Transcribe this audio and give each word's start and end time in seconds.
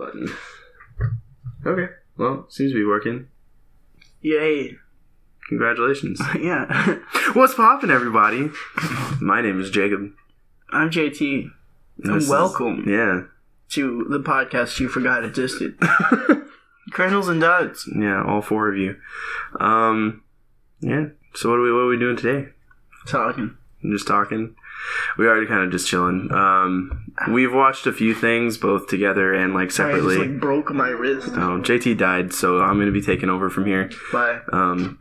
button. 0.00 0.28
Okay. 1.66 1.92
Well, 2.16 2.46
seems 2.48 2.72
to 2.72 2.78
be 2.78 2.86
working. 2.86 3.28
Yay. 4.22 4.76
Congratulations. 5.50 6.18
yeah. 6.40 6.96
What's 7.34 7.52
poppin', 7.54 7.90
everybody? 7.90 8.48
My 9.20 9.42
name 9.42 9.60
is 9.60 9.70
Jacob. 9.70 10.10
I'm 10.70 10.88
JT. 10.88 11.50
And 12.02 12.14
This 12.14 12.24
is- 12.24 12.30
welcome 12.30 12.88
yeah. 12.88 13.24
to 13.72 14.06
the 14.08 14.20
podcast 14.20 14.80
you 14.80 14.88
forgot 14.88 15.22
existed. 15.22 15.78
Kernels 16.92 17.28
and 17.28 17.42
Duds. 17.42 17.86
Yeah, 17.94 18.24
all 18.24 18.40
four 18.40 18.70
of 18.72 18.78
you. 18.78 18.96
Um, 19.60 20.22
yeah. 20.80 21.08
So 21.34 21.50
what 21.50 21.56
are 21.56 21.62
we 21.62 21.72
what 21.74 21.80
are 21.80 21.88
we 21.88 21.98
doing 21.98 22.16
today? 22.16 22.48
Talking. 23.06 23.54
I'm 23.84 23.92
just 23.92 24.06
talking. 24.06 24.56
We 25.18 25.26
already 25.26 25.46
kind 25.46 25.62
of 25.64 25.70
just 25.70 25.88
chilling. 25.88 26.30
Um, 26.32 27.12
we've 27.30 27.52
watched 27.52 27.86
a 27.86 27.92
few 27.92 28.14
things 28.14 28.56
both 28.58 28.86
together 28.88 29.32
and 29.34 29.54
like 29.54 29.70
Sorry, 29.70 29.92
I 29.92 29.96
separately. 29.96 30.16
just 30.16 30.30
like 30.30 30.40
broke 30.40 30.70
my 30.72 30.88
wrist. 30.88 31.28
Oh, 31.32 31.60
JT 31.60 31.96
died, 31.98 32.32
so 32.32 32.60
I'm 32.60 32.78
gonna 32.78 32.90
be 32.92 33.02
taking 33.02 33.28
over 33.28 33.50
from 33.50 33.66
here. 33.66 33.90
Bye. 34.12 34.40
Um, 34.52 34.98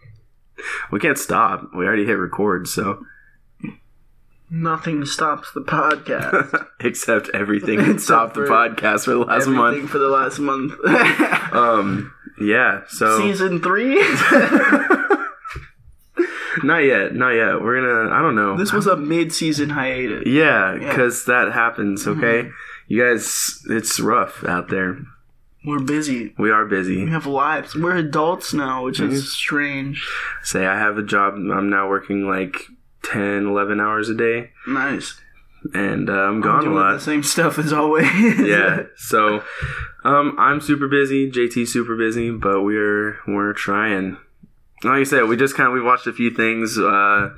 we 0.90 1.00
can't 1.00 1.18
stop. 1.18 1.70
We 1.74 1.84
already 1.86 2.04
hit 2.06 2.12
record, 2.18 2.68
so 2.68 3.04
Nothing 4.48 5.04
stops 5.04 5.50
the 5.52 5.60
podcast. 5.62 6.66
except 6.80 7.28
everything 7.34 7.78
that 7.78 8.00
stopped 8.00 8.34
the 8.34 8.42
podcast 8.42 9.04
for 9.04 9.10
the 9.10 9.18
last 9.18 9.42
Everything 9.48 9.56
month. 9.56 9.90
for 9.90 9.98
the 9.98 10.08
last 10.08 10.38
month. 10.38 10.72
Um, 11.52 12.12
yeah. 12.40 12.82
So 12.88 13.18
Season 13.18 13.62
three. 13.62 13.96
Not 16.64 16.78
yet, 16.78 17.14
not 17.14 17.30
yet. 17.30 17.60
We're 17.62 17.80
gonna. 17.80 18.14
I 18.14 18.20
don't 18.22 18.34
know. 18.36 18.56
this 18.56 18.72
was 18.72 18.86
a 18.86 18.96
mid-season 18.96 19.70
hiatus. 19.70 20.24
yeah, 20.26 20.74
Yeah. 20.74 20.88
because 20.88 21.24
that 21.26 21.52
happens. 21.52 22.06
Okay, 22.06 22.50
you 22.88 23.02
guys, 23.02 23.62
it's 23.68 23.98
rough 24.00 24.44
out 24.44 24.68
there. 24.68 24.98
We're 25.64 25.80
busy. 25.80 26.32
We 26.38 26.50
are 26.50 26.64
busy. 26.64 27.04
We 27.04 27.10
have 27.10 27.26
lives. 27.26 27.74
We're 27.74 27.96
adults 27.96 28.54
now, 28.54 28.84
which 28.84 28.98
Mhm. 29.00 29.10
is 29.10 29.32
strange. 29.32 30.06
Say 30.42 30.64
I 30.64 30.78
have 30.78 30.96
a 30.96 31.02
job. 31.02 31.34
I'm 31.34 31.68
now 31.70 31.88
working 31.88 32.28
like 32.28 32.66
10, 33.02 33.46
11 33.46 33.80
hours 33.80 34.08
a 34.08 34.14
day, 34.14 34.50
Nice. 34.68 35.20
and 35.74 36.08
uh, 36.08 36.12
I'm 36.12 36.34
I'm 36.36 36.40
gone 36.40 36.66
a 36.68 36.70
lot. 36.70 36.92
the 36.94 37.00
same 37.00 37.24
stuff 37.24 37.58
as 37.58 37.72
always. 37.72 38.06
yeah. 38.38 38.82
So, 38.96 39.42
um, 40.04 40.36
I'm 40.38 40.60
super 40.60 40.86
busy. 40.86 41.28
JT's 41.30 41.72
super 41.72 41.96
busy, 41.96 42.30
but 42.30 42.62
we're 42.62 43.18
we're 43.26 43.52
trying. 43.52 44.18
Like 44.84 45.00
I 45.00 45.04
said, 45.04 45.24
we 45.24 45.36
just 45.36 45.54
kind 45.56 45.66
of 45.68 45.72
we 45.74 45.80
watched 45.80 46.06
a 46.06 46.12
few 46.12 46.30
things. 46.30 46.78
Uh, 46.78 47.30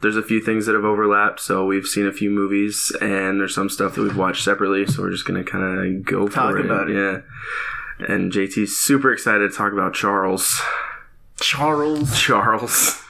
there's 0.00 0.16
a 0.16 0.22
few 0.22 0.40
things 0.40 0.66
that 0.66 0.74
have 0.74 0.84
overlapped, 0.84 1.40
so 1.40 1.64
we've 1.64 1.86
seen 1.86 2.06
a 2.06 2.12
few 2.12 2.30
movies, 2.30 2.92
and 3.00 3.40
there's 3.40 3.54
some 3.54 3.68
stuff 3.68 3.94
that 3.94 4.02
we've 4.02 4.16
watched 4.16 4.44
separately. 4.44 4.86
So 4.86 5.02
we're 5.02 5.10
just 5.10 5.24
gonna 5.26 5.44
kind 5.44 5.64
of 5.98 6.04
go 6.04 6.28
Talk 6.28 6.52
for 6.52 6.58
it. 6.58 6.66
about 6.66 6.90
it. 6.90 6.94
Yeah. 6.96 8.06
And 8.08 8.32
JT's 8.32 8.76
super 8.76 9.12
excited 9.12 9.50
to 9.50 9.56
talk 9.56 9.72
about 9.72 9.94
Charles. 9.94 10.60
Charles. 11.40 12.18
Charles 12.20 13.02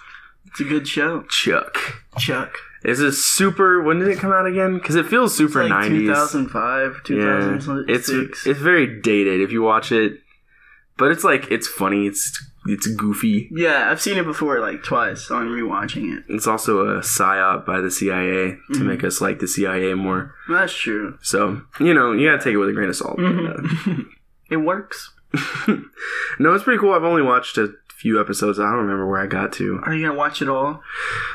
It's 0.46 0.60
a 0.60 0.64
good 0.64 0.86
show. 0.86 1.22
Chuck. 1.28 1.78
Chuck. 2.18 2.56
Is 2.84 3.00
it 3.00 3.12
super? 3.12 3.82
When 3.82 3.98
did 3.98 4.08
it 4.08 4.18
come 4.18 4.30
out 4.32 4.46
again? 4.46 4.74
Because 4.74 4.94
it 4.94 5.06
feels 5.06 5.34
super 5.36 5.62
It's 5.62 5.70
like 5.70 5.90
90s. 5.90 6.06
2005, 6.06 6.92
Yeah, 6.92 7.00
2006. 7.04 8.08
it's 8.08 8.46
it's 8.46 8.60
very 8.60 9.00
dated 9.00 9.40
if 9.40 9.50
you 9.52 9.62
watch 9.62 9.90
it, 9.90 10.20
but 10.98 11.10
it's 11.10 11.24
like 11.24 11.50
it's 11.50 11.66
funny. 11.66 12.06
It's 12.06 12.44
it's 12.66 12.86
goofy. 12.86 13.48
yeah, 13.52 13.90
I've 13.90 14.00
seen 14.00 14.16
it 14.18 14.24
before, 14.24 14.58
like 14.60 14.82
twice, 14.82 15.30
on 15.30 15.48
rewatching 15.48 16.16
it. 16.16 16.24
It's 16.28 16.46
also 16.46 16.80
a 16.86 17.00
psyop 17.00 17.66
by 17.66 17.80
the 17.80 17.90
CIA 17.90 18.58
to 18.72 18.78
Mhm. 18.80 18.86
make 18.86 19.04
us 19.04 19.20
like 19.20 19.38
the 19.38 19.48
CIA 19.48 19.94
more. 19.94 20.34
That's 20.48 20.72
true. 20.74 21.18
So 21.22 21.62
you 21.80 21.92
know 21.94 22.12
you 22.12 22.28
gotta 22.30 22.42
take 22.42 22.54
it 22.54 22.58
with 22.58 22.68
a 22.68 22.72
grain 22.72 22.88
of 22.88 22.96
salt. 22.96 23.18
Mhm. 23.18 24.06
it 24.50 24.56
works. 24.58 25.12
no, 26.38 26.54
it's 26.54 26.64
pretty 26.64 26.78
cool. 26.80 26.92
I've 26.92 27.02
only 27.04 27.22
watched 27.22 27.58
a 27.58 27.74
few 27.96 28.20
episodes. 28.20 28.58
I 28.60 28.64
don't 28.64 28.80
remember 28.82 29.08
where 29.08 29.20
I 29.20 29.26
got 29.26 29.52
to. 29.54 29.80
Are 29.84 29.94
you 29.94 30.06
gonna 30.06 30.18
watch 30.18 30.42
it 30.42 30.48
all? 30.48 30.82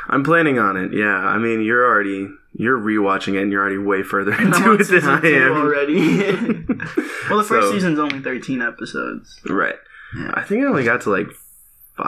I'm 0.07 0.23
planning 0.23 0.59
on 0.59 0.78
it. 0.78 0.94
Yeah, 0.94 1.16
I 1.18 1.38
mean 1.38 1.62
you're 1.62 1.85
already 1.85 2.29
you're 2.53 2.79
rewatching 2.79 3.35
it 3.35 3.44
and 3.44 3.51
you're 3.51 3.62
already 3.62 3.78
way 3.78 4.03
further 4.03 4.34
into 4.41 4.73
it 4.73 4.88
than 4.88 5.03
I 5.06 5.19
am 5.22 5.51
already. 5.51 6.31
well, 7.29 7.38
the 7.38 7.44
first 7.44 7.68
So- 7.68 7.72
season's 7.73 8.00
only 8.00 8.19
13 8.19 8.62
episodes. 8.62 9.39
Right. 9.47 9.75
Yeah. 10.16 10.31
I 10.34 10.44
think 10.44 10.64
I 10.64 10.68
only 10.68 10.84
got 10.84 11.02
to 11.02 11.09
like 11.09 11.28
five. 11.97 12.06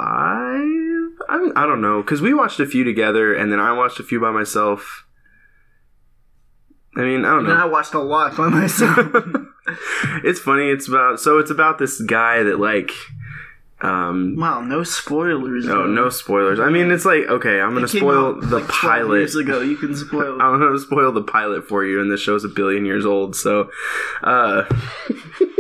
I 1.29 1.38
don't, 1.38 1.57
I 1.57 1.66
don't 1.66 1.81
know 1.81 2.01
because 2.01 2.22
we 2.22 2.34
watched 2.34 2.59
a 2.59 2.66
few 2.66 2.84
together 2.84 3.34
and 3.34 3.51
then 3.51 3.59
I 3.59 3.73
watched 3.73 4.00
a 4.00 4.03
few 4.03 4.19
by 4.19 4.31
myself. 4.31 5.06
I 6.95 7.01
mean, 7.01 7.23
I 7.23 7.29
don't 7.35 7.50
And 7.50 7.57
I 7.57 7.66
watched 7.66 7.94
a 7.94 8.00
lot 8.00 8.35
by 8.35 8.50
myself. 8.50 8.97
it's 10.23 10.40
funny. 10.40 10.69
It's 10.69 10.88
about 10.88 11.19
so 11.19 11.38
it's 11.40 11.51
about 11.51 11.78
this 11.78 12.01
guy 12.01 12.44
that 12.44 12.59
like. 12.59 12.91
Um, 13.84 14.35
wow, 14.38 14.61
no 14.61 14.84
spoilers. 14.84 15.66
no, 15.66 15.73
though. 15.73 15.88
no 15.88 16.09
spoilers. 16.09 16.59
I 16.59 16.69
mean, 16.69 16.91
it's 16.91 17.06
like 17.06 17.25
okay, 17.28 17.59
I'm 17.59 17.73
gonna 17.73 17.88
spoil 17.88 18.40
the 18.40 18.59
like, 18.59 18.67
pilot. 18.67 19.19
Years 19.19 19.35
ago, 19.35 19.61
you 19.61 19.75
can 19.75 19.95
spoil. 19.95 20.34
I'm 20.41 20.59
gonna 20.59 20.78
spoil 20.78 21.11
the 21.11 21.23
pilot 21.23 21.67
for 21.67 21.84
you, 21.84 22.00
and 22.00 22.11
this 22.11 22.22
show's 22.22 22.44
a 22.44 22.47
billion 22.47 22.85
years 22.85 23.07
old. 23.07 23.35
So, 23.35 23.72
uh, 24.22 24.66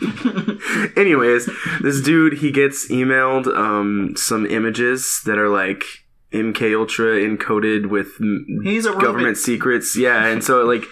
anyways, 0.96 1.48
this 1.82 2.00
dude 2.00 2.34
he 2.34 2.50
gets 2.50 2.88
emailed 2.90 3.46
um 3.56 4.14
some 4.16 4.46
images 4.46 5.20
that 5.26 5.38
are 5.38 5.48
like 5.48 5.84
MK 6.32 6.76
Ultra 6.78 7.16
encoded 7.20 7.86
with 7.90 8.12
m- 8.20 8.60
He's 8.62 8.86
a 8.86 8.92
government 8.92 9.36
secrets. 9.36 9.96
Yeah, 9.96 10.26
and 10.26 10.42
so 10.44 10.60
it 10.60 10.64
like 10.64 10.88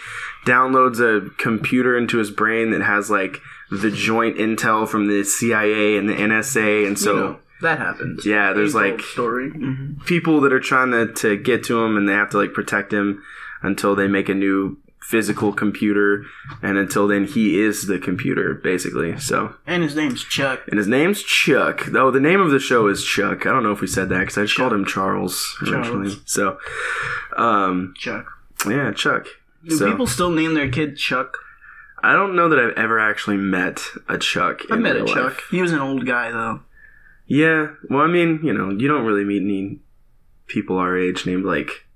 downloads 0.47 1.01
a 1.01 1.31
computer 1.37 1.97
into 1.97 2.19
his 2.19 2.31
brain 2.31 2.71
that 2.71 2.83
has 2.83 3.11
like 3.11 3.39
the 3.71 3.91
joint 3.91 4.37
intel 4.39 4.89
from 4.89 5.09
the 5.09 5.23
CIA 5.25 5.97
and 5.97 6.09
the 6.09 6.15
NSA, 6.15 6.87
and 6.87 6.99
so. 6.99 7.15
you 7.15 7.21
know, 7.21 7.39
that 7.61 7.79
happens. 7.79 8.25
Yeah, 8.25 8.53
there's 8.53 8.75
Age-old 8.75 8.93
like 8.99 9.01
story. 9.03 9.51
Mhm. 9.51 10.05
people 10.07 10.41
that 10.43 10.53
are 10.53 10.61
trying 10.61 10.91
to, 10.93 11.13
to 11.15 11.37
get 11.37 11.65
to 11.65 11.83
him 11.83 11.97
and 11.97 12.09
they 12.09 12.13
have 12.15 12.31
to 12.31 12.39
like 12.39 12.53
protect 12.55 12.93
him 12.93 13.23
until 13.63 13.95
they 13.97 14.07
make 14.09 14.29
a 14.29 14.35
new 14.35 14.79
physical 15.09 15.55
computer 15.55 16.23
and 16.63 16.77
until 16.77 17.09
then 17.09 17.25
he 17.27 17.59
is 17.59 17.87
the 17.87 17.99
computer 17.99 18.53
basically 18.63 19.19
so 19.19 19.55
And 19.67 19.83
his 19.83 19.97
name's 19.97 20.23
Chuck. 20.23 20.61
and 20.69 20.77
his 20.77 20.87
name's 20.87 21.23
chuck 21.23 21.87
Though 21.87 22.11
the 22.11 22.21
name 22.21 22.41
of 22.43 22.51
the 22.51 22.59
show 22.59 22.89
is 22.89 23.03
chuck 23.05 23.47
i 23.47 23.51
don't 23.51 23.63
know 23.63 23.73
if 23.73 23.81
we 23.81 23.87
said 23.87 24.11
that 24.11 24.19
because 24.21 24.37
i 24.37 24.43
just 24.43 24.55
Chuck. 24.55 24.69
called 24.69 24.73
him 24.79 24.85
charles 24.85 25.57
originally 25.63 26.11
Charles. 26.11 26.21
so 26.27 26.59
um 27.39 27.95
Chuck. 27.97 28.27
yeah 28.69 28.93
chuck 28.93 29.27
Do 29.67 29.77
so 29.77 29.91
people 29.91 30.07
still 30.07 30.31
name 30.31 30.53
their 30.53 30.69
kid 30.71 30.99
Chuck? 30.99 31.39
i 32.03 32.13
don't 32.13 32.37
know 32.37 32.51
that 32.51 32.59
i've 32.59 32.77
ever 32.77 32.99
actually 33.01 33.39
met 33.39 33.81
a 34.09 34.19
chuck 34.19 34.61
I 34.71 34.77
met 34.77 34.97
a 34.97 35.05
real 35.05 35.15
Chuck. 35.15 35.43
He 35.51 35.63
was 35.63 35.73
an 35.73 35.79
old 35.81 36.05
guy 36.07 36.31
though. 36.31 36.61
yeah 37.27 37.69
well 37.89 38.03
i 38.03 38.09
mean 38.09 38.41
you 38.43 38.53
know 38.53 38.71
you 38.71 38.89
don't 38.89 39.07
really 39.07 39.25
meet 39.25 39.43
any 39.43 39.79
people 40.47 40.77
our 40.77 40.97
age 40.99 41.25
named 41.25 41.47
like 41.47 41.87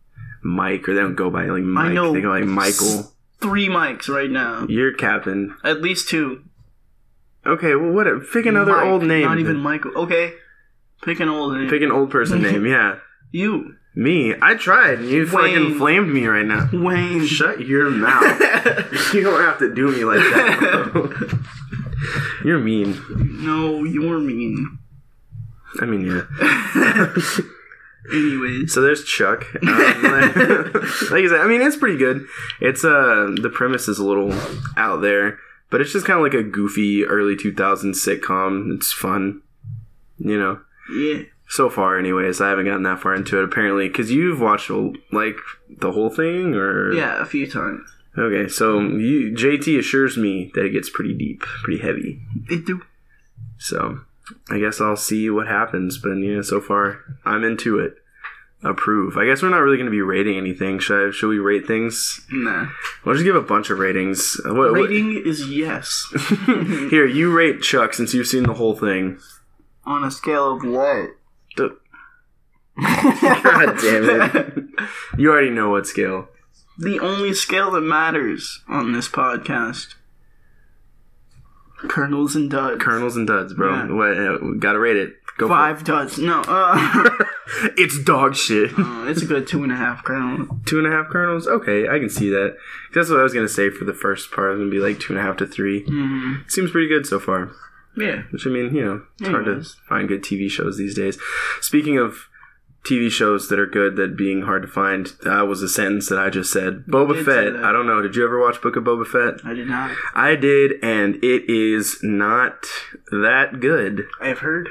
Mike, 0.43 0.89
or 0.89 0.95
they 0.95 1.01
don't 1.01 1.15
go 1.15 1.31
by 1.31 1.47
like 1.47 1.63
Mike. 1.63 1.91
I 1.91 1.93
know 1.93 2.13
They 2.13 2.21
go 2.21 2.31
like 2.31 2.45
Michael. 2.45 3.13
Three 3.41 3.69
mics 3.69 4.09
right 4.09 4.31
now. 4.31 4.67
You're 4.69 4.93
captain. 4.95 5.57
At 5.65 5.83
least 5.83 6.09
two. 6.09 6.45
Okay, 7.45 7.75
well, 7.75 7.91
what? 7.93 8.07
Pick 8.33 8.47
another 8.47 8.73
Mike, 8.73 8.87
old 8.87 9.03
name. 9.03 9.23
Not 9.25 9.39
even 9.41 9.55
then. 9.55 9.63
Michael. 9.63 9.97
Okay. 9.99 10.35
Pick 11.03 11.19
an 11.19 11.29
old 11.29 11.55
name. 11.57 11.69
Pick 11.69 11.83
an 11.83 11.91
old 11.91 12.11
person 12.11 12.41
name. 12.49 12.65
Yeah, 12.67 12.99
you. 13.33 13.75
me. 13.97 14.35
I 14.41 14.55
tried. 14.55 15.01
You 15.01 15.27
fucking 15.27 15.77
flamed 15.77 16.09
me 16.13 16.27
right 16.27 16.47
now. 16.47 16.69
Wayne. 16.73 17.27
Shut 17.27 17.61
your 17.67 17.91
mouth. 17.91 18.23
you 19.15 19.23
don't 19.23 19.41
have 19.43 19.59
to 19.59 19.75
do 19.75 19.91
me 19.91 20.05
like 20.05 20.21
that. 20.21 21.41
You're 22.45 22.61
mean. 22.61 23.01
no, 23.45 23.83
you're 23.85 24.19
mean. 24.21 24.79
I 25.81 25.87
mean, 25.87 26.05
yeah. 26.07 27.13
Anyways. 28.13 28.73
So 28.73 28.81
there's 28.81 29.05
Chuck. 29.05 29.45
Um, 29.63 30.03
like, 30.03 30.37
like 31.11 31.25
I 31.25 31.29
said, 31.29 31.41
I 31.41 31.47
mean, 31.47 31.63
it's 31.63 31.77
pretty 31.77 31.99
good. 31.99 32.27
It's 32.61 32.85
uh, 32.85 33.35
the 33.41 33.51
premise 33.53 33.89
is 33.89 33.99
a 33.99 34.05
little 34.05 34.33
out 34.77 35.01
there, 35.01 35.39
but 35.71 35.81
it's 35.81 35.93
just 35.93 36.07
kind 36.07 36.19
of 36.19 36.23
like 36.23 36.35
a 36.35 36.43
goofy 36.43 37.05
early 37.05 37.37
2000s 37.37 37.95
sitcom. 37.95 38.75
It's 38.75 38.93
fun, 38.93 39.43
you 40.19 40.39
know. 40.39 40.61
Yeah. 40.95 41.23
So 41.49 41.69
far, 41.69 41.99
anyways, 41.99 42.41
I 42.41 42.49
haven't 42.49 42.65
gotten 42.65 42.83
that 42.85 43.01
far 43.01 43.15
into 43.15 43.39
it. 43.39 43.45
Apparently, 43.45 43.89
because 43.89 44.11
you've 44.11 44.41
watched 44.41 44.71
like 45.13 45.37
the 45.69 45.93
whole 45.93 46.11
thing, 46.11 46.55
or 46.55 46.93
Yeah, 46.93 47.21
a 47.21 47.27
few 47.27 47.47
times. 47.51 47.83
Okay, 48.17 48.49
so 48.49 48.81
you, 48.81 49.33
JT 49.35 49.79
assures 49.79 50.17
me 50.19 50.51
that 50.55 50.67
it 50.67 50.71
gets 50.73 50.91
pretty 50.91 51.15
deep, 51.15 51.41
pretty 51.41 51.81
heavy. 51.81 52.21
They 52.49 52.59
do. 52.59 52.83
So 53.59 54.01
I 54.51 54.59
guess 54.59 54.81
I'll 54.81 54.97
see 54.97 55.31
what 55.31 55.47
happens. 55.47 55.99
But 55.99 56.15
yeah, 56.17 56.43
so 56.43 56.61
far 56.61 57.01
I'm 57.25 57.45
into 57.45 57.79
it. 57.79 57.97
Approve. 58.65 59.17
I 59.17 59.27
guess 59.27 59.43
we're 59.43 59.49
not 59.49 59.59
really 59.59 59.77
going 59.77 59.87
to 59.87 59.91
be 59.91 60.03
rating 60.03 60.37
anything. 60.37 60.79
Should 60.79 61.09
I, 61.09 61.11
should 61.11 61.29
we 61.29 61.39
rate 61.41 61.67
things? 61.67 62.21
Nah. 62.31 62.69
We'll 63.05 63.15
just 63.17 63.25
give 63.25 63.35
a 63.35 63.41
bunch 63.41 63.71
of 63.71 63.79
ratings. 63.81 64.41
What, 64.45 64.55
what- 64.55 64.73
Rating 64.89 65.21
is 65.27 65.49
yes. 65.49 66.07
Here, 66.47 67.05
you 67.07 67.33
rate 67.37 67.61
Chuck 67.63 67.93
since 67.95 68.15
you've 68.15 68.29
seen 68.29 68.45
the 68.45 68.55
whole 68.55 68.77
thing. 68.77 69.19
On 69.85 70.05
a 70.05 70.11
scale 70.13 70.55
of 70.57 70.63
what? 70.65 71.11
The- 71.57 71.77
God 72.81 73.79
damn 73.81 74.09
it! 74.37 74.65
You 75.19 75.31
already 75.31 75.51
know 75.51 75.69
what 75.71 75.87
scale. 75.87 76.29
the 76.79 76.99
only 77.01 77.35
scale 77.35 77.71
that 77.73 77.83
matters 77.83 78.61
on 78.69 78.93
this 78.93 79.09
podcast. 79.09 79.95
Kernels 81.89 82.35
and 82.37 82.51
duds. 82.51 82.83
Kernels 82.83 83.17
and 83.17 83.27
duds, 83.27 83.55
bro. 83.55 83.73
Yeah. 83.75 83.93
What, 83.93 84.19
uh, 84.19 84.39
gotta 84.59 84.79
rate 84.79 84.97
it. 84.97 85.15
Go 85.39 85.47
for 85.49 85.55
Five 85.55 85.83
duds. 85.85 86.19
No, 86.19 86.43
uh, 86.47 87.09
it's 87.77 87.99
dog 88.05 88.35
shit. 88.37 88.71
uh, 88.79 89.07
it's 89.09 89.23
a 89.23 89.27
good 89.27 89.47
two 89.47 89.63
and 89.63 89.73
a 89.73 89.77
half 89.77 90.05
kernel. 90.05 90.61
two 90.67 90.79
and 90.79 90.87
a 90.87 90.91
half 90.91 91.09
kernels. 91.09 91.47
Okay, 91.47 91.89
I 91.89 91.99
can 91.99 92.11
see 92.11 92.29
that. 92.31 92.57
That's 92.95 93.09
what 93.09 93.19
I 93.19 93.23
was 93.23 93.33
gonna 93.33 93.49
say 93.49 93.71
for 93.71 93.85
the 93.85 93.95
first 93.95 94.31
part. 94.31 94.49
I 94.49 94.51
was 94.53 94.59
gonna 94.61 94.71
be 94.71 94.79
like 94.79 95.01
two 95.01 95.15
and 95.15 95.19
a 95.21 95.23
half 95.23 95.39
to 95.39 95.47
three. 95.47 95.85
Mm, 95.87 96.51
Seems 96.51 96.71
pretty 96.71 96.89
good 96.89 97.07
so 97.07 97.19
far. 97.19 97.51
yeah. 97.97 98.23
Which 98.31 98.47
I 98.47 98.51
mean, 98.51 98.75
you 98.75 98.85
know, 98.85 99.03
it's 99.21 99.29
hard 99.31 99.47
to 99.47 99.63
find 99.89 100.07
good 100.07 100.23
TV 100.23 100.51
shows 100.51 100.77
these 100.77 100.95
days. 100.95 101.19
Speaking 101.63 101.97
of 101.99 102.29
TV 102.85 103.11
shows 103.11 103.49
that 103.49 103.61
are 103.61 103.67
good 103.67 103.97
that 103.97 104.17
being 104.17 104.43
hard 104.43 104.63
to 104.63 104.69
find, 104.69 105.07
that 105.25 105.43
was 105.43 105.63
a 105.63 105.69
sentence 105.69 106.09
that 106.09 106.19
I 106.19 106.31
just 106.31 106.53
said. 106.53 106.85
Boba 106.87 107.25
Fett. 107.25 107.55
I 107.63 107.71
don't 107.71 107.87
know. 107.87 108.03
Did 108.03 108.17
you 108.17 108.25
ever 108.25 108.41
watch 108.41 108.61
Book 108.61 108.75
of 108.75 108.85
Boba 108.85 109.07
Fett? 109.07 109.45
I 109.47 109.55
did 109.55 109.69
not. 109.69 109.97
I 110.15 110.35
did, 110.35 110.73
and 110.83 111.17
it 111.17 111.49
is 111.49 112.01
not 112.03 112.65
that 113.13 113.61
good. 113.61 114.07
I've 114.21 114.41
heard. 114.41 114.69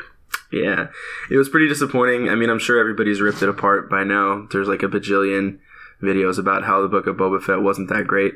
Yeah, 0.52 0.88
it 1.30 1.38
was 1.38 1.48
pretty 1.48 1.69
disappointing. 1.69 2.28
I 2.28 2.36
mean, 2.36 2.50
I'm 2.50 2.60
sure 2.60 2.78
everybody's 2.80 3.22
ripped 3.22 3.42
it 3.42 3.48
apart 3.48 3.90
by 3.90 4.04
now. 4.04 4.48
There's 4.52 4.68
like 4.68 4.84
a 4.84 4.88
bajillion 4.88 5.60
videos 6.02 6.38
about 6.38 6.66
how 6.66 6.81
the 6.81 6.90
Book 6.90 7.08
of 7.08 7.16
Boba 7.16 7.42
Fett 7.42 7.62
wasn't 7.62 7.90
that 7.90 8.08
great. 8.08 8.34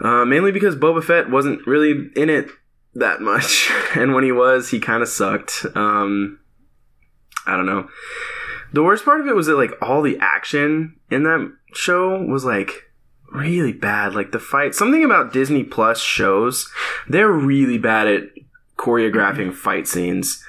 Uh, 0.00 0.24
mainly 0.24 0.52
because 0.52 0.74
Boba 0.76 1.04
Fett 1.04 1.28
wasn't 1.28 1.66
really 1.66 2.08
in 2.16 2.30
it 2.30 2.48
that 2.94 3.20
much, 3.20 3.70
and 3.94 4.14
when 4.14 4.24
he 4.24 4.32
was, 4.32 4.70
he 4.70 4.80
kind 4.80 5.02
of 5.02 5.08
sucked. 5.08 5.66
Um, 5.74 6.39
I 7.50 7.56
don't 7.56 7.66
know. 7.66 7.88
The 8.72 8.82
worst 8.82 9.04
part 9.04 9.20
of 9.20 9.26
it 9.26 9.34
was 9.34 9.46
that 9.46 9.56
like 9.56 9.72
all 9.82 10.02
the 10.02 10.18
action 10.20 10.96
in 11.10 11.24
that 11.24 11.52
show 11.74 12.22
was 12.22 12.44
like 12.44 12.90
really 13.32 13.72
bad. 13.72 14.14
Like 14.14 14.32
the 14.32 14.38
fight, 14.38 14.74
something 14.74 15.04
about 15.04 15.32
Disney 15.32 15.64
Plus 15.64 16.00
shows, 16.00 16.70
they're 17.08 17.30
really 17.30 17.78
bad 17.78 18.06
at 18.06 18.22
choreographing 18.78 19.48
mm-hmm. 19.48 19.52
fight 19.52 19.88
scenes. 19.88 20.44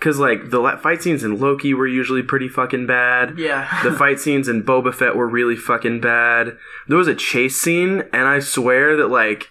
Cause 0.00 0.18
like 0.18 0.48
the 0.48 0.60
la- 0.60 0.78
fight 0.78 1.02
scenes 1.02 1.22
in 1.22 1.38
Loki 1.38 1.74
were 1.74 1.86
usually 1.86 2.22
pretty 2.22 2.48
fucking 2.48 2.86
bad. 2.86 3.38
Yeah. 3.38 3.68
The 3.84 3.92
fight 3.92 4.18
scenes 4.18 4.48
in 4.48 4.62
Boba 4.62 4.94
Fett 4.94 5.14
were 5.14 5.28
really 5.28 5.56
fucking 5.56 6.00
bad. 6.00 6.56
There 6.88 6.96
was 6.96 7.08
a 7.08 7.14
chase 7.14 7.60
scene, 7.60 8.04
and 8.12 8.26
I 8.26 8.38
swear 8.38 8.96
that 8.96 9.08
like, 9.08 9.48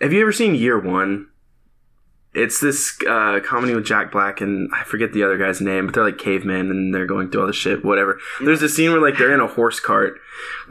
have 0.00 0.12
you 0.12 0.22
ever 0.22 0.32
seen 0.32 0.54
Year 0.54 0.78
One? 0.78 1.29
It's 2.32 2.60
this 2.60 2.96
uh, 3.08 3.40
comedy 3.44 3.74
with 3.74 3.84
Jack 3.84 4.12
Black 4.12 4.40
and 4.40 4.70
I 4.72 4.84
forget 4.84 5.12
the 5.12 5.24
other 5.24 5.36
guy's 5.36 5.60
name, 5.60 5.86
but 5.86 5.94
they're 5.94 6.04
like 6.04 6.18
cavemen 6.18 6.70
and 6.70 6.94
they're 6.94 7.06
going 7.06 7.28
through 7.28 7.40
all 7.40 7.46
this 7.48 7.56
shit. 7.56 7.84
Whatever. 7.84 8.20
There's 8.40 8.62
a 8.62 8.68
scene 8.68 8.92
where 8.92 9.00
like 9.00 9.18
they're 9.18 9.34
in 9.34 9.40
a 9.40 9.48
horse 9.48 9.80
cart 9.80 10.20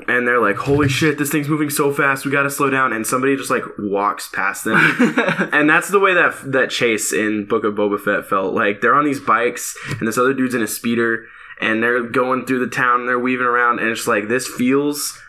and 0.07 0.25
they're 0.25 0.41
like, 0.41 0.55
"Holy 0.55 0.87
shit, 0.87 1.17
this 1.17 1.29
thing's 1.31 1.49
moving 1.49 1.69
so 1.69 1.91
fast, 1.91 2.25
we 2.25 2.31
gotta 2.31 2.49
slow 2.49 2.69
down." 2.69 2.93
And 2.93 3.05
somebody 3.05 3.35
just 3.35 3.49
like 3.49 3.63
walks 3.77 4.29
past 4.29 4.63
them, 4.63 4.77
and 5.51 5.69
that's 5.69 5.89
the 5.89 5.99
way 5.99 6.13
that 6.13 6.51
that 6.51 6.69
chase 6.69 7.11
in 7.11 7.45
Book 7.45 7.65
of 7.65 7.75
Boba 7.75 7.99
Fett 7.99 8.25
felt. 8.25 8.53
Like 8.53 8.79
they're 8.81 8.95
on 8.95 9.05
these 9.05 9.19
bikes, 9.19 9.77
and 9.99 10.07
this 10.07 10.17
other 10.17 10.33
dude's 10.33 10.55
in 10.55 10.61
a 10.61 10.67
speeder, 10.67 11.25
and 11.59 11.83
they're 11.83 12.03
going 12.03 12.45
through 12.45 12.65
the 12.65 12.73
town, 12.73 13.01
and 13.01 13.09
they're 13.09 13.19
weaving 13.19 13.45
around, 13.45 13.79
and 13.79 13.89
it's 13.89 14.07
like 14.07 14.27
this 14.27 14.47
feels 14.47 15.21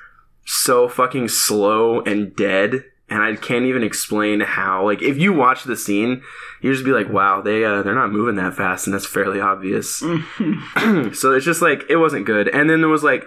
so 0.46 0.88
fucking 0.88 1.28
slow 1.28 2.00
and 2.02 2.34
dead. 2.36 2.84
And 3.10 3.20
I 3.22 3.34
can't 3.34 3.64
even 3.66 3.82
explain 3.82 4.38
how. 4.40 4.84
Like, 4.84 5.02
if 5.02 5.18
you 5.18 5.32
watch 5.32 5.64
the 5.64 5.76
scene, 5.76 6.22
you 6.62 6.72
just 6.72 6.84
be 6.84 6.92
like, 6.92 7.08
"Wow, 7.10 7.40
they 7.42 7.64
uh, 7.64 7.82
they're 7.82 7.94
not 7.94 8.12
moving 8.12 8.36
that 8.36 8.54
fast," 8.54 8.86
and 8.86 8.94
that's 8.94 9.04
fairly 9.06 9.40
obvious. 9.40 9.96
so 11.12 11.32
it's 11.34 11.44
just 11.44 11.60
like 11.60 11.84
it 11.88 11.96
wasn't 11.96 12.24
good. 12.24 12.46
And 12.48 12.70
then 12.70 12.80
there 12.80 12.88
was 12.88 13.02
like 13.02 13.26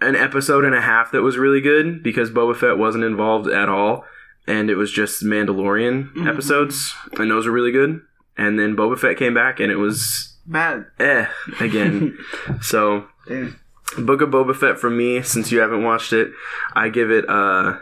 an 0.00 0.16
episode 0.16 0.64
and 0.64 0.74
a 0.74 0.80
half 0.80 1.12
that 1.12 1.22
was 1.22 1.38
really 1.38 1.60
good 1.60 2.02
because 2.02 2.30
Boba 2.32 2.56
Fett 2.56 2.76
wasn't 2.76 3.04
involved 3.04 3.48
at 3.48 3.68
all, 3.68 4.04
and 4.48 4.68
it 4.68 4.74
was 4.74 4.90
just 4.90 5.22
Mandalorian 5.22 6.12
Mhm. 6.14 6.28
episodes, 6.28 6.92
and 7.18 7.30
those 7.30 7.46
were 7.46 7.52
really 7.52 7.70
good. 7.72 8.00
And 8.36 8.58
then 8.58 8.74
Boba 8.74 8.98
Fett 8.98 9.16
came 9.16 9.34
back, 9.34 9.60
and 9.60 9.70
it 9.70 9.76
was 9.76 10.36
Bad. 10.44 10.86
eh 10.98 11.26
again. 11.60 12.18
so 12.60 13.06
Damn. 13.28 13.60
Book 13.98 14.22
of 14.22 14.30
Boba 14.30 14.56
Fett 14.56 14.80
from 14.80 14.96
me, 14.96 15.22
since 15.22 15.52
you 15.52 15.60
haven't 15.60 15.84
watched 15.84 16.12
it, 16.12 16.32
I 16.74 16.88
give 16.88 17.10
it 17.12 17.26
a 17.28 17.80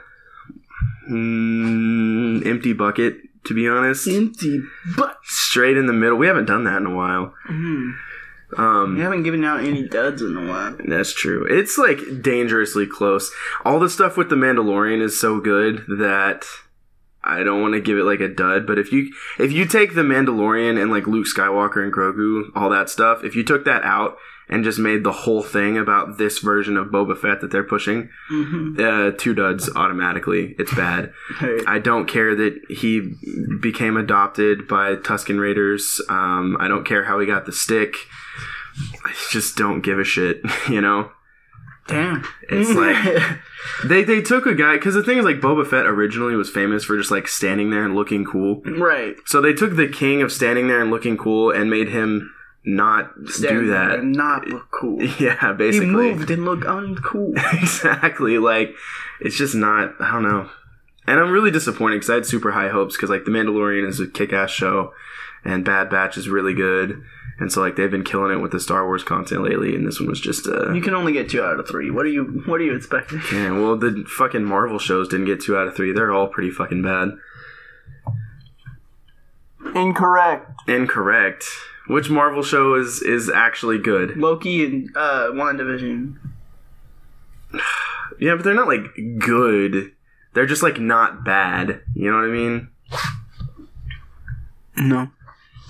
mm, 1.09 2.47
empty 2.47 2.73
bucket. 2.73 3.19
To 3.47 3.55
be 3.55 3.67
honest, 3.67 4.07
Empty 4.07 4.61
butt. 4.99 5.17
straight 5.23 5.79
in 5.79 5.87
the 5.87 5.95
middle. 5.95 6.19
We 6.19 6.27
haven't 6.27 6.45
done 6.45 6.65
that 6.65 6.77
in 6.77 6.85
a 6.87 6.95
while. 6.95 7.33
Mm. 7.49 7.95
Um, 8.59 8.97
You 8.99 9.03
haven't 9.03 9.23
given 9.23 9.43
out 9.45 9.61
any 9.61 9.89
duds 9.89 10.21
in 10.21 10.37
a 10.37 10.47
while. 10.47 10.77
That's 10.87 11.15
true. 11.15 11.47
It's 11.49 11.79
like 11.79 12.21
dangerously 12.21 12.87
close. 12.87 13.33
All 13.65 13.81
the 13.81 13.89
stuff 13.89 14.19
with 14.19 14.29
the 14.29 14.37
Mandalorian 14.37 15.01
is 15.01 15.19
so 15.19 15.41
good 15.41 15.87
that 15.89 16.45
I 17.25 17.43
don't 17.43 17.63
want 17.63 17.73
to 17.75 17.81
give 17.81 17.97
it 17.97 18.05
like 18.05 18.21
a 18.21 18.29
dud, 18.29 18.67
but 18.67 18.79
if 18.79 18.93
you 18.93 19.11
if 19.39 19.53
you 19.53 19.65
take 19.65 19.95
the 19.95 20.03
Mandalorian 20.03 20.81
and 20.81 20.91
like 20.91 21.07
Luke 21.07 21.27
Skywalker 21.27 21.83
and 21.83 21.93
Grogu, 21.93 22.51
all 22.55 22.69
that 22.69 22.91
stuff, 22.91 23.25
if 23.25 23.35
you 23.35 23.43
took 23.43 23.65
that 23.65 23.83
out 23.85 24.19
and 24.51 24.65
just 24.65 24.79
made 24.79 25.05
the 25.05 25.13
whole 25.13 25.43
thing 25.43 25.79
about 25.79 26.19
this 26.19 26.41
version 26.41 26.77
of 26.77 26.89
Boba 26.89 27.17
Fett 27.17 27.41
that 27.41 27.51
they're 27.51 27.65
pushing, 27.65 28.11
Mm-hmm. 28.31 28.81
uh, 28.81 29.17
two 29.17 29.33
duds 29.35 29.71
automatically. 29.75 30.55
It's 30.59 30.75
bad. 30.75 31.13
Hey. 31.39 31.61
I 31.67 31.79
don't 31.79 32.07
care 32.07 32.35
that 32.35 32.61
he 32.69 33.15
became 33.63 33.97
adopted 33.97 34.69
by 34.69 34.97
Tusken 34.97 35.41
Raiders. 35.41 36.01
Um, 36.11 36.57
I 36.61 36.69
don't 36.69 36.85
care 36.85 37.05
how 37.05 37.19
he 37.21 37.27
got 37.27 37.47
the 37.47 37.53
stick. 37.53 37.95
I 39.05 39.13
just 39.31 39.57
don't 39.57 39.81
give 39.81 39.99
a 39.99 40.05
shit, 40.05 40.43
you 40.69 40.81
know? 40.81 41.11
Damn. 41.87 42.25
It's 42.49 42.71
like 42.71 43.39
they 43.85 44.05
they 44.05 44.21
took 44.23 44.47
a 44.47 44.55
guy 44.55 44.75
because 44.75 44.95
the 44.95 45.03
thing 45.03 45.19
is 45.19 45.25
like 45.25 45.41
Boba 45.41 45.67
Fett 45.67 45.87
originally 45.87 46.37
was 46.37 46.49
famous 46.51 46.85
for 46.85 46.97
just 46.97 47.11
like 47.11 47.27
standing 47.27 47.71
there 47.71 47.85
and 47.85 47.95
looking 47.97 48.25
cool. 48.25 48.61
right. 48.65 49.17
So 49.27 49.41
they 49.41 49.53
took 49.53 49.75
the 49.77 49.89
king 49.89 50.23
of 50.23 50.31
standing 50.31 50.69
there 50.69 50.81
and 50.81 50.91
looking 50.91 51.17
cool 51.17 51.51
and 51.51 51.69
made 51.71 51.89
him 51.89 52.33
not 52.65 53.11
Stand 53.27 53.61
do 53.61 53.67
that. 53.69 54.05
not 54.05 54.47
look 54.49 54.71
cool. 54.71 55.03
Yeah, 55.21 55.53
basically. 55.53 55.87
He 55.87 55.93
moved 55.93 56.31
and 56.31 56.45
looked 56.45 56.65
uncool. 56.65 57.33
exactly. 57.63 58.39
Like 58.39 58.75
it's 59.21 59.37
just 59.37 59.55
not. 59.55 59.95
I 60.01 60.13
don't 60.13 60.23
know. 60.23 60.51
And 61.07 61.19
I'm 61.19 61.31
really 61.31 61.51
disappointed 61.51 61.97
because 61.97 62.11
I 62.11 62.15
had 62.15 62.27
super 62.27 62.53
high 62.53 62.69
hopes 62.69 62.97
because 62.97 63.11
like 63.11 63.25
The 63.25 63.31
Mandalorian 63.31 63.89
is 63.89 63.99
a 63.99 64.07
kick-ass 64.07 64.51
show, 64.51 64.93
and 65.45 65.65
Bad 65.65 65.91
Batch 65.91 66.17
is 66.17 66.29
really 66.29 66.55
good, 66.55 67.03
and 67.41 67.51
so 67.51 67.61
like 67.63 67.75
they've 67.75 67.91
been 67.91 68.05
killing 68.05 68.31
it 68.39 68.43
with 68.43 68.53
the 68.53 68.61
Star 68.61 68.85
Wars 68.87 69.03
content 69.03 69.43
lately, 69.43 69.75
and 69.75 69.87
this 69.87 69.99
one 69.99 70.09
was 70.09 70.21
just 70.21 70.47
uh. 70.47 70.73
You 70.73 70.83
can 70.83 70.95
only 70.95 71.13
get 71.13 71.29
two 71.31 71.43
out 71.43 71.59
of 71.59 71.67
three. 71.67 71.91
What 71.91 72.05
are 72.05 72.11
you? 72.11 72.43
What 72.47 72.61
are 72.61 72.65
you 72.65 72.77
expecting? 72.77 73.21
Yeah, 73.33 73.53
well, 73.53 73.77
the 73.77 74.05
fucking 74.07 74.45
Marvel 74.45 74.79
shows 74.79 75.09
didn't 75.09 75.27
get 75.27 75.41
two 75.41 75.57
out 75.57 75.67
of 75.67 75.75
three. 75.75 75.93
They're 75.93 76.13
all 76.13 76.29
pretty 76.29 76.51
fucking 76.51 76.83
bad. 76.83 77.09
Incorrect. 79.75 80.51
Incorrect. 80.69 81.45
Which 81.89 82.09
Marvel 82.11 82.43
show 82.43 82.75
is 82.75 83.03
is 83.03 83.29
actually 83.29 83.79
good? 83.79 84.17
Loki 84.17 84.65
and 84.65 84.97
uh, 84.97 85.31
WandaVision. 85.33 86.17
Yeah, 88.19 88.35
but 88.35 88.45
they're 88.45 88.53
not 88.55 88.69
like 88.69 88.83
good. 89.19 89.93
They're 90.35 90.45
just 90.45 90.63
like 90.63 90.79
not 90.79 91.25
bad. 91.25 91.81
You 91.95 92.11
know 92.11 92.19
what 92.19 92.27
I 92.27 92.29
mean? 92.29 92.69
No. 94.77 95.09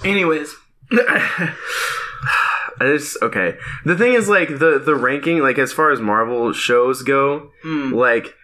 Anyways. 0.04 0.54
It's 2.82 3.16
okay. 3.22 3.56
The 3.84 3.94
thing 3.94 4.14
is, 4.14 4.28
like 4.28 4.48
the 4.48 4.80
the 4.82 4.94
ranking, 4.94 5.40
like 5.40 5.58
as 5.58 5.70
far 5.72 5.90
as 5.92 6.00
Marvel 6.00 6.52
shows 6.54 7.02
go, 7.02 7.50
Mm. 7.64 7.92
like 7.92 8.34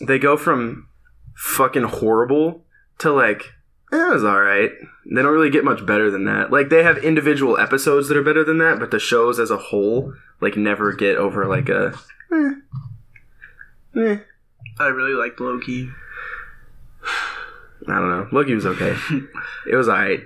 they 0.00 0.18
go 0.18 0.36
from 0.36 0.88
fucking 1.36 1.84
horrible 1.84 2.64
to 2.98 3.12
like 3.12 3.53
it 3.94 4.12
was 4.14 4.24
all 4.24 4.40
right. 4.40 4.70
They 5.06 5.22
don't 5.22 5.32
really 5.32 5.50
get 5.50 5.64
much 5.64 5.84
better 5.84 6.10
than 6.10 6.24
that. 6.24 6.50
Like 6.50 6.68
they 6.70 6.82
have 6.82 6.98
individual 6.98 7.58
episodes 7.58 8.08
that 8.08 8.16
are 8.16 8.22
better 8.22 8.44
than 8.44 8.58
that, 8.58 8.78
but 8.78 8.90
the 8.90 8.98
shows 8.98 9.38
as 9.38 9.50
a 9.50 9.56
whole 9.56 10.14
like 10.40 10.56
never 10.56 10.92
get 10.92 11.16
over 11.16 11.46
like 11.46 11.68
a. 11.68 11.94
Eh, 12.32 12.52
eh. 13.96 14.16
I 14.78 14.86
really 14.88 15.14
liked 15.14 15.40
Loki. 15.40 15.90
I 17.88 17.92
don't 17.94 18.10
know. 18.10 18.28
Loki 18.32 18.54
was 18.54 18.66
okay. 18.66 18.96
it 19.70 19.76
was 19.76 19.88
alright. 19.88 20.20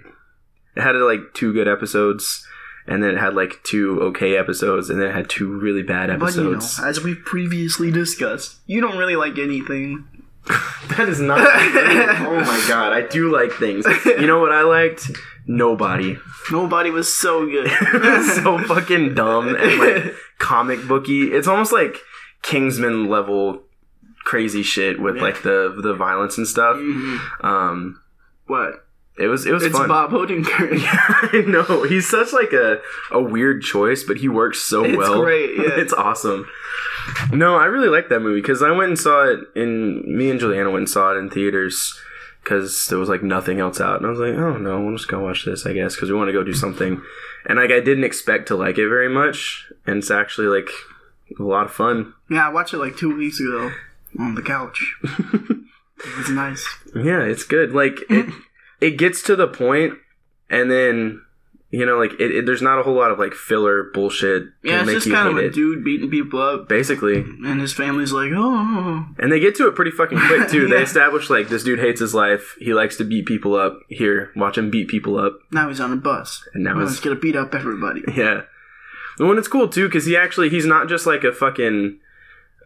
It 0.77 0.83
had 0.83 0.95
like 0.95 1.35
two 1.35 1.53
good 1.53 1.67
episodes, 1.67 2.47
and 2.87 3.03
then 3.03 3.11
it 3.11 3.19
had 3.19 3.35
like 3.35 3.63
two 3.65 4.01
okay 4.01 4.37
episodes, 4.37 4.91
and 4.91 5.01
then 5.01 5.09
it 5.09 5.15
had 5.15 5.29
two 5.29 5.59
really 5.59 5.83
bad 5.83 6.07
But 6.21 6.37
you 6.37 6.45
know, 6.45 6.53
episodes. 6.53 6.81
as 6.85 7.03
we've 7.03 7.23
previously 7.25 7.91
discussed, 7.91 8.59
you 8.67 8.81
don't 8.81 8.97
really 8.97 9.17
like 9.17 9.39
anything. 9.39 10.07
that 10.97 11.09
is 11.09 11.21
not. 11.21 11.39
oh 11.41 12.41
my 12.41 12.65
god, 12.69 12.93
I 12.93 13.03
do 13.03 13.33
like 13.33 13.53
things. 13.53 13.87
You 14.05 14.27
know 14.27 14.41
what 14.41 14.53
I 14.53 14.63
liked? 14.63 15.11
Nobody. 15.47 16.19
Nobody 16.51 16.91
was 16.91 17.13
so 17.15 17.47
good. 17.47 17.69
so 18.43 18.59
fucking 18.59 19.15
dumb 19.15 19.55
and 19.55 19.79
like 19.79 20.15
comic 20.39 20.87
booky. 20.87 21.33
It's 21.33 21.49
almost 21.49 21.73
like 21.73 21.97
Kingsman 22.43 23.09
level 23.09 23.63
crazy 24.25 24.63
shit 24.63 25.01
with 25.01 25.17
Yeah. 25.17 25.23
like 25.23 25.43
the 25.43 25.75
the 25.83 25.95
violence 25.95 26.37
and 26.39 26.47
stuff. 26.47 26.77
Mhm. 26.77 27.45
Um, 27.45 28.01
What? 28.47 28.85
It 29.19 29.27
was 29.27 29.47
it 29.47 29.53
was 29.53 29.65
It's 29.65 29.77
fun. 29.77 29.89
Bob 29.89 30.11
Odenkirk. 30.11 30.79
I 30.83 31.45
know 31.47 31.83
he's 31.85 32.09
such 32.09 32.33
like 32.33 32.53
a 32.53 32.81
a 33.11 33.21
weird 33.21 33.63
choice, 33.63 34.03
but 34.05 34.19
he 34.19 34.29
works 34.29 34.61
so 34.61 34.85
It's 34.85 34.97
well. 34.97 35.13
It's 35.15 35.21
great, 35.21 35.51
yeah. 35.59 35.81
it's 35.81 35.93
awesome. 35.93 36.49
No, 37.33 37.57
I 37.57 37.65
really 37.67 37.89
like 37.89 38.09
that 38.11 38.21
movie 38.21 38.41
because 38.41 38.63
I 38.63 38.71
went 38.71 38.91
and 38.91 38.99
saw 38.99 39.25
it 39.25 39.41
in. 39.57 40.03
Me 40.07 40.31
and 40.31 40.39
Juliana 40.39 40.71
went 40.71 40.83
and 40.83 40.89
saw 40.91 41.13
it 41.15 41.17
in 41.19 41.31
theaters 41.31 41.99
because 42.45 42.87
there 42.89 42.99
was 42.99 43.09
like 43.09 43.23
nothing 43.23 43.61
else 43.61 43.81
out, 43.81 43.97
and 43.97 44.07
I 44.07 44.11
was 44.11 44.19
like, 44.21 44.35
oh 44.35 44.57
no, 44.57 44.81
we'll 44.81 44.97
just 44.97 45.09
go 45.09 45.21
watch 45.21 45.45
this, 45.45 45.67
I 45.67 45.73
guess, 45.73 45.95
because 45.95 46.11
we 46.11 46.17
want 46.17 46.29
to 46.29 46.33
go 46.33 46.45
do 46.45 46.53
something. 46.55 47.03
And 47.47 47.59
like 47.59 47.71
I 47.71 47.81
didn't 47.81 48.05
expect 48.05 48.49
to 48.49 48.57
like 48.57 48.79
it 48.79 48.89
very 48.89 49.09
much, 49.09 49.67
and 49.87 49.99
it's 49.99 50.11
actually 50.11 50.47
like 50.49 50.69
a 51.39 51.43
lot 51.43 51.65
of 51.67 51.73
fun. 51.73 52.15
yeah, 52.31 52.47
I 52.47 52.53
watched 52.53 52.75
it 52.75 52.79
like 52.79 52.97
two 52.97 53.17
weeks 53.17 53.41
ago 53.41 53.73
on 54.19 54.35
the 54.35 54.43
couch. 54.43 54.97
it 55.03 56.17
was 56.19 56.31
nice. 56.31 56.67
Yeah, 56.95 57.23
it's 57.23 57.45
good. 57.45 57.73
Like 57.73 57.99
it, 58.11 58.33
it 58.81 58.93
gets 58.99 59.23
to 59.25 59.37
the 59.37 59.49
point, 59.49 59.95
and 60.51 60.71
then 60.71 61.23
you 61.71 61.85
know, 61.85 61.99
like 61.99 62.13
it, 62.19 62.35
it, 62.35 62.47
there's 62.47 62.63
not 62.63 62.79
a 62.79 62.83
whole 62.83 62.95
lot 62.95 63.11
of 63.11 63.19
like 63.19 63.35
filler 63.35 63.91
bullshit 63.93 64.45
Yeah, 64.63 64.83
it's 64.85 65.05
just 65.05 65.11
kind 65.11 65.29
of 65.29 65.37
a 65.37 65.47
it. 65.49 65.53
dude 65.53 65.85
beating 65.85 66.09
people 66.11 66.41
up, 66.41 66.67
Basically, 66.69 67.19
and 67.21 67.61
his 67.61 67.75
family's 67.75 68.11
like, 68.13 68.31
oh. 68.33 68.39
oh, 68.39 68.79
oh. 69.11 69.15
and 69.19 69.31
they 69.31 69.39
get 69.39 69.55
to 69.57 69.67
it 69.69 69.75
pretty 69.75 69.91
fucking 69.91 70.19
quick 70.19 70.49
too. 70.49 70.67
They 70.71 70.83
establish 70.83 71.29
like 71.29 71.49
this 71.49 71.65
dude 71.65 71.79
hates 71.81 72.01
his 72.01 72.15
life. 72.15 72.57
He 72.59 72.73
likes 72.73 72.97
to 72.97 73.05
beat 73.05 73.27
people 73.27 73.55
up. 73.55 73.79
Here, 73.89 74.31
watch 74.35 74.57
him 74.57 74.71
beat 74.71 74.89
people 74.89 75.19
up, 75.19 75.39
Now 75.53 75.69
he's 75.69 75.81
on 75.81 75.93
a 75.93 75.97
bus. 75.97 76.49
and 76.55 76.65
now 76.65 76.73
Now 76.75 76.81
he's 76.81 76.91
he's 76.93 77.01
gonna 77.01 77.17
beat 77.17 77.37
up 77.37 77.55
everybody. 77.55 78.03
yeah. 78.17 78.43
And 79.19 79.29
when 79.29 79.37
it's 79.37 79.49
cool 79.49 79.69
too, 79.69 79.89
because 79.89 80.07
he 80.07 80.17
actually 80.17 80.49
he's 80.49 80.65
not 80.67 80.89
just 80.89 81.05
like 81.07 81.23
a 81.25 81.33
fucking 81.33 81.99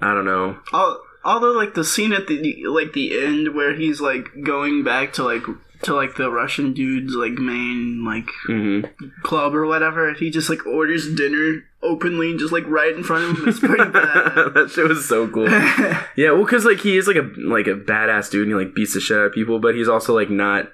I 0.01 0.15
don't 0.15 0.25
know. 0.25 0.59
Al- 0.73 1.03
Although, 1.25 1.53
like 1.53 1.75
the 1.75 1.85
scene 1.85 2.13
at 2.13 2.27
the 2.27 2.65
like 2.67 2.93
the 2.95 3.25
end 3.25 3.55
where 3.55 3.75
he's 3.75 4.01
like 4.01 4.43
going 4.43 4.83
back 4.83 5.13
to 5.15 5.23
like 5.23 5.45
to 5.83 5.95
like 5.95 6.17
the 6.17 6.31
Russian 6.31 6.73
dude's 6.73 7.15
like 7.15 7.33
main 7.33 8.05
like 8.05 8.29
hmm 8.47 8.81
club 9.23 9.55
or 9.55 9.67
whatever, 9.67 10.13
he 10.15 10.31
just 10.31 10.49
like 10.51 10.65
orders 10.67 11.13
dinner 11.15 11.65
openly, 11.83 12.31
and 12.31 12.39
just 12.39 12.53
like 12.53 12.67
right 12.67 12.95
in 12.95 13.03
front 13.03 13.25
of 13.25 13.39
him. 13.39 13.49
It's 13.49 13.59
pretty 13.61 13.77
bad. 13.91 14.55
that 14.55 14.71
shit 14.73 14.89
was 14.89 15.09
so 15.09 15.29
cool. 15.29 15.49
Yeah, 16.17 16.33
well, 16.33 16.45
because 16.45 16.65
like 16.65 16.81
he 16.81 16.97
is 16.97 17.07
like 17.07 17.17
a 17.17 17.29
like 17.39 17.67
a 17.67 17.75
badass 17.75 18.31
dude, 18.31 18.49
and 18.49 18.57
he 18.59 18.65
like 18.65 18.75
beats 18.75 18.95
the 18.95 19.01
shit 19.01 19.17
out 19.19 19.27
of 19.27 19.33
people, 19.33 19.59
but 19.59 19.75
he's 19.75 19.89
also 19.89 20.15
like 20.15 20.31
not 20.31 20.69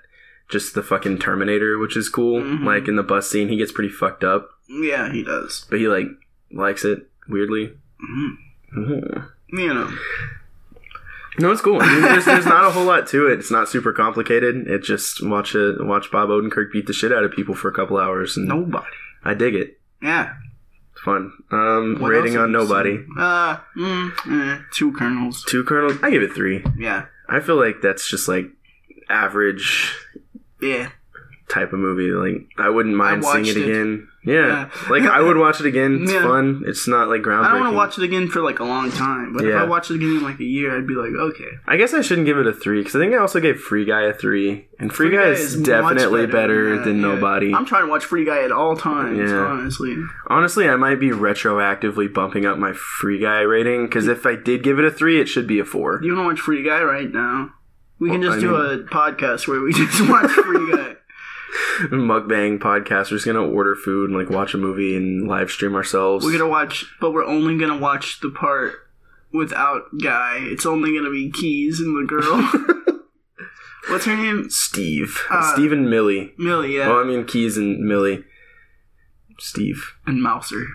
just 0.51 0.75
the 0.75 0.83
fucking 0.83 1.19
Terminator, 1.19 1.79
which 1.79 1.97
is 1.97 2.09
cool. 2.09 2.41
Mhm. 2.43 2.65
Like 2.65 2.89
in 2.89 2.97
the 2.97 3.03
bus 3.03 3.31
scene, 3.31 3.49
he 3.49 3.57
gets 3.57 3.73
pretty 3.73 3.91
fucked 3.93 4.25
up, 4.25 4.49
yeah, 4.69 5.13
he 5.13 5.23
does. 5.23 5.67
but 5.71 5.79
he 5.79 5.89
like 5.89 6.07
likes 6.53 6.85
it 6.85 7.07
weirdly. 7.29 7.73
Mhm. 8.03 8.37
Mhm. 8.77 9.29
You 9.53 9.75
know, 9.75 9.91
No, 11.39 11.51
it's 11.53 11.61
cool. 11.61 11.81
I 11.81 11.87
mean, 11.93 12.03
there's, 12.03 12.25
there's 12.25 12.47
not 12.47 12.65
a 12.65 12.71
whole 12.71 12.85
lot 12.85 13.07
to 13.09 13.27
it. 13.29 13.39
It's 13.39 13.51
not 13.51 13.69
super 13.69 13.93
complicated. 13.93 14.67
It 14.67 14.83
just 14.83 15.25
watch 15.27 15.55
it, 15.55 15.85
watch 15.85 16.11
Bob 16.11 16.29
Odenkirk 16.31 16.73
beat 16.73 16.87
the 16.87 16.93
shit 16.93 17.13
out 17.13 17.25
of 17.25 17.33
people 17.33 17.55
for 17.55 17.69
a 17.69 17.73
couple 17.75 17.97
hours, 17.99 18.37
and 18.37 18.47
nobody. 18.49 18.87
I 19.25 19.35
dig 19.35 19.55
it. 19.55 19.79
Yeah. 20.03 20.35
It's 20.93 21.03
fun. 21.03 21.33
Um, 21.53 21.97
What 22.01 22.09
rating 22.11 22.35
else 22.35 22.43
on 22.43 22.55
have 22.55 22.63
you 22.63 22.69
nobody. 22.69 22.97
seen? 22.97 23.15
Uh, 23.19 23.57
mm, 23.77 24.13
eh, 24.59 24.63
two 24.73 24.93
kernels. 24.93 25.45
Two 25.49 25.63
kernels. 25.65 25.97
I 26.03 26.11
give 26.11 26.23
it 26.23 26.33
three. 26.33 26.65
Yeah. 26.77 27.07
I 27.29 27.41
feel 27.41 27.57
like 27.57 27.77
that's 27.83 28.09
just 28.11 28.27
like 28.29 28.47
average 29.09 29.95
Yeah. 30.61 30.91
type 31.49 31.73
of 31.73 31.79
movie. 31.79 32.11
Like 32.11 32.49
I 32.59 32.69
wouldn't 32.69 32.97
mind 32.97 33.25
seeing 33.25 33.37
watched 33.45 33.57
it 33.57 33.57
it. 33.59 33.69
again. 33.71 34.09
Yeah, 34.29 34.47
Yeah. 34.47 34.69
like 34.91 35.03
I 35.05 35.21
would 35.21 35.37
watch 35.39 35.61
it 35.61 35.67
again. 35.67 36.01
It's 36.03 36.13
Yeah. 36.13 36.23
fun. 36.23 36.63
It's 36.67 36.87
not 36.87 37.09
like 37.09 37.23
groundbreaking. 37.23 37.45
I 37.47 37.49
don't 37.53 37.61
want 37.61 37.73
to 37.73 37.77
watch 37.77 37.99
it 37.99 38.05
again 38.05 38.29
for 38.29 38.41
like 38.43 38.59
a 38.61 38.65
long 38.65 38.91
time, 38.91 39.33
but 39.33 39.45
if 39.47 39.55
I 39.55 39.65
watch 39.65 39.91
it 39.91 39.95
again 39.97 40.17
in 40.17 40.23
like 40.23 40.39
a 40.41 40.45
year, 40.45 40.77
I'd 40.77 40.87
be 40.87 40.95
like, 40.95 41.13
okay. 41.19 41.51
I 41.67 41.77
guess 41.77 41.95
I 41.95 42.03
shouldn't 42.03 42.27
give 42.27 42.37
it 42.39 42.47
a 42.47 42.53
three 42.53 42.81
because 42.81 42.95
I 42.97 42.99
think 42.99 43.15
I 43.15 43.19
also 43.19 43.41
gave 43.41 43.59
Free 43.59 43.85
Guy 43.85 44.03
a 44.03 44.13
three, 44.13 44.67
and 44.79 44.93
Free, 44.93 45.11
Guy, 45.11 45.29
is, 45.29 45.57
much 45.57 45.67
definitely 45.67 46.27
better, 46.27 46.77
that, 46.77 46.85
than 46.85 46.97
yeah. 47.01 47.03
Nobody. 47.15 47.55
I'm 47.55 47.65
trying 47.65 47.85
to 47.85 47.91
watch 47.91 48.05
Free 48.05 48.25
Guy 48.25 48.43
at 48.45 48.53
all 48.53 48.77
times, 48.77 49.19
Yeah. 49.31 49.39
honestly. 49.47 49.97
Honestly, 50.27 50.69
I 50.69 50.77
might 50.77 51.01
be 51.01 51.09
retroactively 51.11 52.13
bumping 52.13 52.45
up 52.47 52.59
my 52.59 52.73
Free 52.75 53.19
Guy 53.19 53.41
rating 53.41 53.87
because 53.87 54.09
if 54.09 54.27
I 54.27 54.35
did 54.37 54.63
give 54.63 54.79
it 54.79 54.85
a 54.85 54.91
three, 54.91 55.21
it 55.21 55.29
should 55.29 55.47
be 55.47 55.59
a 55.59 55.65
four. 55.65 56.01
You 56.03 56.15
want 56.15 56.25
to 56.25 56.29
watch 56.35 56.41
Free 56.41 56.63
Guy 56.63 56.83
right 56.83 57.11
now? 57.13 57.51
We 57.99 58.11
can 58.11 58.23
just 58.23 58.39
I 58.39 58.41
do 58.41 58.51
mean- 58.53 58.61
a 58.61 58.95
podcast 58.95 59.49
where 59.49 59.61
we 59.61 59.73
just 59.75 60.09
watch 60.09 60.31
Free 60.31 60.71
Guy. 60.73 60.95
Mukbang 61.91 62.59
podcast. 62.59 63.11
We're 63.11 63.17
just 63.19 63.27
gonna 63.27 63.43
order 63.47 63.75
food 63.75 64.11
and 64.11 64.19
like 64.19 64.31
watch 64.31 64.55
a 64.55 64.59
movie 64.59 64.97
and 64.97 65.27
live 65.29 65.51
stream 65.51 65.75
ourselves. 65.75 66.25
We're 66.25 66.33
gonna 66.33 66.49
watch, 66.49 66.85
but 67.01 67.13
we're 67.13 67.25
only 67.25 67.57
gonna 67.59 67.79
watch 67.79 68.21
the 68.21 68.31
part 68.31 68.75
without 69.33 69.83
Guy. 70.03 70.39
It's 70.43 70.67
only 70.67 70.95
gonna 70.97 71.11
be 71.11 71.31
Keys 71.31 71.81
and 71.81 71.97
the 71.97 72.07
girl. 72.07 72.43
What's 73.89 74.05
her 74.05 74.17
name? 74.17 74.51
Steve, 74.51 75.19
Uh, 75.31 75.53
Steve 75.55 75.73
and 75.73 75.89
Millie. 75.89 76.35
Millie, 76.37 76.77
yeah, 76.77 76.89
Well, 76.89 76.99
I 77.01 77.05
mean 77.05 77.25
Keys 77.25 77.57
and 77.57 77.79
Millie. 77.81 78.25
Steve. 79.39 79.95
and 80.07 80.23
Mouser. 80.23 80.67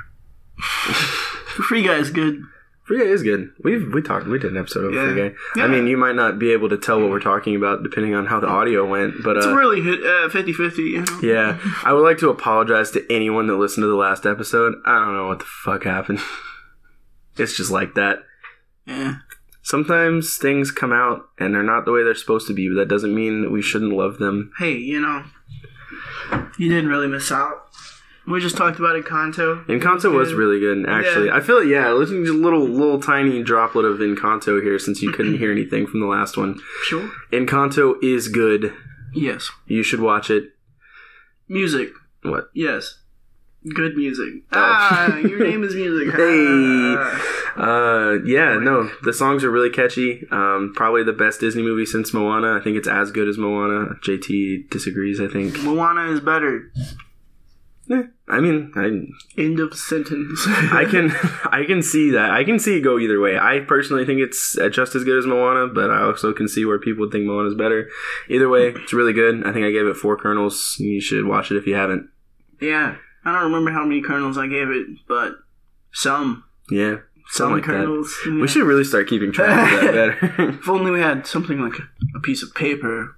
Free 0.57 1.83
Guy's 1.83 2.09
good. 2.09 2.41
Free 2.83 2.99
Guy 2.99 3.05
is 3.05 3.23
good. 3.23 3.51
We've 3.63 3.93
we 3.93 4.01
talked. 4.01 4.27
We 4.27 4.37
did 4.39 4.51
an 4.51 4.57
episode 4.57 4.85
of 4.85 4.93
Yeah. 4.93 5.11
Free 5.13 5.29
Guy. 5.29 5.35
Yeah. 5.55 5.63
I 5.63 5.67
mean, 5.67 5.87
you 5.87 5.95
might 5.97 6.15
not 6.15 6.37
be 6.37 6.51
able 6.51 6.67
to 6.69 6.77
tell 6.77 6.99
what 6.99 7.09
we're 7.09 7.19
talking 7.21 7.55
about 7.55 7.81
depending 7.81 8.13
on 8.13 8.25
how 8.25 8.39
the 8.41 8.47
audio 8.47 8.85
went, 8.85 9.23
but 9.23 9.37
It's 9.37 9.45
uh, 9.45 9.55
really 9.55 9.81
hit, 9.81 10.01
uh, 10.01 10.27
50-50, 10.29 10.77
you 10.79 11.01
know? 11.01 11.19
yeah, 11.21 11.59
I 11.85 11.93
would 11.93 12.01
like 12.03 12.17
to 12.19 12.29
apologize 12.29 12.91
to 12.91 13.05
anyone 13.09 13.47
that 13.47 13.55
listened 13.55 13.83
to 13.83 13.87
the 13.87 13.95
last 13.95 14.25
episode. 14.25 14.75
I 14.85 14.99
don't 15.05 15.15
know 15.15 15.27
what 15.27 15.39
the 15.39 15.45
fuck 15.45 15.83
happened. 15.85 16.19
it's 17.37 17.55
just 17.55 17.71
like 17.71 17.93
that. 17.95 18.19
Yeah. 18.85 19.15
Sometimes 19.61 20.37
things 20.37 20.71
come 20.71 20.91
out 20.91 21.21
and 21.39 21.55
they're 21.55 21.63
not 21.63 21.85
the 21.85 21.93
way 21.93 22.03
they're 22.03 22.15
supposed 22.15 22.47
to 22.47 22.53
be, 22.53 22.67
but 22.67 22.75
that 22.75 22.89
doesn't 22.89 23.15
mean 23.15 23.43
that 23.43 23.49
we 23.51 23.61
shouldn't 23.61 23.93
love 23.93 24.17
them. 24.17 24.51
Hey, 24.59 24.73
you 24.75 24.99
know, 24.99 25.23
you 26.59 26.67
didn't 26.67 26.89
really 26.89 27.07
miss 27.07 27.31
out. 27.31 27.72
We 28.25 28.39
just 28.39 28.55
talked 28.55 28.79
about 28.79 28.95
Encanto. 29.01 29.65
Encanto 29.65 30.13
was 30.13 30.29
good. 30.29 30.37
really 30.37 30.59
good, 30.59 30.85
actually. 30.87 31.27
Yeah. 31.27 31.35
I 31.35 31.41
feel 31.41 31.63
yeah, 31.63 31.91
listening 31.91 32.25
to 32.25 32.31
a 32.31 32.39
little 32.41 32.67
little 32.67 32.99
tiny 33.01 33.43
droplet 33.43 33.85
of 33.85 33.99
Encanto 33.99 34.61
here 34.61 34.79
since 34.79 35.01
you 35.01 35.11
couldn't 35.11 35.37
hear 35.37 35.51
anything 35.51 35.87
from 35.87 35.99
the 35.99 36.05
last 36.07 36.37
one. 36.37 36.59
Sure. 36.83 37.11
Encanto 37.31 37.95
is 38.01 38.29
good. 38.29 38.73
Yes. 39.13 39.49
You 39.67 39.83
should 39.83 39.99
watch 39.99 40.29
it. 40.29 40.51
Music. 41.49 41.89
What? 42.23 42.49
Yes. 42.53 42.99
Good 43.75 43.95
music. 43.95 44.43
Ah, 44.51 45.17
your 45.17 45.39
name 45.39 45.63
is 45.63 45.75
music. 45.75 46.13
Hey. 46.15 46.95
Uh, 47.55 48.17
yeah, 48.25 48.57
no, 48.57 48.89
the 49.03 49.13
songs 49.13 49.43
are 49.43 49.51
really 49.51 49.69
catchy. 49.69 50.25
Um, 50.31 50.73
probably 50.75 51.03
the 51.03 51.13
best 51.13 51.39
Disney 51.39 51.61
movie 51.61 51.85
since 51.85 52.13
Moana. 52.13 52.57
I 52.57 52.63
think 52.63 52.77
it's 52.77 52.87
as 52.87 53.11
good 53.11 53.27
as 53.27 53.37
Moana. 53.37 53.95
JT 54.01 54.69
disagrees. 54.69 55.21
I 55.21 55.27
think. 55.27 55.61
Moana 55.61 56.11
is 56.11 56.19
better. 56.19 56.71
Eh, 57.91 58.03
I 58.29 58.39
mean, 58.39 58.71
I 58.75 59.41
End 59.41 59.59
of 59.59 59.73
sentence. 59.75 60.43
I 60.47 60.85
can 60.89 61.11
I 61.51 61.65
can 61.65 61.81
see 61.83 62.11
that. 62.11 62.31
I 62.31 62.43
can 62.43 62.57
see 62.59 62.77
it 62.77 62.81
go 62.81 62.97
either 62.97 63.19
way. 63.19 63.37
I 63.37 63.59
personally 63.59 64.05
think 64.05 64.21
it's 64.21 64.57
uh, 64.57 64.69
just 64.69 64.95
as 64.95 65.03
good 65.03 65.17
as 65.17 65.25
Moana, 65.25 65.67
but 65.67 65.91
I 65.91 66.01
also 66.03 66.31
can 66.33 66.47
see 66.47 66.63
where 66.65 66.79
people 66.79 67.01
would 67.01 67.11
think 67.11 67.25
Moana's 67.25 67.55
better. 67.55 67.89
Either 68.29 68.47
way, 68.47 68.69
it's 68.69 68.93
really 68.93 69.11
good. 69.13 69.45
I 69.45 69.51
think 69.51 69.65
I 69.65 69.71
gave 69.71 69.85
it 69.85 69.97
four 69.97 70.15
kernels. 70.17 70.77
You 70.79 71.01
should 71.01 71.25
watch 71.25 71.51
it 71.51 71.57
if 71.57 71.67
you 71.67 71.75
haven't. 71.75 72.09
yeah. 72.61 72.95
I 73.25 73.31
don't 73.31 73.43
remember 73.51 73.71
how 73.71 73.85
many 73.85 74.01
kernels 74.01 74.37
I 74.37 74.47
gave 74.47 74.67
it, 74.69 74.85
but 75.07 75.35
some. 75.93 76.43
Yeah, 76.69 76.97
Some 77.29 77.53
like 77.53 77.61
that. 77.61 77.67
kernels. 77.71 78.13
yeah. 78.27 78.41
We 78.41 78.49
should 78.49 78.63
really 78.65 78.83
start 78.83 79.07
keeping 79.07 79.31
track 79.31 79.73
of 79.73 79.79
that 79.81 79.93
better. 80.37 80.49
If 80.59 80.67
only 80.67 80.91
we 80.91 80.99
had 80.99 81.25
something 81.25 81.61
like 81.61 81.75
a 82.15 82.19
piece 82.19 82.43
of 82.43 82.53
paper. 82.53 83.15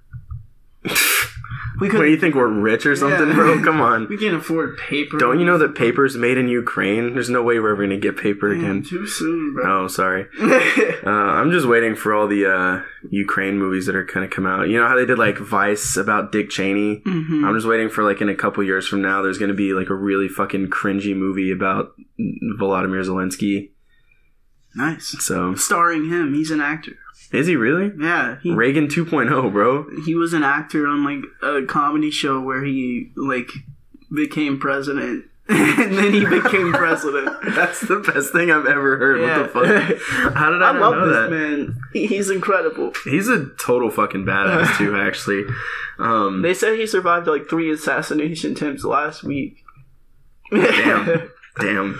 We 1.80 1.90
could. 1.90 2.00
what 2.00 2.06
do 2.06 2.12
you 2.12 2.18
think 2.18 2.36
we're 2.36 2.48
rich 2.48 2.86
or 2.86 2.96
something, 2.96 3.28
Yeah. 3.30 3.36
bro? 3.36 3.62
Come 3.64 3.82
on. 3.82 4.08
we 4.08 4.18
can't 4.18 4.36
afford 4.36 4.78
paper. 4.78 5.18
Don't 5.18 5.40
you 5.40 5.46
know 5.46 5.58
that 5.58 5.76
paper's 5.76 6.16
made 6.16 6.38
in 6.38 6.48
Ukraine? 6.48 7.14
There's 7.14 7.30
no 7.30 7.44
way 7.44 7.60
we're 7.60 7.72
ever 7.72 7.84
gonna 7.84 7.98
get 7.98 8.18
paper 8.18 8.50
Man, 8.50 8.60
again. 8.60 8.84
Too 8.84 9.06
soon, 9.08 9.54
bro. 9.54 9.84
Oh, 9.84 9.88
sorry. 9.88 10.28
Uh, 11.06 11.10
I'm 11.12 11.52
just 11.52 11.68
waiting 11.68 11.96
for 11.96 12.14
all 12.16 12.28
the 12.28 12.52
uh, 12.52 12.82
Ukraine 13.12 13.60
movies 13.60 13.86
that 13.86 13.96
are 13.96 14.04
gonna 14.04 14.28
come 14.28 14.48
out. 14.48 14.70
You 14.70 14.80
know 14.80 14.88
how 14.88 14.96
they 14.96 15.06
did 15.06 15.20
like 15.20 15.38
Vice 15.38 15.98
about 15.98 16.32
Dick 16.32 16.50
Cheney? 16.50 17.04
Mhm. 17.06 17.46
I'm 17.46 17.54
just 17.56 17.68
waiting 17.68 17.90
for 17.90 18.04
like 18.04 18.22
in 18.22 18.30
a 18.30 18.34
couple 18.36 18.64
years 18.64 18.88
from 18.88 19.04
now, 19.04 19.22
there's 19.22 19.38
gonna 19.38 19.54
be 19.54 19.74
like 19.74 19.90
a 19.92 19.94
really 19.96 20.28
fucking 20.28 20.70
cringy 20.70 21.16
movie 21.16 21.52
about 21.52 21.94
Volodymyr 22.60 23.06
Zelensky. 23.06 23.70
Nice. 24.76 25.16
So 25.20 25.54
Starring 25.56 26.10
him, 26.10 26.34
he's 26.34 26.50
an 26.52 26.60
actor. 26.62 26.98
Is 27.32 27.48
he 27.48 27.56
really 27.56 27.92
Yeah, 27.98 28.38
he 28.42 28.52
Reagan 28.54 28.88
2.0, 28.88 29.52
bro? 29.52 29.86
he 30.06 30.16
was 30.16 30.34
an 30.34 30.44
actor 30.44 30.88
on 30.88 31.04
like 31.04 31.24
a 31.42 31.66
comedy 31.66 32.12
show 32.12 32.40
where 32.42 32.64
he 32.64 33.12
like 33.16 33.50
became 34.16 34.60
president, 34.60 35.26
and 35.50 35.98
then 35.98 36.14
he 36.14 36.26
became 36.26 36.72
president. 36.84 37.30
That's 37.56 37.82
the 37.82 37.98
best 38.00 38.32
thing 38.32 38.52
I've 38.52 38.66
ever 38.66 38.98
heard. 38.98 39.22
Yeah. 39.22 39.42
What 39.42 39.54
the 39.54 40.00
fuck? 40.00 40.34
How 40.36 40.50
did 40.52 40.62
I, 40.62 40.70
I 40.70 40.78
love 40.80 40.96
know 40.96 41.08
this 41.08 41.18
that? 41.18 41.30
man. 41.32 41.80
He's 41.94 42.30
incredible. 42.30 42.94
He's 43.04 43.28
a 43.28 43.48
total 43.64 43.90
fucking 43.92 44.26
badass 44.26 44.78
too, 44.78 44.96
actually. 45.00 45.44
Um, 46.00 46.42
They 46.42 46.54
said 46.54 46.78
he 46.80 46.88
survived 46.88 47.28
like 47.28 47.50
three 47.50 47.72
assassination 47.72 48.52
attempts 48.54 48.84
last 48.84 49.24
week. 49.24 49.58
Damn. 50.52 51.30
Damn. 51.60 52.00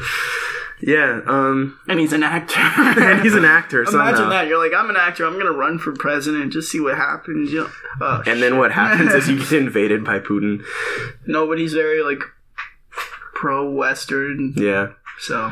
Yeah. 0.86 1.22
Um, 1.26 1.80
and 1.88 2.00
he's 2.00 2.14
an 2.14 2.22
actor. 2.24 2.60
and 2.78 3.22
he's 3.22 3.34
an 3.34 3.44
actor. 3.46 3.84
Imagine 3.90 4.30
that. 4.30 4.48
You're 4.48 4.64
like, 4.64 4.78
I'm 4.78 4.90
an 4.90 4.96
actor. 4.98 5.26
I'm 5.26 5.34
gonna 5.38 5.52
run 5.52 5.80
for 5.80 5.92
president. 5.94 6.54
Just 6.54 6.72
see 6.72 6.80
what 6.80 6.96
happens. 6.96 7.52
You 7.52 7.62
know? 7.64 7.70
Oh, 8.02 8.24
And 8.28 8.42
then 8.42 8.58
what 8.58 8.72
happens 8.72 9.14
is 9.14 9.28
you 9.28 9.38
get 9.40 9.54
invaded 9.54 10.04
by 10.06 10.20
Putin. 10.20 10.64
nobody's 11.26 11.74
very 11.74 12.04
like 12.04 12.22
pro 13.34 13.70
Western. 13.70 14.54
Yeah. 14.56 14.90
So 15.20 15.52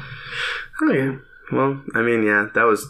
Okay. 0.81 1.17
Well, 1.51 1.83
I 1.95 2.01
mean, 2.01 2.23
yeah, 2.23 2.47
that 2.53 2.63
was. 2.63 2.87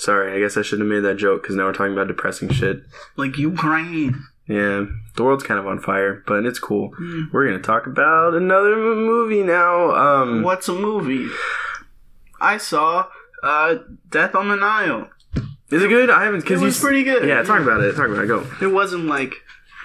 Sorry, 0.00 0.32
I 0.32 0.38
guess 0.38 0.56
I 0.56 0.62
shouldn't 0.62 0.88
have 0.88 1.02
made 1.02 1.08
that 1.08 1.16
joke 1.16 1.42
because 1.42 1.56
now 1.56 1.64
we're 1.64 1.72
talking 1.72 1.92
about 1.92 2.06
depressing 2.06 2.50
shit. 2.50 2.82
like 3.16 3.36
Ukraine. 3.36 4.24
Yeah, 4.46 4.86
the 5.16 5.24
world's 5.24 5.42
kind 5.44 5.58
of 5.60 5.66
on 5.66 5.80
fire, 5.80 6.22
but 6.26 6.46
it's 6.46 6.58
cool. 6.60 6.92
Hmm. 6.96 7.24
We're 7.32 7.46
gonna 7.46 7.58
talk 7.60 7.86
about 7.86 8.34
another 8.34 8.76
movie 8.76 9.42
now. 9.42 9.90
Um, 9.90 10.42
What's 10.42 10.68
a 10.68 10.72
movie? 10.74 11.28
I 12.40 12.58
saw 12.58 13.06
uh, 13.42 13.76
Death 14.10 14.34
on 14.34 14.48
the 14.48 14.56
Nile. 14.56 15.08
is 15.70 15.82
it 15.82 15.88
good? 15.88 16.10
I 16.10 16.24
haven't. 16.24 16.40
It 16.44 16.46
Cause 16.46 16.60
was 16.60 16.78
you, 16.78 16.84
pretty 16.84 17.04
good. 17.04 17.28
Yeah, 17.28 17.42
talk 17.42 17.60
about 17.60 17.80
it. 17.82 17.94
Talk 17.96 18.08
about 18.08 18.24
it. 18.24 18.28
Go. 18.28 18.46
It 18.60 18.68
wasn't 18.72 19.06
like 19.06 19.34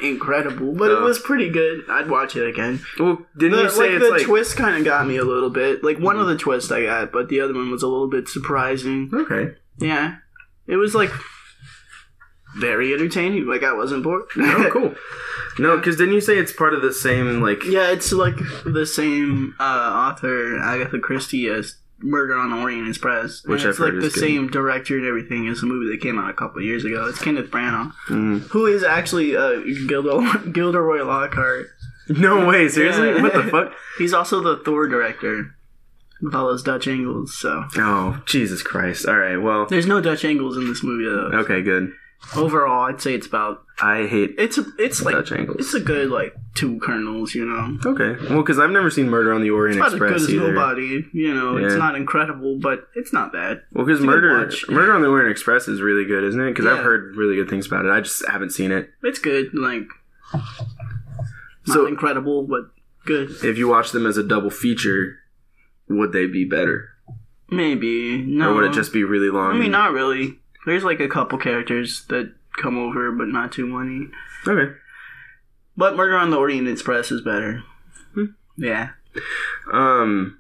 incredible, 0.01 0.73
but 0.73 0.91
it 0.91 0.99
was 0.99 1.19
pretty 1.19 1.49
good. 1.49 1.83
I'd 1.89 2.09
watch 2.09 2.35
it 2.35 2.47
again. 2.47 2.81
Well, 2.99 3.25
didn't 3.37 3.57
The, 3.57 3.63
you 3.63 3.69
say 3.69 3.89
like 3.91 4.01
the 4.01 4.09
like 4.09 4.21
twist 4.23 4.57
kind 4.57 4.75
of 4.77 4.83
got 4.83 5.07
me 5.07 5.17
a 5.17 5.23
little 5.23 5.49
bit. 5.49 5.83
Like 5.83 5.97
one 5.99 6.17
of 6.19 6.27
the 6.27 6.35
twists 6.37 6.71
I 6.71 6.83
got, 6.83 7.11
but 7.11 7.29
the 7.29 7.39
other 7.39 7.53
one 7.53 7.71
was 7.71 7.83
a 7.83 7.87
little 7.87 8.09
bit 8.09 8.27
surprising. 8.27 9.09
okay? 9.13 9.55
Yeah, 9.79 10.17
it 10.67 10.75
was 10.75 10.93
like 10.95 11.11
very 12.57 12.93
entertaining. 12.93 13.45
Like 13.47 13.63
I 13.63 13.73
wasn't 13.73 14.03
bored. 14.03 14.23
Oh, 14.37 14.69
cool. 14.73 14.95
No, 15.59 15.77
because 15.77 15.97
didn't 15.97 16.15
you 16.15 16.21
say 16.21 16.37
it's 16.37 16.51
part 16.51 16.73
of 16.73 16.81
the 16.81 16.93
same 16.93 17.41
like? 17.41 17.63
yeah, 17.65 17.91
it's 17.91 18.11
like 18.11 18.35
the 18.65 18.85
same 18.85 19.55
uh, 19.59 19.63
author 19.63 20.57
Agatha 20.59 20.99
Christie 20.99 21.47
as 21.47 21.75
Murder 22.03 22.35
on 22.37 22.49
the 22.51 22.57
Orient 22.57 22.87
Express, 22.87 23.43
Which 23.45 23.61
and 23.61 23.69
it's 23.71 23.79
like 23.79 23.93
the 23.93 23.99
good. 24.01 24.11
same 24.13 24.47
director 24.49 24.97
and 24.97 25.05
everything 25.05 25.47
as 25.47 25.61
the 25.61 25.67
movie 25.67 25.91
that 25.91 26.01
came 26.01 26.19
out 26.19 26.29
a 26.29 26.33
couple 26.33 26.61
years 26.61 26.83
ago. 26.85 27.07
It's 27.07 27.21
Kenneth 27.21 27.49
Branagh, 27.49 27.91
Mm. 28.09 28.41
who 28.49 28.65
is 28.65 28.83
actually 28.83 29.35
uh, 29.35 29.61
Gilder- 29.87 30.37
Gilderoy 30.51 31.03
Lockhart. 31.03 31.67
No 32.09 32.45
way, 32.47 32.67
seriously? 32.67 33.09
Yeah. 33.09 33.21
What 33.21 33.33
the 33.33 33.43
fuck? 33.43 33.73
He's 33.97 34.13
also 34.13 34.41
the 34.41 34.57
Thor 34.63 34.87
director 34.87 35.55
with 36.21 36.35
all 36.35 36.47
those 36.47 36.63
Dutch 36.63 36.87
angles. 36.87 37.37
So 37.37 37.65
Oh, 37.77 38.21
Jesus 38.25 38.61
Christ! 38.61 39.05
All 39.07 39.17
right, 39.17 39.37
well, 39.37 39.65
there's 39.67 39.85
no 39.87 40.01
Dutch 40.01 40.25
angles 40.25 40.57
in 40.57 40.67
this 40.67 40.83
movie 40.83 41.05
though. 41.05 41.37
okay, 41.39 41.61
good. 41.61 41.91
Overall, 42.35 42.85
I'd 42.89 43.01
say 43.01 43.13
it's 43.13 43.27
about 43.27 43.63
I 43.81 44.07
hate 44.07 44.35
it's 44.37 44.57
a, 44.57 44.65
it's 44.79 45.01
like 45.03 45.13
Dutch 45.13 45.31
angles. 45.31 45.57
it's 45.59 45.73
a 45.73 45.79
good 45.79 46.09
like 46.09 46.33
two 46.55 46.79
kernels. 46.79 47.35
You 47.35 47.45
know, 47.45 47.77
Okay, 47.85 48.15
well, 48.29 48.41
because 48.41 48.57
I've 48.59 48.71
never 48.71 48.89
seen 48.89 49.09
Murder 49.09 49.33
on 49.33 49.41
the 49.43 49.49
Orient 49.51 49.77
it's 49.79 49.93
about 49.93 49.93
as 49.93 49.99
good 49.99 50.05
Express 50.13 50.23
as 50.29 50.33
either. 50.35 50.53
nobody. 50.53 51.05
You 51.13 51.33
know, 51.33 51.57
it's 51.57 51.75
not 51.75 51.95
incredible, 51.95 52.57
but 52.59 52.87
it's 52.95 53.13
not 53.13 53.31
bad. 53.33 53.61
Well, 53.73 53.85
because 53.85 53.99
It's 53.99 54.07
a 54.07 54.11
good 54.11 54.21
Murder. 54.23 54.51
Murder 54.69 54.93
on 54.93 55.01
the 55.01 55.09
Orient 55.09 55.29
Express 55.31 55.67
is 55.67 55.81
really 55.81 56.05
good, 56.05 56.23
isn't 56.23 56.41
it? 56.41 56.51
Because 56.51 56.65
I've 56.65 56.83
heard 56.83 57.15
really 57.15 57.35
good 57.35 57.49
things 57.49 57.67
about 57.67 57.85
it. 57.85 57.91
I 57.91 57.99
just 58.01 58.25
haven't 58.27 58.51
seen 58.51 58.71
it. 58.71 58.89
It's 59.03 59.19
good. 59.19 59.49
Like 59.53 59.87
not 60.33 60.43
So- 61.65 61.85
incredible, 61.85 62.43
but 62.47 62.71
good. 63.05 63.29
If 63.43 63.57
you 63.57 63.67
watch 63.67 63.91
them 63.91 64.05
as 64.05 64.17
a 64.17 64.23
double 64.23 64.49
feature, 64.49 65.19
would 65.89 66.11
they 66.13 66.25
be 66.27 66.45
better, 66.45 66.89
Maybe 67.49 68.17
no. 68.17 68.51
or 68.51 68.55
would 68.55 68.65
it 68.65 68.73
just 68.73 68.91
be 68.93 69.03
really 69.03 69.29
long? 69.29 69.51
I 69.55 69.59
mean, 69.59 69.71
not 69.71 69.91
really. 69.91 70.39
There's 70.65 70.83
like 70.83 70.99
a 70.99 71.07
couple 71.09 71.37
characters 71.37 72.05
that 72.09 72.33
come 72.61 72.77
over, 72.77 73.11
but 73.11 73.27
not 73.27 73.51
too 73.51 73.67
many. 73.67 74.09
okay. 74.47 74.73
But 75.75 75.95
Murder 75.95 76.17
on 76.17 76.29
the 76.29 76.37
Orient 76.37 76.67
Express 76.67 77.11
is 77.11 77.21
better. 77.21 77.63
Hmm. 78.13 78.25
Yeah. 78.57 78.89
Um, 79.71 80.39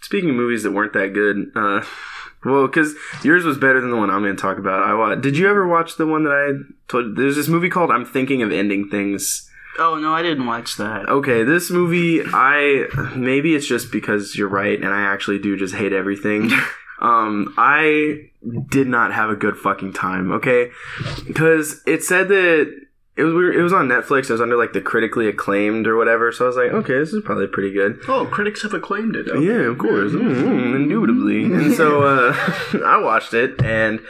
speaking 0.00 0.30
of 0.30 0.36
movies 0.36 0.62
that 0.62 0.72
weren't 0.72 0.94
that 0.94 1.12
good, 1.12 1.50
uh, 1.54 1.84
well, 2.44 2.66
because 2.66 2.94
yours 3.22 3.44
was 3.44 3.58
better 3.58 3.80
than 3.80 3.90
the 3.90 3.96
one 3.96 4.10
I'm 4.10 4.22
going 4.22 4.36
to 4.36 4.40
talk 4.40 4.58
about. 4.58 4.82
I 4.82 4.94
watched, 4.94 5.22
did 5.22 5.36
you 5.36 5.48
ever 5.48 5.66
watch 5.66 5.96
the 5.96 6.06
one 6.06 6.24
that 6.24 6.30
I 6.30 6.72
told? 6.88 7.16
There's 7.16 7.36
this 7.36 7.48
movie 7.48 7.68
called 7.70 7.90
"I'm 7.90 8.04
Thinking 8.06 8.42
of 8.42 8.52
Ending 8.52 8.88
Things." 8.88 9.50
Oh 9.78 9.98
no, 9.98 10.14
I 10.14 10.22
didn't 10.22 10.46
watch 10.46 10.76
that. 10.76 11.08
Okay, 11.08 11.42
this 11.42 11.70
movie, 11.70 12.22
I 12.24 12.86
maybe 13.16 13.54
it's 13.54 13.66
just 13.66 13.90
because 13.90 14.36
you're 14.36 14.48
right, 14.48 14.78
and 14.80 14.88
I 14.88 15.00
actually 15.02 15.38
do 15.40 15.56
just 15.56 15.74
hate 15.74 15.92
everything. 15.92 16.50
um, 17.00 17.52
I 17.56 18.30
did 18.70 18.86
not 18.86 19.12
have 19.12 19.30
a 19.30 19.36
good 19.36 19.56
fucking 19.56 19.92
time. 19.94 20.32
Okay, 20.32 20.70
because 21.26 21.82
it 21.86 22.02
said 22.02 22.28
that 22.28 22.80
it 23.16 23.22
was 23.22 23.32
weird- 23.32 23.54
it 23.56 23.62
was 23.62 23.72
on 23.72 23.88
Netflix. 23.88 24.24
It 24.28 24.30
was 24.32 24.40
under 24.40 24.56
like 24.56 24.72
the 24.72 24.80
critically 24.80 25.28
acclaimed 25.28 25.86
or 25.86 25.96
whatever. 25.96 26.32
So 26.32 26.44
I 26.44 26.48
was 26.48 26.56
like, 26.56 26.72
okay, 26.72 26.98
this 26.98 27.12
is 27.12 27.22
probably 27.24 27.46
pretty 27.46 27.72
good. 27.72 28.00
Oh, 28.08 28.26
critics 28.26 28.62
have 28.62 28.74
acclaimed 28.74 29.14
it. 29.16 29.26
Yeah, 29.40 29.70
of 29.70 29.78
course, 29.78 30.12
mm, 30.12 30.74
indubitably. 30.74 31.44
And 31.44 31.74
so 31.74 32.02
uh, 32.02 32.34
I 32.84 33.00
watched 33.02 33.32
it, 33.34 33.62
and 33.62 34.00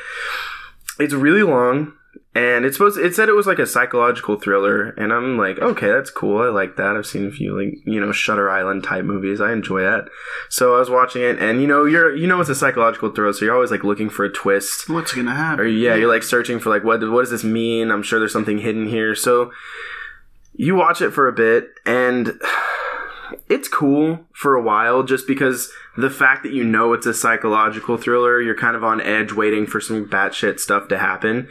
it's 0.99 1.13
really 1.15 1.43
long. 1.43 1.93
And 2.37 2.65
it's 2.65 2.77
supposed. 2.79 2.99
It 2.99 3.15
said 3.15 3.29
it 3.29 3.35
was 3.37 3.47
like 3.47 3.61
a 3.61 3.67
psychological 3.67 4.41
thriller, 4.41 4.89
and 4.91 5.13
I'm 5.13 5.39
like, 5.39 5.61
okay, 5.61 5.87
that's 5.87 6.11
cool. 6.11 6.43
I 6.43 6.49
like 6.49 6.75
that. 6.77 6.97
I've 6.97 7.07
seen 7.07 7.29
a 7.29 7.31
few 7.31 7.57
like 7.57 7.79
you 7.87 8.01
know 8.01 8.11
Shutter 8.11 8.51
Island 8.51 8.83
type 8.83 9.05
movies. 9.05 9.41
I 9.41 9.53
enjoy 9.53 9.83
that. 9.83 10.09
So 10.49 10.75
I 10.75 10.81
was 10.81 10.91
watching 10.91 11.23
it, 11.23 11.39
and 11.39 11.61
you 11.61 11.69
know 11.69 11.85
you're 11.85 12.13
you 12.17 12.27
know 12.27 12.41
it's 12.41 12.51
a 12.51 12.55
psychological 12.57 13.11
thriller, 13.11 13.33
so 13.33 13.45
you're 13.45 13.55
always 13.55 13.71
like 13.71 13.85
looking 13.85 14.11
for 14.11 14.25
a 14.25 14.33
twist. 14.33 14.89
What's 14.89 15.13
gonna 15.15 15.33
happen 15.33 15.61
Or 15.61 15.65
happen? 15.69 15.79
yeah, 15.79 15.95
you're 15.95 16.09
like 16.13 16.25
searching 16.25 16.59
for 16.59 16.71
like 16.71 16.83
what 16.83 17.01
what 17.09 17.21
does 17.21 17.31
this 17.31 17.45
mean? 17.45 17.93
I'm 17.93 18.03
sure 18.03 18.19
there's 18.19 18.33
something 18.33 18.59
hidden 18.59 18.89
here. 18.89 19.15
So 19.15 19.53
you 20.57 20.75
watch 20.75 21.01
it 21.01 21.11
for 21.11 21.29
a 21.29 21.33
bit 21.33 21.69
and 21.87 22.33
it's 23.49 23.69
cool 23.69 24.21
for 24.33 24.55
a 24.57 24.63
while 24.63 25.03
just 25.05 25.27
because 25.29 25.71
the 25.97 26.11
fact 26.11 26.43
that 26.43 26.53
you 26.53 26.65
know 26.65 26.93
it's 26.95 27.07
a 27.07 27.15
psychological 27.15 27.97
thriller, 27.97 28.41
you're 28.41 28.57
kind 28.57 28.75
of 28.77 28.83
on 28.83 29.01
edge 29.01 29.33
waiting 29.33 29.67
for 29.67 29.81
some 29.81 30.09
batshit 30.09 30.59
stuff 30.59 30.89
to 30.89 30.99
happen. 30.99 31.49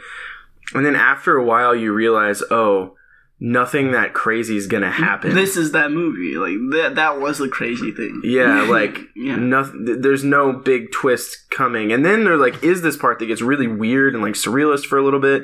And 0.74 0.84
then 0.84 0.96
after 0.96 1.36
a 1.36 1.44
while 1.44 1.74
you 1.74 1.92
realize, 1.92 2.42
oh, 2.50 2.94
nothing 3.40 3.90
that 3.92 4.14
crazy 4.14 4.56
is 4.56 4.66
gonna 4.66 4.90
happen. 4.90 5.34
This 5.34 5.56
is 5.56 5.72
that 5.72 5.90
movie. 5.90 6.36
Like 6.36 6.56
that. 6.72 6.94
That 6.94 7.20
was 7.20 7.38
the 7.38 7.48
crazy 7.48 7.90
thing. 7.92 8.20
Yeah, 8.24 8.62
like 8.68 8.98
Yeah. 9.16 9.36
nothing. 9.36 10.00
There's 10.00 10.24
no 10.24 10.52
big 10.52 10.92
twist 10.92 11.50
coming, 11.50 11.92
and 11.92 12.04
then 12.04 12.24
there 12.24 12.36
like 12.36 12.62
is 12.62 12.82
this 12.82 12.96
part 12.96 13.18
that 13.18 13.26
gets 13.26 13.42
really 13.42 13.66
weird 13.66 14.14
and 14.14 14.22
like 14.22 14.34
surrealist 14.34 14.86
for 14.86 14.98
a 14.98 15.04
little 15.04 15.20
bit, 15.20 15.42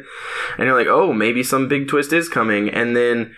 and 0.56 0.66
you're 0.66 0.76
like, 0.78 0.86
oh, 0.86 1.12
maybe 1.12 1.42
some 1.42 1.68
big 1.68 1.88
twist 1.88 2.12
is 2.12 2.28
coming, 2.28 2.68
and 2.70 2.96
then 2.96 3.34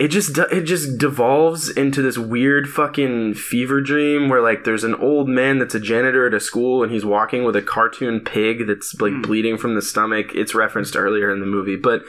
it 0.00 0.08
just 0.08 0.36
it 0.38 0.62
just 0.62 0.96
devolves 0.98 1.68
into 1.68 2.00
this 2.00 2.16
weird 2.16 2.66
fucking 2.68 3.34
fever 3.34 3.82
dream 3.82 4.30
where 4.30 4.40
like 4.40 4.64
there's 4.64 4.82
an 4.82 4.94
old 4.94 5.28
man 5.28 5.58
that's 5.58 5.74
a 5.74 5.80
janitor 5.80 6.26
at 6.26 6.32
a 6.32 6.40
school 6.40 6.82
and 6.82 6.90
he's 6.90 7.04
walking 7.04 7.44
with 7.44 7.54
a 7.54 7.60
cartoon 7.62 8.18
pig 8.20 8.66
that's 8.66 8.98
like 8.98 9.12
Hmm. 9.12 9.20
bleeding 9.20 9.58
from 9.58 9.74
the 9.74 9.82
stomach. 9.82 10.34
It's 10.34 10.54
referenced 10.54 10.96
earlier 10.96 11.30
in 11.30 11.40
the 11.40 11.46
movie, 11.46 11.76
but 11.76 12.02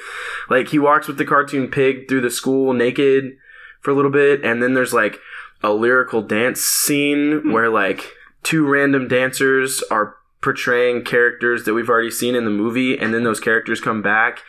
like 0.49 0.69
he 0.69 0.79
walks 0.79 1.07
with 1.07 1.17
the 1.17 1.25
cartoon 1.25 1.67
pig 1.67 2.07
through 2.07 2.21
the 2.21 2.31
school 2.31 2.73
naked 2.73 3.35
for 3.81 3.91
a 3.91 3.93
little 3.93 4.11
bit, 4.11 4.43
and 4.45 4.63
then 4.63 4.73
there's 4.73 4.93
like 4.93 5.19
a 5.61 5.73
lyrical 5.73 6.21
dance 6.21 6.61
scene 6.61 7.51
where 7.51 7.69
like 7.69 8.13
two 8.41 8.65
random 8.65 9.07
dancers 9.07 9.83
are 9.91 10.15
portraying 10.41 11.03
characters 11.03 11.65
that 11.65 11.73
we've 11.73 11.89
already 11.89 12.09
seen 12.09 12.35
in 12.35 12.45
the 12.45 12.49
movie, 12.51 12.97
and 12.97 13.13
then 13.13 13.23
those 13.23 13.39
characters 13.39 13.79
come 13.81 14.01
back, 14.01 14.39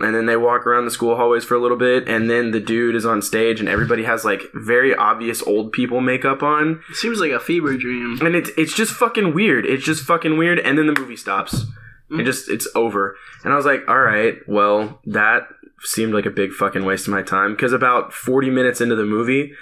and 0.00 0.14
then 0.14 0.26
they 0.26 0.36
walk 0.36 0.66
around 0.66 0.84
the 0.84 0.90
school 0.90 1.16
hallways 1.16 1.44
for 1.44 1.54
a 1.54 1.60
little 1.60 1.76
bit, 1.76 2.08
and 2.08 2.30
then 2.30 2.50
the 2.50 2.60
dude 2.60 2.94
is 2.94 3.06
on 3.06 3.22
stage, 3.22 3.60
and 3.60 3.68
everybody 3.68 4.04
has 4.04 4.24
like 4.24 4.42
very 4.54 4.94
obvious 4.94 5.42
old 5.42 5.72
people 5.72 6.00
makeup 6.00 6.42
on, 6.42 6.82
It 6.90 6.96
seems 6.96 7.20
like 7.20 7.32
a 7.32 7.40
fever 7.40 7.76
dream. 7.76 8.18
and 8.20 8.34
it's 8.34 8.50
it's 8.56 8.74
just 8.74 8.92
fucking 8.92 9.34
weird. 9.34 9.66
It's 9.66 9.84
just 9.84 10.04
fucking 10.04 10.36
weird, 10.38 10.58
and 10.58 10.78
then 10.78 10.86
the 10.86 10.98
movie 10.98 11.16
stops. 11.16 11.64
It 12.10 12.14
mm. 12.14 12.24
just 12.24 12.48
it's 12.48 12.68
over, 12.74 13.16
and 13.44 13.52
I 13.52 13.56
was 13.56 13.66
like, 13.66 13.82
all 13.88 14.00
right, 14.00 14.36
well 14.46 15.00
that 15.06 15.48
seemed 15.80 16.12
like 16.12 16.26
a 16.26 16.30
big 16.30 16.52
fucking 16.52 16.84
waste 16.84 17.06
of 17.06 17.12
my 17.12 17.22
time 17.22 17.52
because 17.52 17.72
about 17.72 18.12
40 18.12 18.50
minutes 18.50 18.80
into 18.80 18.96
the 18.96 19.04
movie 19.04 19.52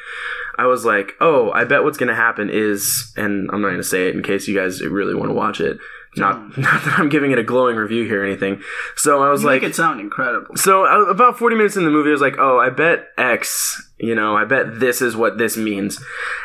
i 0.58 0.64
was 0.64 0.84
like 0.84 1.12
oh 1.20 1.50
i 1.52 1.64
bet 1.64 1.84
what's 1.84 1.98
gonna 1.98 2.14
happen 2.14 2.48
is 2.50 3.12
and 3.16 3.50
i'm 3.52 3.60
not 3.60 3.70
gonna 3.70 3.82
say 3.82 4.08
it 4.08 4.14
in 4.14 4.22
case 4.22 4.48
you 4.48 4.56
guys 4.56 4.80
really 4.80 5.14
want 5.14 5.28
to 5.28 5.34
watch 5.34 5.60
it 5.60 5.78
not 6.16 6.36
hmm. 6.36 6.60
not 6.60 6.84
that 6.84 6.98
i'm 6.98 7.08
giving 7.08 7.30
it 7.30 7.38
a 7.38 7.44
glowing 7.44 7.76
review 7.76 8.04
here 8.04 8.22
or 8.22 8.26
anything 8.26 8.60
so 8.96 9.22
i 9.22 9.30
was 9.30 9.42
You 9.42 9.48
like 9.48 9.62
make 9.62 9.70
it 9.70 9.74
sound 9.74 10.00
incredible. 10.00 10.56
so 10.56 10.84
about 11.10 11.38
40 11.38 11.56
minutes 11.56 11.76
in 11.76 11.84
the 11.84 11.90
movie, 11.90 12.10
I 12.10 12.12
was 12.12 12.20
like, 12.20 12.36
oh, 12.38 12.58
I 12.58 12.70
bet 12.70 13.08
X, 13.18 13.90
you 13.98 14.14
know, 14.14 14.36
I 14.36 14.44
bet 14.44 14.80
this 14.80 15.00
is 15.00 15.16
what 15.16 15.38
this 15.38 15.56
means. 15.56 16.02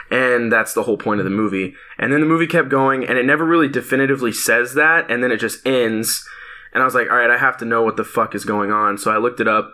And 0.10 0.52
that's 0.52 0.74
the 0.74 0.84
whole 0.84 0.98
point 0.98 1.20
of 1.20 1.24
the 1.26 1.30
movie. 1.32 1.74
And 1.98 2.12
then 2.12 2.22
the 2.22 2.28
movie 2.28 2.48
kept 2.48 2.70
going, 2.70 3.06
and 3.06 3.18
it 3.18 3.26
never 3.26 3.46
really 3.46 3.68
definitively 3.68 4.32
says 4.32 4.74
that, 4.76 5.10
and 5.10 5.24
then 5.24 5.32
it 5.32 5.40
just 5.40 5.66
ends. 5.66 6.28
And 6.74 6.82
I 6.82 6.86
was 6.86 6.96
like, 6.96 7.10
all 7.10 7.18
right, 7.18 7.30
I 7.30 7.38
have 7.38 7.58
to 7.58 7.66
know 7.66 7.84
what 7.84 7.98
the 7.98 8.04
fuck 8.04 8.36
is 8.36 8.46
going 8.46 8.72
on. 8.72 8.98
So 8.98 9.12
I 9.12 9.18
looked 9.18 9.40
it 9.40 9.48
up, 9.48 9.74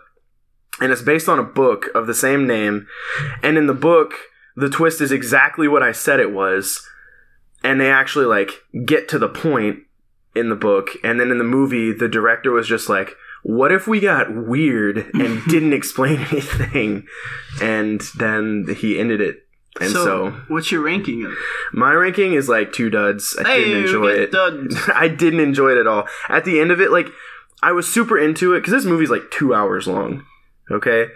and 0.80 0.92
it's 0.92 1.02
based 1.02 1.30
on 1.30 1.40
a 1.40 1.44
book 1.44 1.88
of 1.96 2.08
the 2.08 2.16
same 2.16 2.48
name. 2.48 2.88
And 3.44 3.58
in 3.58 3.68
the 3.68 3.74
book, 3.74 4.14
the 4.56 4.70
twist 4.70 5.02
is 5.02 5.12
exactly 5.12 5.68
what 5.68 5.84
I 5.84 5.92
said 5.92 6.20
it 6.20 6.32
was. 6.32 6.88
And 7.64 7.82
they 7.82 7.90
actually, 7.90 8.26
like, 8.26 8.52
get 8.86 9.08
to 9.10 9.20
the 9.20 9.30
point 9.30 9.80
in 10.38 10.50
the 10.50 10.56
book. 10.56 10.90
And 11.04 11.20
then 11.20 11.32
in 11.32 11.38
the 11.38 11.44
movie, 11.44 11.92
the 11.92 12.08
director 12.08 12.52
was 12.52 12.68
just 12.68 12.90
like, 12.90 13.16
what 13.44 13.72
if 13.72 13.88
we 13.88 14.00
got 14.00 14.34
weird 14.36 14.98
and 15.14 15.44
didn't 15.50 15.74
explain 15.74 16.20
anything? 16.32 17.08
And 17.62 18.02
then 18.18 18.66
he 18.78 19.00
ended 19.00 19.22
it 19.22 19.46
And 19.80 19.90
so, 19.92 20.32
what's 20.48 20.72
your 20.72 20.82
ranking 20.82 21.24
of? 21.26 21.32
my 21.72 21.94
ranking 21.94 22.34
is 22.34 22.50
like 22.50 22.74
two 22.74 22.90
duds. 22.90 23.36
I 23.40 23.48
Hey, 23.48 23.64
didn't 23.66 23.84
enjoy 23.86 24.08
it. 24.10 24.32
duds. 24.32 24.76
I 24.94 25.08
didn't 25.08 25.40
enjoy 25.40 25.72
it 25.72 25.78
at 25.80 25.88
all. 25.88 26.08
At 26.30 26.46
the 26.46 26.60
end 26.60 26.72
of 26.72 26.82
it, 26.82 26.92
like 26.92 27.08
I 27.64 27.72
was 27.72 27.88
super 27.92 28.18
into 28.20 28.54
it 28.54 28.60
because 28.62 28.74
this 28.74 28.86
movie's 28.86 29.10
like 29.10 29.32
two 29.32 29.54
hours 29.54 29.88
long. 29.88 30.26
Okay, 30.70 31.08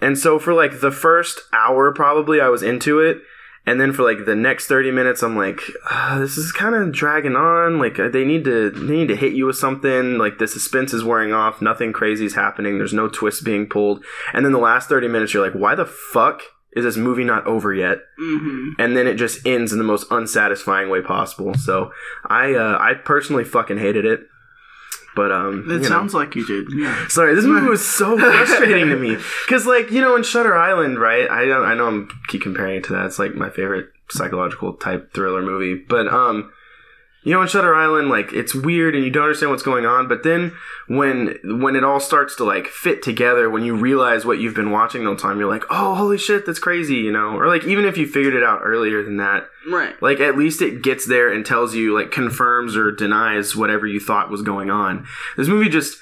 and 0.00 0.18
so 0.18 0.38
for 0.38 0.52
like 0.52 0.80
the 0.80 0.90
first 0.92 1.40
hour, 1.52 1.90
probably 1.92 2.40
I 2.40 2.48
was 2.48 2.62
into 2.62 3.00
it, 3.00 3.18
and 3.66 3.80
then 3.80 3.92
for 3.92 4.02
like 4.02 4.24
the 4.24 4.34
next 4.34 4.66
thirty 4.66 4.90
minutes, 4.90 5.22
I'm 5.22 5.36
like, 5.36 5.60
ah, 5.90 6.16
this 6.18 6.36
is 6.36 6.50
kind 6.52 6.74
of 6.74 6.92
dragging 6.92 7.36
on. 7.36 7.78
Like 7.78 7.98
uh, 7.98 8.08
they 8.08 8.24
need 8.24 8.44
to 8.44 8.70
they 8.70 8.96
need 8.96 9.08
to 9.08 9.16
hit 9.16 9.32
you 9.34 9.46
with 9.46 9.56
something. 9.56 10.18
Like 10.18 10.38
the 10.38 10.48
suspense 10.48 10.92
is 10.92 11.04
wearing 11.04 11.32
off. 11.32 11.60
Nothing 11.60 11.92
crazy 11.92 12.24
is 12.24 12.34
happening. 12.34 12.78
There's 12.78 12.94
no 12.94 13.08
twists 13.08 13.42
being 13.42 13.66
pulled. 13.68 14.04
And 14.32 14.44
then 14.44 14.52
the 14.52 14.58
last 14.58 14.88
thirty 14.88 15.08
minutes, 15.08 15.34
you're 15.34 15.44
like, 15.44 15.58
why 15.58 15.74
the 15.74 15.86
fuck 15.86 16.42
is 16.72 16.84
this 16.84 16.96
movie 16.96 17.24
not 17.24 17.46
over 17.46 17.74
yet? 17.74 17.98
Mm-hmm. 18.20 18.80
and 18.80 18.96
then 18.96 19.06
it 19.06 19.14
just 19.14 19.46
ends 19.46 19.72
in 19.72 19.78
the 19.78 19.84
most 19.84 20.06
unsatisfying 20.10 20.88
way 20.90 21.00
possible. 21.00 21.54
So 21.54 21.90
I 22.26 22.54
uh, 22.54 22.78
I 22.80 22.94
personally 22.94 23.44
fucking 23.44 23.78
hated 23.78 24.04
it. 24.04 24.20
But 25.16 25.32
um, 25.32 25.64
It 25.68 25.72
you 25.74 25.78
know. 25.80 25.88
sounds 25.88 26.14
like 26.14 26.34
you 26.36 26.46
did. 26.46 26.66
Yeah. 26.72 27.06
sorry. 27.08 27.34
This 27.34 27.44
movie 27.44 27.66
was 27.68 27.84
so 27.84 28.16
frustrating 28.18 28.88
to 28.90 28.96
me 28.96 29.16
because, 29.46 29.66
like, 29.66 29.90
you 29.90 30.00
know, 30.00 30.14
in 30.16 30.22
Shutter 30.22 30.56
Island, 30.56 31.00
right? 31.00 31.28
I 31.28 31.44
don't, 31.46 31.64
I 31.64 31.74
know 31.74 31.86
I'm 31.88 32.08
keep 32.28 32.42
comparing 32.42 32.76
it 32.76 32.84
to 32.84 32.92
that. 32.92 33.06
It's 33.06 33.18
like 33.18 33.34
my 33.34 33.50
favorite 33.50 33.86
psychological 34.08 34.74
type 34.74 35.12
thriller 35.12 35.42
movie. 35.42 35.74
But 35.88 36.06
um, 36.08 36.52
you 37.22 37.34
know, 37.34 37.42
in 37.42 37.48
Shutter 37.48 37.74
Island, 37.74 38.08
like, 38.08 38.32
it's 38.32 38.54
weird 38.54 38.94
and 38.94 39.04
you 39.04 39.10
don't 39.10 39.24
understand 39.24 39.50
what's 39.50 39.62
going 39.62 39.84
on. 39.84 40.08
But 40.08 40.22
then 40.22 40.52
when 40.88 41.38
when 41.44 41.76
it 41.76 41.84
all 41.84 42.00
starts 42.00 42.34
to 42.36 42.44
like 42.44 42.66
fit 42.66 43.02
together, 43.02 43.50
when 43.50 43.62
you 43.62 43.76
realize 43.76 44.24
what 44.24 44.38
you've 44.38 44.54
been 44.54 44.70
watching 44.70 45.02
the 45.02 45.08
whole 45.08 45.16
time, 45.16 45.38
you're 45.38 45.48
like, 45.48 45.64
oh, 45.70 45.94
holy 45.94 46.18
shit, 46.18 46.46
that's 46.46 46.58
crazy, 46.58 46.96
you 46.96 47.12
know? 47.12 47.36
Or 47.36 47.46
like 47.46 47.64
even 47.64 47.84
if 47.84 47.98
you 47.98 48.06
figured 48.06 48.34
it 48.34 48.42
out 48.42 48.60
earlier 48.62 49.02
than 49.02 49.18
that 49.18 49.48
Right. 49.70 50.00
like 50.02 50.20
at 50.20 50.38
least 50.38 50.62
it 50.62 50.82
gets 50.82 51.06
there 51.06 51.30
and 51.30 51.44
tells 51.44 51.74
you 51.74 51.94
like 51.94 52.10
confirms 52.10 52.76
or 52.76 52.90
denies 52.90 53.54
whatever 53.54 53.86
you 53.86 54.00
thought 54.00 54.30
was 54.30 54.40
going 54.40 54.70
on 54.70 55.06
this 55.36 55.48
movie 55.48 55.68
just 55.68 55.98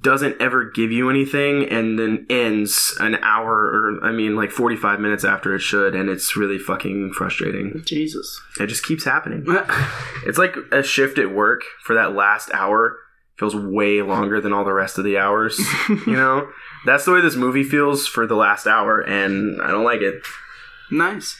doesn't 0.00 0.40
ever 0.40 0.64
give 0.64 0.90
you 0.90 1.08
anything 1.10 1.64
and 1.68 1.98
then 1.98 2.26
ends 2.28 2.96
an 2.98 3.14
hour 3.16 3.52
or 3.52 4.04
i 4.04 4.10
mean 4.10 4.34
like 4.34 4.50
45 4.50 4.98
minutes 5.00 5.24
after 5.24 5.54
it 5.54 5.60
should 5.60 5.94
and 5.94 6.08
it's 6.08 6.36
really 6.36 6.58
fucking 6.58 7.12
frustrating 7.12 7.82
Jesus. 7.84 8.40
it 8.58 8.66
just 8.66 8.84
keeps 8.84 9.04
happening 9.04 9.44
it's 10.26 10.38
like 10.38 10.56
a 10.72 10.82
shift 10.82 11.18
at 11.18 11.32
work 11.32 11.62
for 11.82 11.94
that 11.94 12.14
last 12.14 12.50
hour 12.52 12.96
feels 13.38 13.54
way 13.54 14.02
longer 14.02 14.40
than 14.40 14.52
all 14.52 14.64
the 14.64 14.72
rest 14.72 14.98
of 14.98 15.04
the 15.04 15.18
hours 15.18 15.60
you 15.88 16.14
know 16.14 16.48
that's 16.84 17.04
the 17.04 17.12
way 17.12 17.20
this 17.20 17.36
movie 17.36 17.64
feels 17.64 18.06
for 18.06 18.26
the 18.26 18.34
last 18.36 18.66
hour 18.66 19.00
and 19.00 19.60
i 19.62 19.70
don't 19.70 19.84
like 19.84 20.00
it 20.00 20.22
nice. 20.90 21.38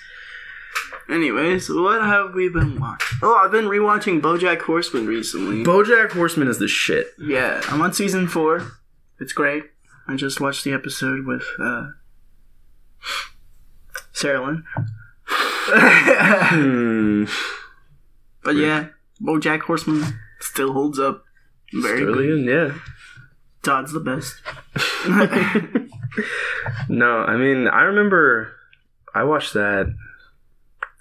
Anyways, 1.09 1.69
what 1.71 2.03
have 2.03 2.35
we 2.35 2.49
been 2.49 2.81
watching? 2.81 3.19
Oh, 3.23 3.37
I've 3.37 3.53
been 3.53 3.67
rewatching 3.67 4.21
BoJack 4.21 4.63
Horseman 4.63 5.07
recently. 5.07 5.63
bojack 5.63 6.11
horseman 6.13 6.49
is 6.49 6.59
the 6.59 6.67
shit 6.69 7.09
yeah, 7.19 7.61
I'm 7.69 7.81
on 7.81 7.93
season 7.93 8.27
four. 8.27 8.73
It's 9.21 9.33
great. 9.33 9.65
I 10.09 10.17
just 10.17 10.41
watched 10.41 10.65
the 10.65 10.73
episode 10.73 11.25
with 11.27 11.45
uh, 11.61 11.89
Sarah 14.13 14.45
Lynn. 14.45 14.65
hmm 15.69 17.25
But 18.45 18.57
yeah, 18.57 18.89
BoJack 19.23 19.61
Horseman 19.63 20.05
still 20.41 20.73
holds 20.73 20.99
up. 20.99 21.25
Very 21.73 22.05
good. 22.05 22.45
Yeah. 22.45 22.79
Todd's 23.63 23.93
the 23.93 24.01
best. 24.01 24.41
No, 26.89 27.19
I 27.19 27.37
mean, 27.37 27.69
I 27.69 27.83
remember 27.83 28.53
I 29.15 29.25
watched 29.25 29.53
that. 29.55 29.95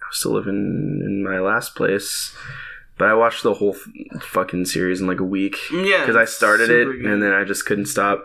I 0.05 0.09
was 0.09 0.17
still 0.19 0.33
living 0.33 1.01
in 1.03 1.23
my 1.23 1.39
last 1.39 1.75
place, 1.75 2.35
but 2.97 3.07
I 3.07 3.13
watched 3.15 3.43
the 3.43 3.55
whole 3.55 3.75
f- 3.75 4.21
fucking 4.23 4.65
series 4.65 5.01
in 5.01 5.07
like 5.07 5.19
a 5.19 5.23
week 5.25 5.57
yeah, 5.71 6.01
because 6.01 6.15
I 6.15 6.25
started 6.25 6.69
it 6.69 6.85
good. 6.85 7.05
and 7.05 7.21
then 7.23 7.33
I 7.33 7.43
just 7.43 7.65
couldn't 7.65 7.87
stop. 7.87 8.23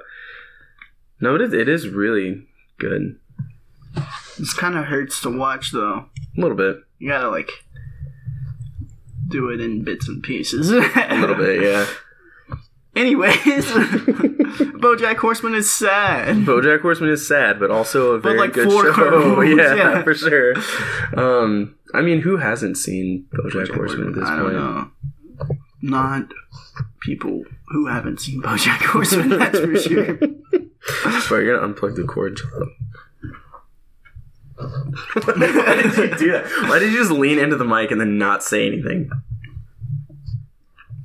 No, 1.21 1.35
it 1.35 1.41
is, 1.43 1.53
it 1.53 1.69
is 1.69 1.89
really 1.89 2.47
good. 2.79 3.19
This 4.39 4.55
kind 4.55 4.77
of 4.77 4.85
hurts 4.87 5.21
to 5.23 5.37
watch 5.37 5.73
though. 5.73 6.07
A 6.37 6.41
little 6.41 6.57
bit, 6.57 6.77
You 6.99 7.09
gotta 7.09 7.29
like 7.31 7.51
do 9.29 9.49
it 9.51 9.61
in 9.61 9.83
bits 9.85 10.09
and 10.09 10.23
pieces. 10.23 10.71
a 10.71 10.81
little 11.21 11.37
bit, 11.37 11.63
yeah. 11.63 11.87
Anyways, 12.97 13.35
BoJack 13.37 15.17
Horseman 15.17 15.55
is 15.55 15.73
sad. 15.73 16.37
BoJack 16.39 16.81
Horseman 16.81 17.11
is 17.11 17.27
sad, 17.27 17.61
but 17.61 17.71
also 17.71 18.13
a 18.13 18.19
very 18.19 18.39
like, 18.39 18.53
good 18.53 18.69
show. 18.69 19.41
yeah, 19.43 19.75
yeah. 19.75 20.03
for 20.03 20.15
sure. 20.15 20.55
Um, 21.17 21.77
I 21.95 22.01
mean, 22.01 22.21
who 22.21 22.39
hasn't 22.39 22.77
seen 22.77 23.27
BoJack, 23.33 23.75
Horseman 23.75 24.09
at 24.09 24.15
this 24.15 24.29
I 24.29 24.41
point? 24.41 24.55
don't 24.55 24.55
know. 24.55 24.91
Not 25.83 26.33
people 27.01 27.45
who 27.69 27.87
haven't 27.87 28.21
seen 28.21 28.43
BoJack 28.43 28.83
Horseman. 28.87 29.29
That's 29.39 29.61
for 29.61 29.77
sure. 29.77 30.17
Bro, 31.29 31.39
you're 31.39 31.59
gonna 31.59 31.73
unplug 31.73 31.95
the 31.95 32.05
cord. 32.05 32.41
Why 34.57 35.83
did 35.83 35.97
you 35.97 36.17
do 36.19 36.33
that? 36.33 36.45
Why 36.69 36.79
did 36.81 36.93
you 36.93 36.99
just 36.99 37.13
lean 37.13 37.39
into 37.39 37.57
the 37.57 37.65
mic 37.65 37.93
and 37.93 38.01
then 38.01 38.19
not 38.19 38.43
say 38.43 38.67
anything? 38.67 39.11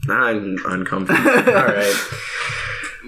I'm 0.09 0.57
uncomfortable. 0.65 1.29
All 1.29 1.65
right. 1.65 1.93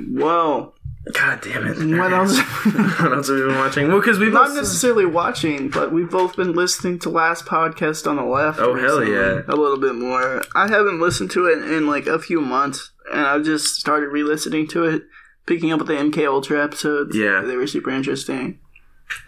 Whoa. 0.09 0.73
God 1.13 1.39
damn 1.41 1.65
it. 1.65 1.77
What 1.97 2.11
else? 2.11 2.37
what 2.99 3.13
else 3.13 3.29
have 3.29 3.37
we 3.37 3.45
been 3.45 3.55
watching? 3.55 3.87
Well, 3.87 3.99
because 3.99 4.19
we've 4.19 4.33
Not 4.33 4.47
both- 4.47 4.57
necessarily 4.57 5.05
watching, 5.05 5.69
but 5.69 5.93
we've 5.93 6.09
both 6.09 6.35
been 6.35 6.51
listening 6.53 6.99
to 6.99 7.09
Last 7.09 7.45
Podcast 7.45 8.07
on 8.09 8.17
the 8.17 8.23
Left. 8.23 8.59
Oh, 8.59 8.75
hell 8.75 9.01
yeah. 9.03 9.41
A 9.47 9.55
little 9.55 9.77
bit 9.79 9.95
more. 9.95 10.43
I 10.53 10.67
haven't 10.67 10.99
listened 10.99 11.31
to 11.31 11.45
it 11.45 11.59
in 11.71 11.87
like 11.87 12.07
a 12.07 12.19
few 12.19 12.41
months, 12.41 12.91
and 13.11 13.21
I've 13.25 13.43
just 13.45 13.75
started 13.75 14.07
re 14.07 14.23
listening 14.23 14.67
to 14.69 14.83
it, 14.83 15.03
picking 15.45 15.71
up 15.71 15.79
with 15.79 15.87
the 15.87 15.93
MK 15.93 16.27
Ultra 16.27 16.61
episodes. 16.61 17.15
Yeah. 17.15 17.41
They 17.41 17.55
were 17.55 17.67
super 17.67 17.89
interesting. 17.89 18.59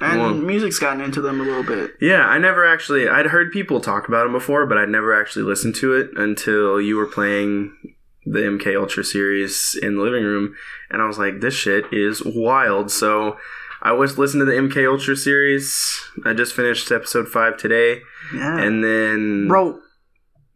And 0.01 0.19
Well- 0.19 0.33
music's 0.33 0.79
gotten 0.79 1.01
into 1.01 1.21
them 1.21 1.39
a 1.39 1.43
little 1.43 1.63
bit. 1.63 1.95
Yeah, 2.01 2.25
I 2.27 2.37
never 2.37 2.65
actually. 2.65 3.07
I'd 3.07 3.27
heard 3.27 3.51
people 3.51 3.79
talk 3.79 4.07
about 4.07 4.23
them 4.23 4.33
before, 4.33 4.65
but 4.65 4.77
I'd 4.77 4.89
never 4.89 5.13
actually 5.13 5.43
listened 5.43 5.75
to 5.75 5.93
it 5.93 6.11
until 6.15 6.79
you 6.81 6.97
were 6.97 7.05
playing 7.05 7.71
the 8.25 8.39
MK 8.45 8.75
Ultra 8.75 9.03
series 9.03 9.77
in 9.81 9.95
the 9.95 10.01
living 10.03 10.23
room, 10.23 10.53
and 10.91 11.01
I 11.01 11.07
was 11.07 11.17
like, 11.17 11.39
"This 11.41 11.53
shit 11.53 11.85
is 11.91 12.21
wild." 12.25 12.91
So 12.91 13.37
I 13.81 13.93
was 13.93 14.17
listening 14.17 14.45
to 14.45 14.51
the 14.51 14.57
MK 14.57 14.85
Ultra 14.85 15.15
series. 15.15 16.01
I 16.25 16.33
just 16.33 16.53
finished 16.53 16.91
episode 16.91 17.27
five 17.29 17.55
today, 17.57 18.01
Yeah. 18.35 18.57
and 18.59 18.83
then 18.83 19.47
Bro, 19.47 19.79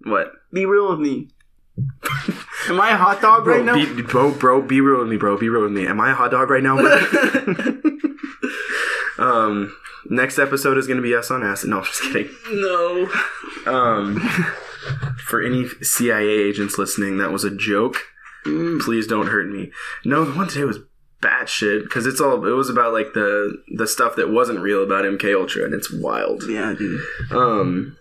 what? 0.04 0.34
be 0.52 0.66
real 0.66 0.90
with 0.92 1.00
me. 1.00 1.30
Am 2.70 2.80
I 2.80 2.92
a 2.92 2.98
hot 2.98 3.22
dog 3.22 3.46
Bro, 3.46 3.56
right 3.58 3.66
now? 3.66 3.76
be, 3.76 4.02
bro, 4.04 4.32
bro, 4.32 4.62
be 4.62 4.80
real 4.82 5.00
with 5.00 5.08
me, 5.10 5.18
bro. 5.18 5.38
Be 5.38 5.50
real 5.50 5.64
with 5.64 5.72
me. 5.72 5.88
Am 5.88 6.00
I 6.00 6.12
a 6.12 6.14
hot 6.16 6.32
dog 6.32 6.50
right 6.50 6.62
now? 6.64 6.78
um, 9.24 9.76
next 10.10 10.38
episode 10.38 10.78
is 10.78 10.88
gonna 10.88 11.02
be 11.02 11.16
us 11.16 11.32
on 11.32 11.44
acid. 11.44 11.70
No, 11.70 11.80
I'm 11.80 11.86
just 11.86 12.02
kidding. 12.02 12.30
no. 12.52 13.10
Um, 13.66 14.20
for 15.18 15.42
any 15.42 15.68
CIA 15.82 16.28
agents 16.28 16.78
listening, 16.78 17.18
that 17.18 17.32
was 17.32 17.44
a 17.44 17.56
joke. 17.56 17.98
Mm. 18.46 18.82
Please 18.82 19.08
don't 19.08 19.28
hurt 19.28 19.50
me. 19.50 19.72
No, 20.04 20.26
the 20.26 20.38
one 20.38 20.48
today 20.48 20.66
was 20.66 20.80
batshit 21.22 21.84
because 21.84 22.06
it's 22.06 22.20
all. 22.20 22.46
It 22.46 22.52
was 22.52 22.70
about 22.70 22.92
like 22.94 23.14
the 23.14 23.64
the 23.74 23.88
stuff 23.88 24.16
that 24.18 24.30
wasn't 24.30 24.60
real 24.60 24.84
about 24.84 25.06
MK 25.06 25.34
Ultra, 25.34 25.64
and 25.64 25.74
it's 25.74 25.92
wild. 25.92 26.44
Yeah, 26.48 26.74
dude. 26.78 27.02
Um, 27.32 27.98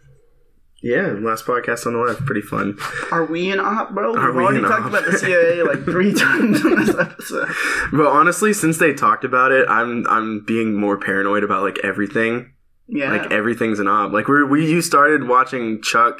yeah, 0.83 1.14
last 1.21 1.47
podcast 1.47 1.87
on 1.87 1.92
the 1.95 1.99
left, 2.01 2.25
pretty 2.27 2.40
fun. 2.42 2.77
Are 3.11 3.25
we 3.25 3.51
in 3.51 3.61
op, 3.61 3.95
bro? 3.95 4.14
Are 4.16 4.27
We've 4.27 4.35
we 4.37 4.42
already 4.45 4.61
talked 4.61 4.83
op? 4.83 4.88
about 4.88 5.05
the 5.05 5.16
CIA 5.18 5.62
like 5.62 5.85
three 5.85 6.12
times 6.12 6.64
on 6.64 6.75
this 6.85 6.95
episode. 6.95 7.49
But 7.92 8.07
honestly, 8.07 8.53
since 8.53 8.79
they 8.79 8.92
talked 8.92 9.25
about 9.25 9.53
it, 9.53 9.68
I'm 9.68 10.07
I'm 10.09 10.45
being 10.45 10.75
more 10.75 10.99
paranoid 10.99 11.45
about 11.45 11.62
like 11.62 11.79
everything. 11.85 12.53
Yeah. 12.88 13.11
Like 13.12 13.31
everything's 13.33 13.79
an 13.79 13.87
op. 13.88 14.12
Like 14.12 14.29
we 14.29 14.45
we 14.45 14.71
you 14.71 14.83
started 14.83 15.29
watching 15.29 15.81
Chuck. 15.83 16.18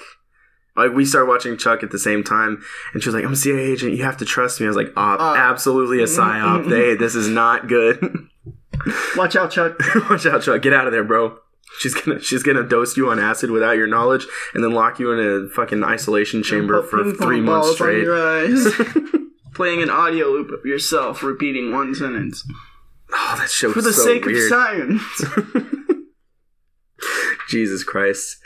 Like 0.75 0.92
we 0.92 1.05
started 1.05 1.27
watching 1.29 1.59
Chuck 1.59 1.83
at 1.83 1.90
the 1.90 1.98
same 1.98 2.25
time, 2.25 2.62
and 2.94 3.03
she 3.03 3.09
was 3.11 3.14
like, 3.14 3.25
"I'm 3.25 3.35
a 3.35 3.37
CIA 3.37 3.72
agent. 3.72 3.92
You 3.94 4.05
have 4.05 4.16
to 4.18 4.25
trust 4.25 4.59
me." 4.59 4.66
I 4.66 4.68
was 4.68 4.77
like, 4.77 4.92
"Op, 4.96 5.20
Uh, 5.20 5.35
absolutely 5.37 6.01
a 6.03 6.07
psyop. 6.07 6.70
They, 6.70 6.94
this 6.98 7.14
is 7.14 7.29
not 7.29 7.68
good. 7.68 8.01
Watch 9.16 9.37
out, 9.37 9.51
Chuck. 9.51 9.79
Watch 10.09 10.25
out, 10.25 10.40
Chuck. 10.42 10.62
Get 10.62 10.72
out 10.72 10.87
of 10.87 10.92
there, 10.92 11.05
bro. 11.05 11.37
She's 11.79 11.95
gonna 11.95 12.21
she's 12.21 12.43
gonna 12.43 12.63
dose 12.63 12.97
you 12.97 13.11
on 13.11 13.19
acid 13.19 13.51
without 13.51 13.77
your 13.77 13.87
knowledge, 13.87 14.27
and 14.55 14.63
then 14.63 14.73
lock 14.73 14.99
you 15.01 15.11
in 15.13 15.19
a 15.19 15.49
fucking 15.49 15.83
isolation 15.83 16.43
chamber 16.43 16.83
for 16.83 17.13
three 17.13 17.41
months 17.41 17.73
straight. 17.75 18.03
your 18.03 18.17
eyes. 18.17 18.69
Playing 19.55 19.83
an 19.83 19.91
audio 19.91 20.29
loop 20.29 20.51
of 20.51 20.65
yourself 20.65 21.23
repeating 21.23 21.73
one 21.73 21.95
sentence 21.95 22.43
Oh, 23.13 23.35
that 23.39 23.51
show 23.51 23.71
for 23.73 23.83
the 23.83 23.93
so 23.93 24.03
sake 24.05 24.25
weird. 24.25 24.39
of 24.39 24.49
science. 24.49 25.25
Jesus 27.49 27.85
Christ. 27.85 28.39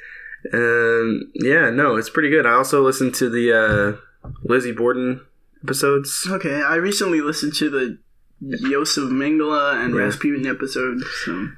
Um, 0.52 1.30
yeah, 1.34 1.70
no, 1.70 1.96
it's 1.96 2.10
pretty 2.10 2.30
good. 2.30 2.46
I 2.46 2.52
also 2.52 2.82
listened 2.82 3.14
to 3.16 3.28
the 3.30 3.52
uh, 4.24 4.28
Lizzie 4.44 4.72
Borden 4.72 5.20
episodes. 5.62 6.26
okay, 6.28 6.62
I 6.62 6.76
recently 6.76 7.20
listened 7.20 7.54
to 7.56 7.70
the 7.70 7.98
Yosef 8.40 9.04
Mengele 9.04 9.74
and 9.84 9.94
Yeah. 9.94 10.00
Rasputin 10.02 10.46
episode. 10.46 11.00
So, 11.24 11.48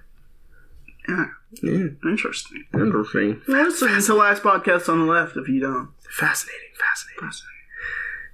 yeah, 1.08 1.26
Yeah, 1.62 1.86
Interesting. 2.04 2.64
interesting. 2.74 3.40
Listen 3.48 3.88
to 3.88 4.00
the 4.06 4.14
last 4.14 4.42
podcast 4.42 4.88
on 4.88 5.06
the 5.06 5.12
left 5.12 5.36
if 5.36 5.48
you 5.48 5.60
don't. 5.60 5.88
Fascinating, 6.10 6.68
fascinating. 6.78 7.48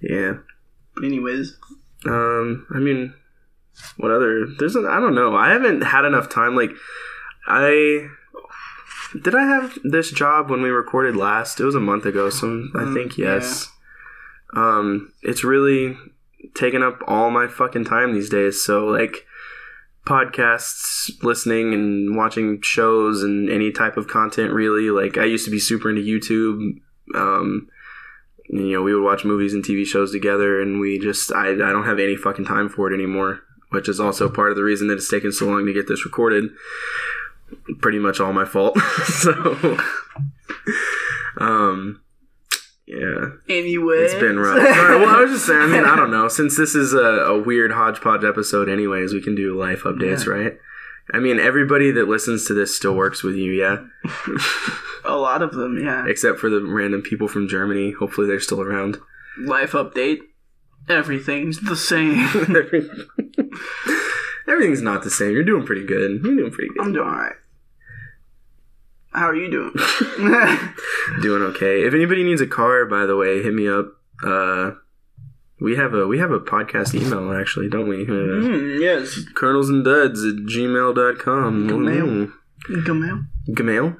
Yeah. 0.00 1.04
Anyways, 1.04 1.56
Um, 2.06 2.66
I 2.74 2.78
mean, 2.78 3.14
what 3.96 4.10
other? 4.10 4.46
There's, 4.58 4.76
a, 4.76 4.80
I 4.80 5.00
don't 5.00 5.14
know. 5.14 5.34
I 5.36 5.50
haven't 5.50 5.82
had 5.82 6.04
enough 6.04 6.28
time. 6.28 6.54
Like, 6.56 6.70
I 7.46 8.08
did 9.22 9.34
I 9.34 9.44
have 9.46 9.78
this 9.84 10.10
job 10.10 10.50
when 10.50 10.60
we 10.62 10.70
recorded 10.70 11.16
last? 11.16 11.60
It 11.60 11.64
was 11.64 11.74
a 11.74 11.80
month 11.80 12.04
ago, 12.06 12.30
so 12.30 12.46
I 12.74 12.80
Mm, 12.82 12.94
think 12.94 13.16
yes. 13.18 13.70
Um, 14.54 15.12
it's 15.22 15.44
really 15.44 15.96
taken 16.54 16.82
up 16.82 17.00
all 17.06 17.30
my 17.30 17.46
fucking 17.48 17.84
time 17.84 18.12
these 18.12 18.28
days. 18.28 18.62
So 18.64 18.86
like, 18.86 19.24
podcasts, 20.04 21.10
listening 21.22 21.72
and 21.72 22.16
watching 22.16 22.60
shows 22.62 23.22
and 23.22 23.50
any 23.50 23.72
type 23.72 23.96
of 23.96 24.08
content. 24.08 24.52
Really, 24.52 24.90
like 24.90 25.18
I 25.18 25.24
used 25.24 25.44
to 25.46 25.50
be 25.50 25.58
super 25.58 25.90
into 25.90 26.02
YouTube. 26.02 26.80
Um, 27.14 27.68
you 28.48 28.72
know, 28.72 28.82
we 28.82 28.94
would 28.94 29.04
watch 29.04 29.24
movies 29.24 29.54
and 29.54 29.64
TV 29.64 29.86
shows 29.86 30.12
together, 30.12 30.60
and 30.60 30.80
we 30.80 30.98
just 30.98 31.32
I 31.32 31.50
I 31.50 31.54
don't 31.54 31.86
have 31.86 31.98
any 31.98 32.16
fucking 32.16 32.44
time 32.44 32.68
for 32.68 32.90
it 32.90 32.94
anymore. 32.94 33.40
Which 33.70 33.88
is 33.88 33.98
also 33.98 34.28
part 34.28 34.50
of 34.50 34.56
the 34.56 34.62
reason 34.62 34.86
that 34.88 34.98
it's 34.98 35.10
taken 35.10 35.32
so 35.32 35.46
long 35.46 35.66
to 35.66 35.72
get 35.72 35.88
this 35.88 36.04
recorded. 36.04 36.44
Pretty 37.80 37.98
much 37.98 38.20
all 38.20 38.32
my 38.32 38.44
fault. 38.44 38.78
so, 39.04 39.78
um, 41.38 42.03
yeah, 42.86 43.30
anyways. 43.48 44.12
it's 44.12 44.20
been 44.20 44.38
rough. 44.38 44.58
Right, 44.58 45.00
well, 45.00 45.16
I 45.16 45.20
was 45.22 45.32
just 45.32 45.46
saying. 45.46 45.60
I 45.60 45.66
mean, 45.66 45.84
I 45.84 45.96
don't 45.96 46.10
know. 46.10 46.28
Since 46.28 46.56
this 46.56 46.74
is 46.74 46.92
a, 46.94 46.98
a 46.98 47.42
weird 47.42 47.72
hodgepodge 47.72 48.24
episode, 48.24 48.68
anyways, 48.68 49.12
we 49.14 49.22
can 49.22 49.34
do 49.34 49.58
life 49.58 49.82
updates, 49.84 50.26
Yeah. 50.26 50.32
right? 50.32 50.58
I 51.12 51.18
mean, 51.18 51.38
everybody 51.38 51.90
that 51.90 52.08
listens 52.08 52.46
to 52.46 52.54
this 52.54 52.74
still 52.74 52.94
works 52.94 53.22
with 53.22 53.34
you, 53.36 53.52
yeah. 53.52 53.84
A 55.04 55.16
lot 55.16 55.42
of 55.42 55.52
them, 55.52 55.78
yeah. 55.82 56.06
Except 56.06 56.38
for 56.38 56.48
the 56.48 56.62
random 56.64 57.02
people 57.02 57.28
from 57.28 57.46
Germany. 57.46 57.92
Hopefully, 57.92 58.26
they're 58.26 58.40
still 58.40 58.62
around. 58.62 58.96
Life 59.38 59.72
update. 59.72 60.20
Everything's 60.88 61.60
the 61.60 61.76
same. 61.76 62.24
Everything's 64.48 64.82
not 64.82 65.02
the 65.02 65.10
same. 65.10 65.32
You're 65.32 65.44
doing 65.44 65.64
pretty 65.66 65.84
good. 65.86 66.22
You're 66.24 66.36
doing 66.36 66.50
pretty 66.50 66.70
good. 66.74 66.84
I'm 66.86 66.92
doing 66.92 67.06
alright. 67.08 67.34
How 69.14 69.28
are 69.28 69.36
you 69.36 69.50
doing? 69.50 69.72
doing 71.22 71.42
okay. 71.42 71.84
If 71.84 71.94
anybody 71.94 72.24
needs 72.24 72.40
a 72.40 72.46
car, 72.46 72.84
by 72.86 73.06
the 73.06 73.16
way, 73.16 73.42
hit 73.42 73.54
me 73.54 73.68
up. 73.68 73.86
Uh, 74.24 74.72
we 75.60 75.76
have 75.76 75.94
a 75.94 76.06
we 76.06 76.18
have 76.18 76.32
a 76.32 76.40
podcast 76.40 76.94
email 76.94 77.32
actually, 77.32 77.68
don't 77.68 77.88
we? 77.88 78.02
Uh, 78.02 78.10
mm, 78.10 78.80
yes. 78.80 79.20
Kernels 79.34 79.70
and 79.70 79.84
duds 79.84 80.24
at 80.24 80.34
gmail.com. 80.34 81.68
Gmail. 81.68 82.04
Mm. 82.04 82.32
Gmail. 82.68 83.26
Gmail. 83.50 83.96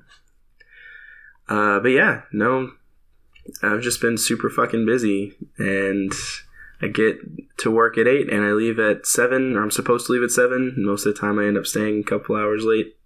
Uh, 1.49 1.79
but 1.79 1.89
yeah, 1.89 2.23
no, 2.33 2.73
I've 3.63 3.83
just 3.83 4.01
been 4.01 4.19
super 4.19 4.49
fucking 4.51 4.87
busy, 4.87 5.35
and 5.59 6.13
I 6.81 6.89
get 6.89 7.19
to 7.59 7.71
work 7.71 7.99
at 7.99 8.09
eight, 8.09 8.33
and 8.33 8.43
I 8.43 8.53
leave 8.53 8.79
at 8.79 9.07
seven, 9.07 9.55
or 9.57 9.63
I'm 9.63 9.71
supposed 9.71 10.07
to 10.07 10.13
leave 10.13 10.23
at 10.23 10.31
seven. 10.31 10.75
Most 10.79 11.07
of 11.07 11.15
the 11.15 11.21
time, 11.21 11.39
I 11.39 11.45
end 11.45 11.59
up 11.59 11.67
staying 11.67 12.01
a 12.01 12.05
couple 12.05 12.35
hours 12.35 12.65
late 12.65 12.97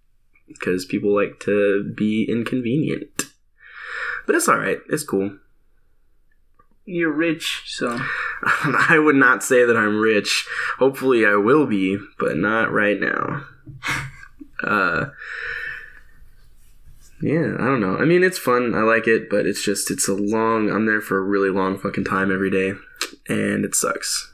because 0.49 0.85
people 0.85 1.15
like 1.15 1.41
to 1.41 1.93
be 1.97 2.27
inconvenient. 2.29 3.25
But 4.27 4.35
it's 4.35 4.49
all 4.49 4.59
right. 4.59 4.79
It's 4.89 5.05
cool. 5.05 5.39
You're 6.85 7.13
rich, 7.13 7.65
so. 7.67 7.99
I 8.43 8.99
would 8.99 9.17
not 9.17 9.43
say 9.43 9.65
that 9.65 9.77
I'm 9.77 10.01
rich. 10.01 10.47
Hopefully, 10.79 11.27
I 11.27 11.35
will 11.35 11.67
be, 11.67 11.99
but 12.19 12.37
not 12.37 12.73
right 12.73 12.99
now. 12.99 13.45
Uh, 14.61 15.11
yeah, 17.21 17.55
I 17.59 17.65
don't 17.65 17.81
know. 17.81 17.97
I 17.97 18.05
mean, 18.05 18.25
it's 18.25 18.39
fun. 18.39 18.75
I 18.75 18.83
like 18.83 19.07
it, 19.07 19.29
but 19.31 19.47
it's 19.47 19.65
just 19.65 19.91
it's 19.91 20.09
a 20.09 20.15
long. 20.15 20.71
I'm 20.71 20.87
there 20.87 21.01
for 21.01 21.19
a 21.19 21.23
really 21.23 21.51
long 21.51 21.79
fucking 21.79 22.05
time 22.05 22.33
every 22.33 22.51
day, 22.51 22.75
and 23.29 23.65
it 23.65 23.75
sucks. 23.75 24.33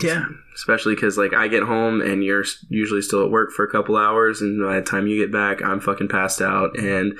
Yeah. 0.00 0.24
Especially 0.54 0.94
because 0.94 1.16
like 1.18 1.32
I 1.34 1.48
get 1.48 1.62
home 1.62 2.00
and 2.00 2.22
you're 2.24 2.44
usually 2.68 3.02
still 3.02 3.24
at 3.24 3.30
work 3.30 3.50
for 3.52 3.64
a 3.64 3.70
couple 3.70 3.96
hours, 3.96 4.40
and 4.40 4.60
by 4.62 4.76
the 4.76 4.82
time 4.82 5.06
you 5.06 5.20
get 5.20 5.32
back, 5.32 5.62
I'm 5.62 5.80
fucking 5.80 6.08
passed 6.08 6.40
out 6.40 6.78
and 6.78 7.16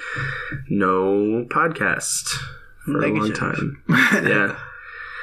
no 0.68 1.46
podcast 1.50 2.28
for 2.84 3.02
a 3.04 3.08
long 3.12 3.32
time. 3.32 3.82
Yeah, 3.88 4.56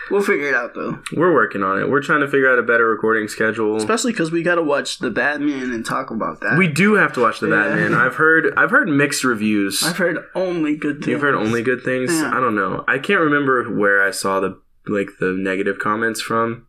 We'll 0.10 0.22
figure 0.24 0.50
it 0.50 0.56
out, 0.56 0.74
though. 0.74 1.02
we're 1.14 1.34
working 1.34 1.64
on 1.64 1.80
it. 1.80 1.90
We're 1.90 2.02
trying 2.02 2.20
to 2.20 2.28
figure 2.28 2.52
out 2.52 2.60
a 2.60 2.64
better 2.64 2.86
recording 2.90 3.30
schedule. 3.30 3.78
Especially 3.78 4.12
because 4.12 4.30
we 4.30 4.44
gotta 4.44 4.62
watch 4.64 5.00
The 5.00 5.10
Batman 5.10 5.72
and 5.72 5.86
talk 5.86 6.12
about 6.12 6.42
that. 6.42 6.58
We 6.58 6.68
do 6.68 6.96
have 6.96 7.14
to 7.14 7.22
watch 7.22 7.40
the 7.40 7.48
Yeah. 7.48 7.56
Batman. 7.70 7.94
I've 7.94 8.16
heard 8.16 8.54
I've 8.58 8.72
heard 8.72 8.90
mixed 8.90 9.24
reviews. 9.24 9.82
I've 9.84 9.98
heard 9.98 10.18
only 10.36 10.76
good 10.76 10.98
things. 10.98 11.08
You've 11.08 11.22
heard 11.22 11.36
only 11.36 11.62
good 11.64 11.84
things. 11.84 12.12
Yeah. 12.12 12.30
I 12.36 12.42
don't 12.42 12.56
know. 12.56 12.84
I 12.90 12.98
can't 13.00 13.22
remember 13.22 13.64
where 13.74 14.04
I 14.04 14.12
saw 14.12 14.42
the 14.42 14.60
like 14.88 15.08
the 15.22 15.32
negative 15.32 15.80
comments 15.80 16.20
from. 16.20 16.68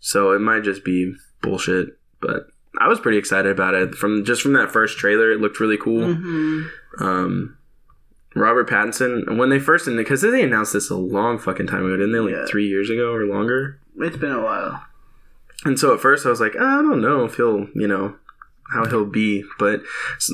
So 0.00 0.32
it 0.32 0.40
might 0.40 0.62
just 0.62 0.84
be 0.84 1.14
bullshit. 1.42 1.98
But 2.20 2.48
I 2.80 2.88
was 2.88 3.00
pretty 3.00 3.18
excited 3.18 3.50
about 3.50 3.74
it 3.74 3.94
from 3.94 4.24
just 4.24 4.42
from 4.42 4.52
that 4.54 4.70
first 4.70 4.98
trailer. 4.98 5.30
It 5.32 5.40
looked 5.40 5.60
really 5.60 5.78
cool. 5.78 6.14
hmm 6.14 6.62
Um, 7.00 7.56
Robert 8.34 8.68
Pattinson 8.68 9.36
when 9.36 9.48
they 9.50 9.58
first 9.58 9.86
because 9.86 10.20
they 10.20 10.42
announced 10.42 10.72
this 10.72 10.90
a 10.90 10.96
long 10.96 11.38
fucking 11.38 11.66
time 11.66 11.84
ago, 11.86 11.96
didn't 11.96 12.12
they? 12.12 12.18
Like 12.20 12.32
Yeah. 12.32 12.46
three 12.46 12.66
years 12.68 12.90
ago 12.90 13.12
or 13.12 13.24
longer. 13.26 13.80
It's 13.98 14.16
been 14.16 14.32
a 14.32 14.42
while. 14.42 14.84
And 15.64 15.78
so 15.78 15.92
at 15.94 16.00
first 16.00 16.24
I 16.24 16.30
was 16.30 16.40
like, 16.40 16.54
I 16.54 16.82
don't 16.82 17.00
know 17.00 17.24
if 17.24 17.34
he'll, 17.34 17.66
you 17.74 17.88
know, 17.88 18.14
how 18.70 18.84
he'll 18.86 19.04
be. 19.06 19.44
But 19.58 19.82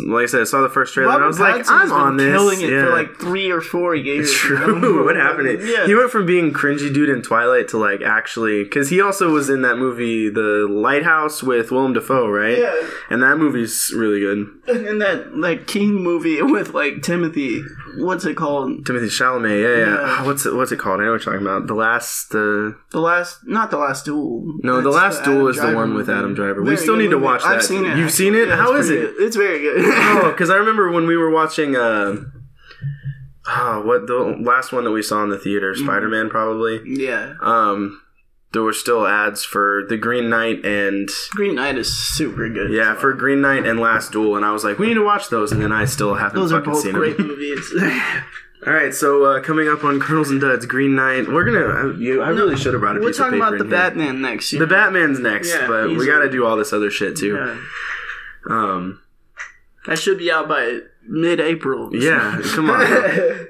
like 0.07 0.25
I 0.25 0.27
said, 0.27 0.41
I 0.41 0.45
saw 0.45 0.63
the 0.63 0.69
first 0.69 0.95
trailer 0.95 1.13
and 1.15 1.25
I 1.25 1.27
was 1.27 1.39
like, 1.41 1.65
I'm 1.69 1.93
on 1.93 2.17
this. 2.17 2.33
killing 2.33 2.61
it 2.61 2.71
yeah. 2.71 2.85
for 2.85 2.91
like 2.91 3.17
three 3.17 3.51
or 3.51 3.61
four 3.61 3.95
years. 3.95 4.29
It's 4.29 4.37
true. 4.39 5.05
what 5.05 5.17
happened? 5.17 5.45
Yeah. 5.65 5.87
He 5.87 5.95
went 5.95 6.11
from 6.11 6.27
being 6.27 6.53
cringy 6.53 6.93
dude 6.93 7.09
in 7.09 7.23
Twilight 7.23 7.69
to 7.69 7.79
like 7.79 8.01
actually, 8.03 8.65
because 8.65 8.89
he 8.91 9.01
also 9.01 9.31
was 9.31 9.49
in 9.51 9.63
that 9.63 9.77
movie, 9.77 10.29
The 10.31 10.67
Lighthouse, 10.71 11.43
with 11.43 11.71
Willem 11.71 11.93
Dafoe, 11.93 12.29
right? 12.29 12.59
Yeah. 12.59 12.75
And 13.11 13.23
that 13.23 13.37
movie's 13.39 13.93
really 13.97 14.21
good. 14.21 14.47
And 14.95 15.01
that 15.03 15.37
like 15.37 15.67
King 15.67 15.95
movie 16.03 16.41
with 16.43 16.73
like 16.75 17.03
Timothy, 17.03 17.63
what's 17.99 18.25
it 18.25 18.37
called? 18.37 18.87
Timothy 18.87 19.07
Chalamet, 19.07 19.61
yeah, 19.63 19.69
yeah. 19.79 19.85
Yeah. 19.85 19.97
Ah, 20.01 20.23
What's 20.27 20.47
it? 20.47 20.55
What's 20.55 20.73
it 20.73 20.79
called? 20.79 21.01
I 21.01 21.05
know 21.05 21.13
what 21.13 21.25
you're 21.25 21.35
talking 21.35 21.47
about. 21.47 21.67
The 21.67 21.75
last, 21.75 22.35
uh, 22.35 22.73
The 22.91 23.01
last, 23.01 23.41
not 23.47 23.71
the 23.71 23.77
last 23.79 24.05
duel. 24.07 24.45
no, 24.63 24.81
the 24.81 24.89
last 24.91 25.23
duel 25.25 25.37
Adam 25.37 25.49
is 25.49 25.57
the 25.57 25.63
Driver 25.63 25.77
one 25.77 25.95
with 25.95 26.07
movie. 26.09 26.19
Adam 26.19 26.35
Driver. 26.35 26.63
we 26.63 26.77
still 26.77 26.97
need 26.97 27.09
to 27.11 27.17
movie. 27.17 27.25
watch 27.25 27.43
that. 27.43 27.57
I've 27.57 27.63
seen 27.65 27.85
it. 27.85 27.99
You've 27.99 28.11
seen 28.13 28.24
it? 28.33 28.49
Yeah, 28.49 28.57
How 28.57 28.75
it's 28.77 28.89
it? 28.89 28.95
good. 28.95 29.15
It's 29.19 29.37
very 29.37 29.61
good. 29.61 29.77
oh, 29.85 30.31
because 30.33 30.49
I 30.49 30.57
remember 30.57 30.91
when 30.91 31.07
we 31.07 31.17
were 31.17 31.31
watching. 31.31 31.77
Uh, 31.77 32.17
oh, 33.49 33.83
what 33.85 34.07
the 34.07 34.39
last 34.41 34.73
one 34.73 34.85
that 34.85 34.93
we 34.93 35.03
saw 35.03 35.23
in 35.23 35.31
the 35.31 35.39
theater, 35.39 35.73
Mm-hmm. 35.75 35.85
Spider 35.85 36.09
Man, 36.09 36.31
probably. 36.31 36.81
yeah. 36.87 37.35
Um, 37.43 38.01
there 38.53 38.63
were 38.63 38.73
still 38.73 39.05
ads 39.05 39.45
for 39.45 39.85
the 39.89 39.97
Green 39.97 40.31
Knight 40.31 40.65
and 40.65 41.09
Green 41.33 41.57
Knight 41.57 41.77
is 41.77 41.93
super 41.93 42.49
good. 42.49 42.71
yeah, 42.73 42.95
for 42.95 43.13
Green 43.13 43.41
Knight 43.41 43.67
and 43.67 43.81
Last 43.81 44.13
Duel, 44.13 44.37
and 44.37 44.45
I 44.45 44.53
was 44.53 44.63
like, 44.63 44.79
we 44.79 44.87
need 44.87 44.95
to 44.95 45.05
watch 45.05 45.29
those, 45.29 45.51
and 45.51 45.61
then 45.61 45.73
I 45.73 45.87
still 45.87 46.15
haven't 46.15 46.39
those 46.41 46.53
are 46.53 46.61
fucking 46.61 46.73
both 46.73 46.83
seen 46.85 46.93
great 46.93 47.17
them. 47.17 47.27
movies. 47.29 47.75
All 48.65 48.73
right, 48.73 48.95
so 48.95 49.25
uh, 49.25 49.41
coming 49.43 49.69
up 49.69 49.83
on 49.85 49.99
Kernels 50.01 50.31
and 50.31 50.41
Duds, 50.41 50.65
Green 50.67 50.95
Knight. 50.95 51.27
We're 51.29 51.45
gonna. 51.45 51.67
I, 51.67 51.99
you, 51.99 52.23
I 52.23 52.29
really 52.29 52.57
should 52.57 52.73
have 52.75 52.81
brought 52.81 52.97
a 52.97 53.01
We're 53.01 53.09
piece 53.09 53.19
of 53.19 53.25
talking 53.27 53.41
paper 53.41 53.57
about 53.57 53.59
the 53.59 53.65
here. 53.65 53.77
Batman 53.91 54.23
next 54.23 54.53
year. 54.53 54.61
The 54.61 54.67
Batman's 54.69 55.19
next, 55.19 55.49
Yeah, 55.53 55.67
but 55.67 55.89
we 55.91 56.07
got 56.07 56.21
to 56.21 56.31
do 56.31 56.47
all 56.47 56.57
this 56.57 56.73
other 56.73 56.91
shit 56.93 57.17
too. 57.17 57.35
Yeah. 57.35 57.59
Um, 58.49 59.01
That 59.87 59.99
should 59.99 60.19
be 60.19 60.31
out 60.31 60.49
by 60.49 60.81
mid-April. 61.07 61.91
yeah, 61.95 62.41
come 62.55 62.71
on. 62.71 62.83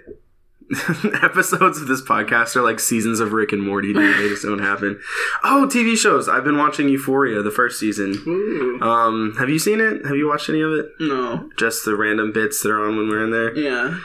Episodes 1.22 1.78
of 1.80 1.86
this 1.88 2.00
podcast 2.02 2.56
are 2.56 2.62
like 2.62 2.80
seasons 2.80 3.20
of 3.20 3.32
Rick 3.32 3.52
and 3.52 3.62
Morty, 3.62 3.92
dude. 3.92 4.16
They 4.18 4.28
just 4.28 4.42
don't 4.44 4.58
happen. 4.60 4.98
Oh, 5.44 5.68
TV 5.70 5.94
shows. 5.96 6.28
I've 6.28 6.42
been 6.42 6.56
watching 6.56 6.88
Euphoria, 6.88 7.42
the 7.42 7.50
first 7.50 7.78
season. 7.78 8.14
Ooh. 8.26 8.80
Um, 8.80 9.34
have 9.38 9.50
you 9.50 9.58
seen 9.58 9.78
it? 9.80 10.04
Have 10.06 10.16
you 10.16 10.26
watched 10.26 10.48
any 10.48 10.62
of 10.62 10.72
it? 10.72 10.86
No. 11.00 11.50
Just 11.58 11.84
the 11.84 11.94
random 11.96 12.32
bits 12.32 12.62
that 12.62 12.70
are 12.70 12.84
on 12.88 12.96
when 12.96 13.08
we're 13.08 13.22
in 13.24 13.30
there. 13.30 13.54
Yeah. 13.56 13.98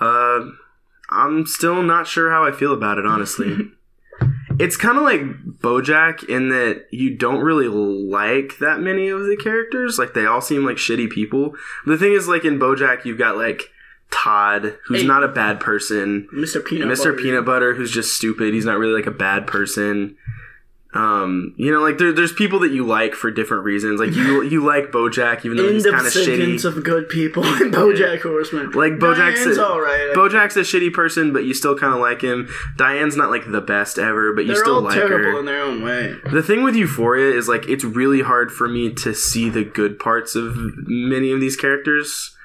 Uh, 0.00 0.40
I'm 1.10 1.46
still 1.46 1.82
not 1.82 2.06
sure 2.08 2.30
how 2.30 2.44
I 2.44 2.50
feel 2.52 2.72
about 2.74 2.98
it, 2.98 3.06
honestly. 3.06 3.56
it's 4.58 4.76
kind 4.76 4.98
of 4.98 5.04
like 5.04 5.20
Bojack 5.60 6.24
in 6.28 6.48
that 6.50 6.86
you 6.90 7.16
don't 7.16 7.40
really 7.40 7.68
like 7.68 8.58
that 8.58 8.80
many 8.80 9.08
of 9.08 9.20
the 9.22 9.36
characters. 9.36 9.98
Like 9.98 10.14
they 10.14 10.26
all 10.26 10.40
seem 10.40 10.64
like 10.64 10.76
shitty 10.76 11.10
people. 11.10 11.54
The 11.86 11.96
thing 11.98 12.12
is, 12.12 12.28
like 12.28 12.44
in 12.44 12.58
Bojack, 12.58 13.04
you've 13.04 13.18
got 13.18 13.36
like 13.36 13.70
Todd, 14.10 14.76
who's 14.86 15.02
Hey. 15.02 15.06
not 15.06 15.22
a 15.24 15.28
bad 15.28 15.60
person. 15.60 16.28
Mr. 16.34 16.64
Peanut 16.64 16.88
Mr. 16.88 17.04
Butter. 17.04 17.12
Peanut 17.14 17.44
Butter, 17.44 17.74
who's 17.74 17.90
just 17.92 18.16
stupid. 18.16 18.52
He's 18.52 18.64
not 18.64 18.78
really 18.78 18.92
like 18.94 19.06
a 19.06 19.10
bad 19.12 19.46
person. 19.46 20.16
Um, 20.92 21.54
you 21.56 21.70
know, 21.70 21.80
like 21.80 21.98
there, 21.98 22.12
there's 22.12 22.32
people 22.32 22.58
that 22.60 22.72
you 22.72 22.84
like 22.84 23.14
for 23.14 23.30
different 23.30 23.62
reasons. 23.64 24.00
Like 24.00 24.10
you, 24.14 24.42
you 24.50 24.64
like 24.66 24.86
Bojack, 24.90 25.44
even 25.44 25.56
though 25.56 25.66
End 25.66 25.74
he's 25.74 25.84
kind 25.86 26.04
of 26.04 26.12
shitty. 26.12 26.64
of 26.64 26.82
good 26.82 27.08
people 27.08 27.44
in 27.44 27.70
BoJack 27.70 28.22
Horseman. 28.22 28.72
Like 28.72 28.94
Bojack's 28.94 29.44
Diane's 29.44 29.58
a- 29.58 29.64
alright. 29.68 30.14
Bojack's 30.16 30.56
a 30.56 30.60
shitty 30.62 30.92
person, 30.92 31.32
but 31.32 31.44
you 31.44 31.54
still 31.54 31.78
kind 31.78 31.94
of 31.94 32.00
like 32.00 32.22
him. 32.22 32.48
Diane's 32.76 33.16
not 33.16 33.30
like 33.30 33.50
the 33.50 33.60
best 33.60 33.98
ever, 33.98 34.32
but 34.32 34.42
you 34.46 34.48
They're 34.54 34.56
still 34.64 34.76
all 34.76 34.80
like 34.82 34.94
terrible 34.94 35.32
her. 35.32 35.38
in 35.38 35.44
their 35.44 35.62
own 35.62 35.82
way. 35.82 36.16
The 36.32 36.42
thing 36.42 36.64
with 36.64 36.74
Euphoria 36.74 37.36
is 37.36 37.46
like 37.48 37.68
it's 37.68 37.84
really 37.84 38.22
hard 38.22 38.50
for 38.50 38.66
me 38.68 38.92
to 38.94 39.14
see 39.14 39.48
the 39.48 39.62
good 39.64 39.98
parts 40.00 40.34
of 40.34 40.56
many 40.88 41.30
of 41.30 41.40
these 41.40 41.56
characters. 41.56 42.36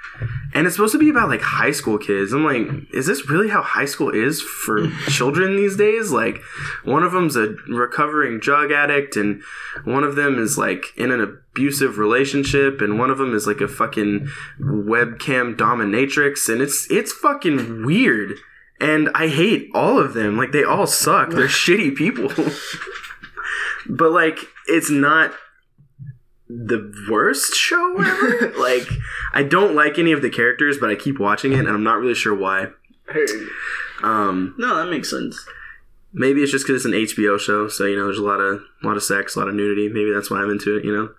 And 0.53 0.65
it's 0.65 0.75
supposed 0.75 0.93
to 0.93 0.99
be 0.99 1.09
about 1.09 1.29
like 1.29 1.41
high 1.41 1.71
school 1.71 1.97
kids. 1.97 2.31
I'm 2.31 2.45
like, 2.45 2.67
is 2.93 3.05
this 3.05 3.29
really 3.29 3.49
how 3.49 3.61
high 3.61 3.85
school 3.85 4.09
is 4.09 4.41
for 4.41 4.87
children 5.09 5.55
these 5.55 5.75
days? 5.75 6.11
Like, 6.11 6.41
one 6.83 7.03
of 7.03 7.11
them's 7.11 7.35
a 7.35 7.55
recovering 7.67 8.39
drug 8.39 8.71
addict, 8.71 9.15
and 9.17 9.41
one 9.83 10.03
of 10.03 10.15
them 10.15 10.39
is 10.39 10.57
like 10.57 10.85
in 10.97 11.11
an 11.11 11.21
abusive 11.21 11.97
relationship, 11.97 12.81
and 12.81 12.97
one 12.97 13.09
of 13.09 13.17
them 13.17 13.33
is 13.33 13.47
like 13.47 13.61
a 13.61 13.67
fucking 13.67 14.29
webcam 14.59 15.55
dominatrix, 15.55 16.47
and 16.47 16.61
it's 16.61 16.89
it's 16.89 17.11
fucking 17.11 17.85
weird. 17.85 18.37
And 18.79 19.09
I 19.15 19.29
hate 19.29 19.69
all 19.73 19.99
of 19.99 20.13
them. 20.13 20.37
Like, 20.37 20.51
they 20.51 20.63
all 20.63 20.85
suck. 20.85 21.29
They're 21.29 21.47
shitty 21.47 21.95
people. 21.95 22.29
but 23.89 24.11
like, 24.11 24.39
it's 24.67 24.89
not 24.89 25.33
the 26.47 26.93
worst 27.09 27.53
show 27.55 27.95
ever. 27.99 28.53
like, 28.59 28.87
I 29.33 29.43
don't 29.43 29.75
like 29.75 29.97
any 29.97 30.11
of 30.11 30.21
the 30.21 30.29
characters, 30.29 30.77
but 30.79 30.89
I 30.89 30.95
keep 30.95 31.19
watching 31.19 31.53
it, 31.53 31.59
and 31.59 31.67
I'm 31.69 31.83
not 31.83 31.99
really 31.99 32.13
sure 32.15 32.35
why. 32.35 32.67
Um, 34.03 34.55
No, 34.57 34.75
that 34.75 34.89
makes 34.91 35.09
sense. 35.09 35.45
maybe 36.13 36.41
it's 36.43 36.51
just 36.51 36.65
because 36.67 36.85
it's 36.85 36.93
an 36.93 36.99
HBO 37.25 37.39
show, 37.39 37.67
so 37.67 37.85
you 37.85 37.95
know, 37.95 38.05
there's 38.05 38.17
a 38.19 38.23
lot 38.23 38.39
of 38.39 38.61
a 38.83 38.87
lot 38.87 38.97
of 38.97 39.03
sex, 39.03 39.35
a 39.35 39.39
lot 39.39 39.47
of 39.47 39.55
nudity. 39.55 39.89
Maybe 39.89 40.11
that's 40.11 40.29
why 40.29 40.37
I'm 40.41 40.49
into 40.49 40.75
it. 40.77 40.85
You 40.85 40.93
know, 40.95 41.09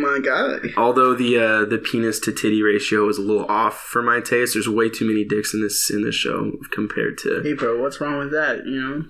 My 0.00 0.18
God. 0.22 0.60
although 0.76 1.14
the 1.14 1.38
uh, 1.38 1.64
the 1.64 1.78
penis 1.78 2.18
to 2.20 2.32
titty 2.32 2.62
ratio 2.62 3.08
is 3.08 3.18
a 3.18 3.22
little 3.22 3.46
off 3.46 3.78
for 3.80 4.02
my 4.02 4.20
taste. 4.20 4.54
There's 4.54 4.68
way 4.68 4.88
too 4.90 5.06
many 5.06 5.24
dicks 5.24 5.54
in 5.54 5.62
this 5.62 5.90
in 5.90 6.02
this 6.02 6.14
show 6.14 6.52
compared 6.72 7.18
to. 7.18 7.40
Hey, 7.42 7.54
bro, 7.54 7.80
what's 7.82 8.00
wrong 8.00 8.18
with 8.18 8.30
that? 8.32 8.64
You 8.66 8.80
know. 8.80 9.04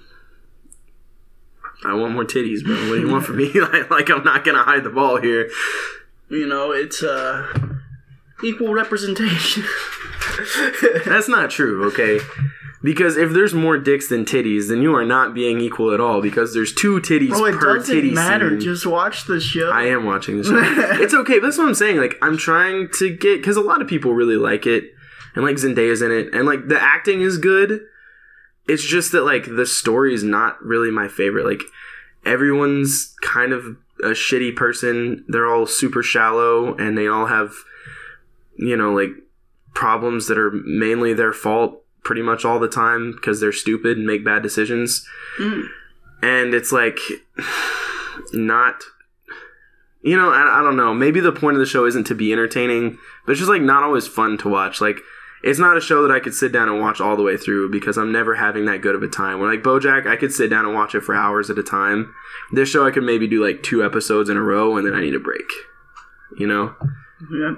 I 1.85 1.95
want 1.95 2.13
more 2.13 2.25
titties, 2.25 2.65
bro. 2.65 2.75
What 2.89 2.95
do 2.97 3.01
you 3.01 3.09
want 3.09 3.25
from 3.25 3.37
me? 3.37 3.53
like, 3.61 3.91
like 3.91 4.11
I'm 4.11 4.25
not 4.25 4.45
gonna 4.45 4.63
hide 4.63 4.85
the 4.85 4.91
ball 4.91 5.21
here. 5.21 5.51
You 6.29 6.47
know, 6.47 6.73
it's 6.73 7.03
uh 7.03 7.47
equal 8.45 8.73
representation. 8.73 9.65
That's 11.07 11.29
not 11.29 11.51
true, 11.51 11.87
okay? 11.89 12.21
Because 12.83 13.17
if 13.17 13.33
there's 13.33 13.55
more 13.55 13.77
dicks 13.77 14.09
than 14.09 14.25
titties, 14.25 14.69
then 14.69 14.83
you 14.83 14.95
are 14.95 15.05
not 15.05 15.35
being 15.35 15.61
equal 15.61 15.93
at 15.93 16.01
all. 16.01 16.21
Because 16.23 16.55
there's 16.55 16.73
two 16.73 17.01
titties 17.01 17.31
Bro, 17.31 17.45
it 17.47 17.55
per 17.57 17.79
doesn't 17.79 17.95
titty 17.95 18.11
matter. 18.13 18.51
scene. 18.51 18.61
Just 18.61 18.87
watch 18.87 19.25
the 19.25 19.41
show. 19.41 19.71
I 19.71 19.85
am 19.85 20.05
watching 20.05 20.39
this. 20.39 20.47
it's 20.53 21.15
okay. 21.15 21.41
That's 21.41 21.59
what 21.59 21.67
I'm 21.69 21.75
saying. 21.75 21.97
Like 21.97 22.17
I'm 22.23 22.37
trying 22.37 22.89
to 22.99 23.11
get 23.11 23.41
because 23.41 23.57
a 23.57 23.61
lot 23.63 23.83
of 23.83 23.89
people 23.89 24.15
really 24.15 24.37
like 24.37 24.67
it, 24.67 24.95
and 25.35 25.45
like 25.45 25.57
Zendaya's 25.57 26.03
in 26.03 26.13
it, 26.13 26.33
and 26.33 26.47
like 26.47 26.69
the 26.69 26.81
acting 26.81 27.21
is 27.21 27.39
good. 27.39 27.81
It's 28.69 28.85
just 28.85 29.13
that 29.13 29.23
like 29.23 29.47
the 29.47 29.67
story 29.67 30.15
is 30.15 30.23
not 30.23 30.63
really 30.63 30.91
my 30.91 31.09
favorite. 31.09 31.47
Like 31.47 31.63
everyone's 32.25 33.15
kind 33.23 33.53
of 33.53 33.65
a 34.01 34.11
shitty 34.11 34.55
person. 34.55 35.25
They're 35.29 35.47
all 35.47 35.67
super 35.67 36.03
shallow, 36.03 36.75
and 36.77 36.97
they 36.97 37.09
all 37.09 37.27
have 37.27 37.55
you 38.57 38.77
know 38.77 38.93
like 38.93 39.11
problems 39.75 40.27
that 40.29 40.39
are 40.39 40.51
mainly 40.51 41.15
their 41.15 41.33
fault 41.33 41.83
pretty 42.03 42.23
much 42.23 42.45
all 42.45 42.59
the 42.59 42.69
time 42.69 43.13
because 43.13 43.41
they're 43.41 43.53
stupid 43.53 43.97
and 43.97 44.07
make 44.07 44.25
bad 44.25 44.43
decisions. 44.43 45.07
Mm. 45.41 45.67
And 46.23 46.55
it's 46.55 46.73
like 46.73 46.99
not 48.33 48.83
you 50.03 50.17
know, 50.17 50.31
I, 50.31 50.61
I 50.61 50.63
don't 50.63 50.77
know. 50.77 50.95
Maybe 50.95 51.21
the 51.21 51.33
point 51.33 51.57
of 51.57 51.61
the 51.61 51.67
show 51.67 51.85
isn't 51.85 52.05
to 52.05 52.15
be 52.15 52.33
entertaining, 52.33 52.99
but 53.27 53.33
it's 53.33 53.41
just 53.41 53.51
like 53.51 53.63
not 53.63 53.83
always 53.83 54.07
fun 54.07 54.39
to 54.39 54.49
watch. 54.49 54.81
Like, 54.81 55.01
it's 55.43 55.59
not 55.59 55.77
a 55.77 55.81
show 55.81 56.03
that 56.03 56.11
I 56.15 56.21
could 56.21 56.35
sit 56.35 56.53
down 56.53 56.69
and 56.69 56.81
watch 56.81 57.01
all 57.01 57.17
the 57.17 57.23
way 57.23 57.37
through 57.37 57.71
because 57.71 57.97
I'm 57.97 58.11
never 58.13 58.35
having 58.37 58.65
that 58.67 58.81
good 58.83 58.95
of 58.95 59.03
a 59.03 59.09
time. 59.09 59.39
Where 59.41 59.51
like 59.51 59.63
BoJack, 59.63 60.07
I 60.07 60.17
could 60.17 60.33
sit 60.33 60.49
down 60.51 60.65
and 60.65 60.75
watch 60.75 60.95
it 60.95 61.03
for 61.03 61.15
hours 61.15 61.49
at 61.51 61.59
a 61.59 61.63
time. 61.63 62.15
This 62.53 62.69
show, 62.69 62.87
I 62.87 62.91
could 62.91 63.05
maybe 63.05 63.27
do 63.29 63.45
like 63.45 63.63
two 63.63 63.85
episodes 63.85 64.29
in 64.31 64.37
a 64.37 64.43
row, 64.43 64.77
and 64.77 64.87
then 64.87 64.95
I 64.95 65.01
need 65.01 65.15
a 65.15 65.21
break. 65.21 65.49
You 66.37 66.47
know, 66.47 66.75
Yeah. 67.33 67.55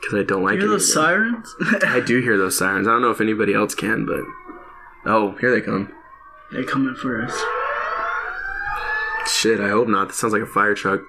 because 0.00 0.14
I 0.18 0.22
don't 0.22 0.42
like 0.42 0.54
Hear 0.58 0.66
it. 0.66 0.68
those 0.68 0.92
sirens? 0.92 1.54
I 1.84 2.00
do 2.00 2.20
hear 2.20 2.36
those 2.38 2.56
sirens. 2.58 2.86
I 2.88 2.92
don't 2.92 3.02
know 3.02 3.10
if 3.10 3.20
anybody 3.20 3.52
else 3.54 3.74
can, 3.74 4.06
but 4.06 4.20
oh, 5.06 5.36
here 5.40 5.50
they 5.50 5.60
come. 5.60 5.92
They're 6.52 6.64
coming 6.64 6.94
for 6.94 7.20
us. 7.22 7.36
Shit, 9.26 9.60
I 9.60 9.68
hope 9.68 9.88
not. 9.88 10.08
That 10.08 10.14
sounds 10.14 10.32
like 10.32 10.42
a 10.42 10.46
fire 10.46 10.74
truck. 10.74 11.02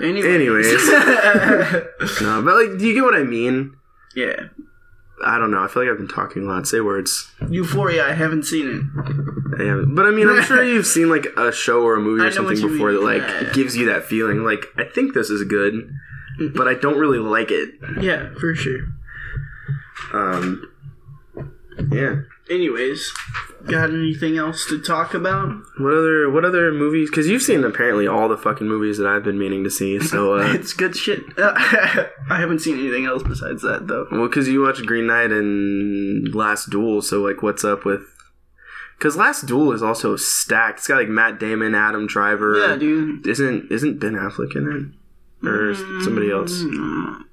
Anyways. 0.00 0.24
Anyways. 0.26 0.72
No, 2.22 2.42
but 2.42 2.54
like, 2.54 2.78
do 2.78 2.86
you 2.86 2.94
get 2.94 3.02
what 3.04 3.14
I 3.14 3.22
mean? 3.22 3.76
yeah. 4.14 4.48
I 5.24 5.38
don't 5.38 5.50
know. 5.50 5.64
I 5.64 5.66
feel 5.68 5.82
like 5.82 5.90
I've 5.90 5.96
been 5.96 6.08
talking 6.08 6.42
a 6.42 6.46
lot. 6.46 6.66
Say 6.68 6.78
words. 6.80 7.32
Euphoria, 7.48 8.04
I 8.06 8.12
haven't 8.12 8.42
seen 8.42 8.68
it. 8.68 9.58
I 9.58 9.64
haven't. 9.64 9.94
But 9.94 10.04
I 10.04 10.10
mean, 10.10 10.28
I'm 10.28 10.42
sure 10.42 10.62
you've 10.62 10.86
seen 10.86 11.08
like 11.08 11.24
a 11.38 11.50
show 11.50 11.80
or 11.82 11.94
a 11.96 12.00
movie 12.00 12.22
or 12.26 12.30
something 12.30 12.60
before 12.60 12.92
that 12.92 13.02
like 13.02 13.22
Yeah. 13.22 13.50
gives 13.54 13.74
you 13.78 13.86
that 13.86 14.04
feeling. 14.04 14.44
Like, 14.44 14.66
I 14.76 14.84
think 14.84 15.14
this 15.14 15.30
is 15.30 15.42
good, 15.44 15.90
but 16.54 16.68
I 16.68 16.74
don't 16.74 16.98
really 16.98 17.18
like 17.18 17.50
it. 17.50 17.70
Yeah, 17.98 18.28
for 18.38 18.54
sure. 18.54 18.80
Um, 20.12 20.70
yeah. 21.90 22.16
Anyways, 22.48 23.12
got 23.66 23.90
anything 23.90 24.38
else 24.38 24.66
to 24.68 24.80
talk 24.80 25.14
about? 25.14 25.48
What 25.78 25.92
other 25.94 26.30
what 26.30 26.44
other 26.44 26.70
movies? 26.72 27.10
Because 27.10 27.26
you've 27.26 27.42
seen 27.42 27.64
apparently 27.64 28.06
all 28.06 28.28
the 28.28 28.36
fucking 28.36 28.68
movies 28.68 28.98
that 28.98 29.06
I've 29.08 29.24
been 29.24 29.38
meaning 29.38 29.64
to 29.64 29.70
see. 29.70 29.98
So, 29.98 30.34
uh, 30.38 30.52
it's 30.54 30.72
good 30.72 30.94
shit. 30.96 31.24
I 31.38 32.06
haven't 32.28 32.60
seen 32.60 32.78
anything 32.78 33.04
else 33.06 33.22
besides 33.24 33.62
that 33.62 33.88
though. 33.88 34.06
well, 34.12 34.28
because 34.28 34.46
you 34.48 34.62
watched 34.62 34.86
Green 34.86 35.06
Knight 35.08 35.32
and 35.32 36.32
Last 36.34 36.70
Duel. 36.70 37.02
So, 37.02 37.20
like, 37.20 37.42
what's 37.42 37.64
up 37.64 37.84
with? 37.84 38.02
Because 38.96 39.16
Last 39.16 39.46
Duel 39.46 39.72
is 39.72 39.82
also 39.82 40.14
stacked. 40.16 40.78
It's 40.78 40.86
got 40.88 40.96
like 40.96 41.08
Matt 41.08 41.40
Damon, 41.40 41.74
Adam 41.74 42.06
Driver. 42.06 42.56
Yeah, 42.68 42.76
dude. 42.76 43.26
Isn't 43.26 43.70
isn't 43.72 43.98
Ben 43.98 44.14
Affleck 44.14 44.54
in 44.54 44.92
it? 45.42 45.46
Or 45.46 45.70
is 45.70 45.78
somebody 46.04 46.30
else? 46.30 46.62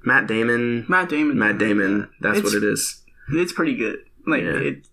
Matt 0.04 0.26
Damon. 0.26 0.84
Matt 0.88 1.08
Damon. 1.08 1.38
Matt 1.38 1.58
Damon. 1.58 2.10
That's 2.20 2.38
It's- 2.38 2.52
what 2.52 2.62
it 2.62 2.66
is. 2.66 3.00
It's 3.30 3.52
pretty 3.52 3.76
good. 3.76 4.00
Like 4.26 4.42
Yeah. 4.42 4.56
it. 4.58 4.86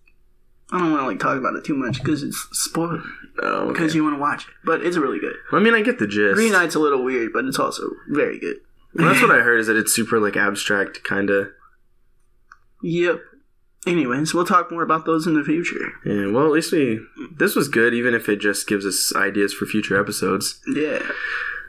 I 0.72 0.78
don't 0.78 0.90
want 0.90 1.02
to 1.02 1.06
like 1.06 1.20
talk 1.20 1.36
about 1.36 1.54
it 1.54 1.64
too 1.64 1.74
much 1.76 1.98
because 1.98 2.22
it's 2.22 2.48
spoiled. 2.52 3.02
Oh, 3.42 3.64
okay. 3.64 3.72
Because 3.72 3.94
you 3.94 4.02
want 4.02 4.16
to 4.16 4.20
watch 4.20 4.44
it, 4.48 4.54
but 4.64 4.82
it's 4.82 4.96
really 4.96 5.20
good. 5.20 5.36
I 5.52 5.58
mean, 5.58 5.74
I 5.74 5.82
get 5.82 5.98
the 5.98 6.06
gist. 6.06 6.34
Green 6.34 6.52
Knight's 6.52 6.74
a 6.74 6.78
little 6.78 7.04
weird, 7.04 7.32
but 7.32 7.44
it's 7.44 7.58
also 7.58 7.82
very 8.08 8.38
good. 8.38 8.56
Well, 8.94 9.08
that's 9.08 9.20
what 9.22 9.30
I 9.30 9.40
heard. 9.40 9.60
Is 9.60 9.66
that 9.66 9.76
it's 9.76 9.94
super 9.94 10.18
like 10.18 10.36
abstract, 10.36 11.04
kind 11.04 11.28
of. 11.28 11.48
Yep. 12.82 13.20
Anyways, 13.86 14.32
we'll 14.32 14.46
talk 14.46 14.70
more 14.70 14.82
about 14.82 15.04
those 15.04 15.26
in 15.26 15.34
the 15.34 15.44
future. 15.44 15.92
Yeah. 16.06 16.30
Well, 16.30 16.46
at 16.46 16.52
least 16.52 16.72
we. 16.72 17.00
This 17.36 17.54
was 17.54 17.68
good, 17.68 17.92
even 17.92 18.14
if 18.14 18.28
it 18.30 18.40
just 18.40 18.66
gives 18.66 18.86
us 18.86 19.12
ideas 19.14 19.52
for 19.52 19.66
future 19.66 20.00
episodes. 20.00 20.58
Yeah. 20.74 21.02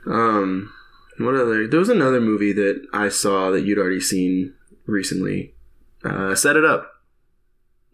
Um, 0.06 0.72
what 1.18 1.36
other? 1.36 1.68
There 1.68 1.80
was 1.80 1.90
another 1.90 2.22
movie 2.22 2.54
that 2.54 2.88
I 2.94 3.10
saw 3.10 3.52
that 3.52 3.66
you'd 3.66 3.80
already 3.80 4.00
seen 4.00 4.54
recently. 4.86 5.56
Uh, 6.06 6.36
Set 6.36 6.56
it 6.56 6.64
up 6.66 6.93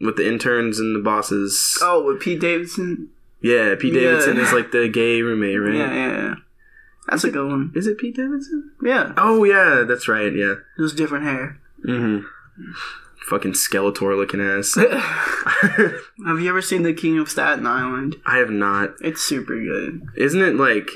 with 0.01 0.15
the 0.17 0.27
interns 0.27 0.79
and 0.79 0.95
the 0.95 0.99
bosses. 1.01 1.77
Oh, 1.81 2.03
with 2.03 2.19
Pete 2.21 2.39
Davidson. 2.39 3.09
Yeah, 3.41 3.75
Pete 3.79 3.93
Yeah. 3.93 4.01
Davidson 4.01 4.37
is 4.37 4.51
like 4.53 4.71
the 4.71 4.87
gay 4.89 5.21
roommate, 5.21 5.59
right? 5.61 5.75
Yeah, 5.75 5.93
yeah, 5.93 6.11
yeah. 6.23 6.33
That's 7.07 7.23
a 7.23 7.31
good 7.31 7.47
one. 7.47 7.71
Is 7.75 7.87
it 7.87 7.97
Pete 7.97 8.15
Davidson? 8.15 8.71
Yeah. 8.83 9.13
Oh 9.17 9.43
yeah, 9.43 9.83
that's 9.87 10.07
right. 10.07 10.33
Yeah. 10.33 10.55
Just 10.77 10.95
different 10.97 11.25
hair. 11.25 11.59
Mm-hmm. 11.87 12.25
Fucking 13.29 13.53
Skeletor 13.53 14.15
looking 14.17 14.41
ass. 14.41 14.75
Have 16.25 16.39
you 16.39 16.49
ever 16.49 16.61
seen 16.61 16.83
The 16.83 16.93
King 16.93 17.17
of 17.19 17.29
Staten 17.29 17.65
Island? 17.65 18.17
I 18.25 18.37
have 18.37 18.49
not. 18.49 18.95
It's 19.01 19.21
super 19.21 19.55
good. 19.59 20.01
Isn't 20.17 20.41
it 20.41 20.55
like 20.55 20.89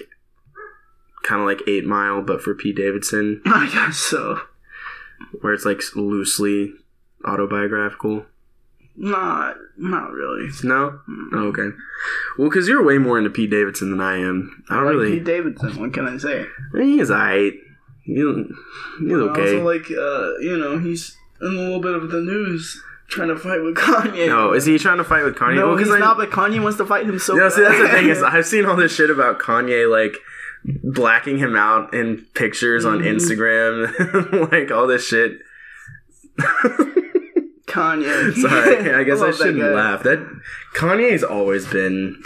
kind 1.24 1.42
of 1.42 1.48
like 1.48 1.62
Eight 1.68 1.86
Mile, 1.86 2.22
but 2.22 2.42
for 2.42 2.54
Pete 2.54 2.76
Davidson, 2.76 3.42
I 3.46 3.70
guess 3.72 3.98
so. 3.98 4.42
where 5.42 5.54
it's 5.54 5.66
like 5.66 5.82
loosely 5.96 6.74
autobiographical? 7.26 8.26
Not, 8.96 9.56
not 9.78 10.12
really. 10.12 10.50
No. 10.64 11.00
Oh, 11.34 11.48
okay. 11.48 11.70
Well, 12.38 12.50
because 12.50 12.68
you're 12.68 12.84
way 12.84 12.98
more 13.00 13.18
into 13.18 13.30
Pete 13.32 13.50
Davidson 13.50 13.90
than 13.92 14.00
I 14.02 14.18
am. 14.18 14.64
I 14.70 14.76
don't 14.76 14.86
Like 14.86 14.94
really. 14.96 15.12
Pete 15.14 15.24
Davidson. 15.26 15.80
What 15.80 15.94
can 15.94 16.08
I 16.08 16.18
say? 16.18 16.46
He 16.76 17.00
is 17.00 17.10
alright. 17.10 17.54
He, 18.04 18.14
he's 18.14 19.12
okay. 19.14 19.42
Also, 19.42 19.64
like, 19.66 19.86
uh, 19.90 20.38
you 20.40 20.58
know, 20.58 20.78
he's 20.78 21.18
in 21.42 21.48
a 21.48 21.52
little 21.52 21.80
bit 21.82 21.96
of 21.96 22.12
the 22.12 22.20
news 22.22 22.82
trying 23.08 23.30
to 23.30 23.36
fight 23.38 23.62
with 23.64 23.76
Kanye. 23.76 24.28
No, 24.28 24.54
is 24.54 24.66
he 24.66 24.78
trying 24.78 24.98
to 24.98 25.04
fight 25.04 25.24
with 25.24 25.36
Kanye? 25.36 25.56
No, 25.56 25.70
Well, 25.70 25.78
he's 25.78 25.90
I- 25.90 26.00
not. 26.00 26.18
But 26.18 26.30
Kanye 26.30 26.62
wants 26.62 26.78
to 26.78 26.86
fight 26.86 27.06
him 27.06 27.18
so. 27.20 27.34
No, 27.36 27.50
see, 27.50 27.62
that's 27.62 27.80
the 27.80 27.88
thing 27.90 28.10
is. 28.10 28.22
I've 28.22 28.46
seen 28.46 28.66
all 28.66 28.76
this 28.76 28.94
shit 28.96 29.10
about 29.10 29.40
Kanye, 29.40 29.90
like 29.90 30.16
blacking 30.84 31.40
him 31.40 31.56
out 31.56 31.94
in 31.94 32.26
pictures 32.36 32.86
on 32.86 33.00
Mhm. 33.00 33.16
Instagram, 33.16 34.52
like 34.52 34.70
all 34.72 34.86
this 34.88 35.06
shit. 35.08 35.40
Kanye. 37.74 38.34
Sorry, 38.42 38.94
I 38.94 39.04
guess 39.04 39.20
I, 39.22 39.28
that 39.28 39.36
shouldn't 39.36 39.60
guy. 39.60 39.70
laugh. 39.70 40.04
That 40.04 40.20
Kanye's 40.76 41.24
always 41.24 41.66
been 41.68 42.22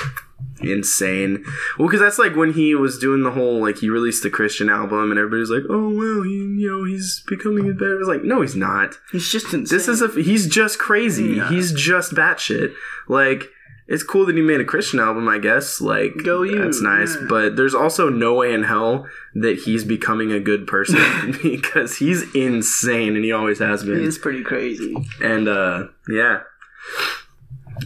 insane. 0.60 1.46
Well, 1.78 1.88
because 1.88 2.02
that's 2.02 2.20
like 2.20 2.36
when 2.36 2.54
he 2.54 2.76
was 2.76 3.00
doing 3.00 3.24
the 3.24 3.32
whole 3.32 3.62
like 3.62 3.78
he 3.78 3.90
released 3.90 4.24
the 4.24 4.30
Christian 4.30 4.70
album, 4.70 5.12
and 5.12 5.20
everybody's 5.20 5.50
like, 5.50 5.64
"Oh 5.70 5.90
well, 5.90 6.24
he, 6.24 6.32
you 6.32 6.70
know, 6.70 6.84
he's 6.84 7.24
becoming 7.28 7.72
better." 7.74 8.00
It's 8.00 8.08
like, 8.08 8.24
no, 8.24 8.42
he's 8.42 8.56
not. 8.56 8.96
He's 9.12 9.32
just 9.32 9.54
insane. 9.54 9.78
This 9.78 9.88
is 9.88 10.02
a 10.02 10.10
he's 10.10 10.48
just 10.48 10.80
crazy. 10.80 11.36
Yeah. 11.36 11.50
He's 11.50 11.72
just 11.72 12.14
batshit. 12.14 12.74
Like 13.08 13.50
it's 13.88 14.04
cool 14.04 14.26
that 14.26 14.36
he 14.36 14.42
made 14.42 14.60
a 14.60 14.66
Christian 14.66 15.00
album, 15.00 15.28
I 15.30 15.38
guess. 15.38 15.80
Like, 15.80 16.14
Go 16.24 16.44
you, 16.44 16.62
That's 16.62 16.82
nice. 16.82 17.16
yeah. 17.16 17.28
But 17.30 17.56
there's 17.56 17.74
also 17.76 18.10
no 18.10 18.34
way 18.34 18.54
in 18.54 18.64
hell 18.64 19.08
that 19.36 19.60
he's 19.60 19.84
becoming 19.84 20.32
a 20.32 20.40
good 20.40 20.68
person 20.68 21.00
because 21.44 21.98
he's 21.98 22.24
insane 22.36 23.16
and 23.16 23.24
he 23.24 23.32
always 23.32 23.60
has 23.60 23.84
been. 23.84 24.00
He's 24.00 24.18
pretty 24.18 24.44
crazy. 24.44 24.96
And 25.22 25.48
uh, 25.48 25.88
yeah, 26.10 26.40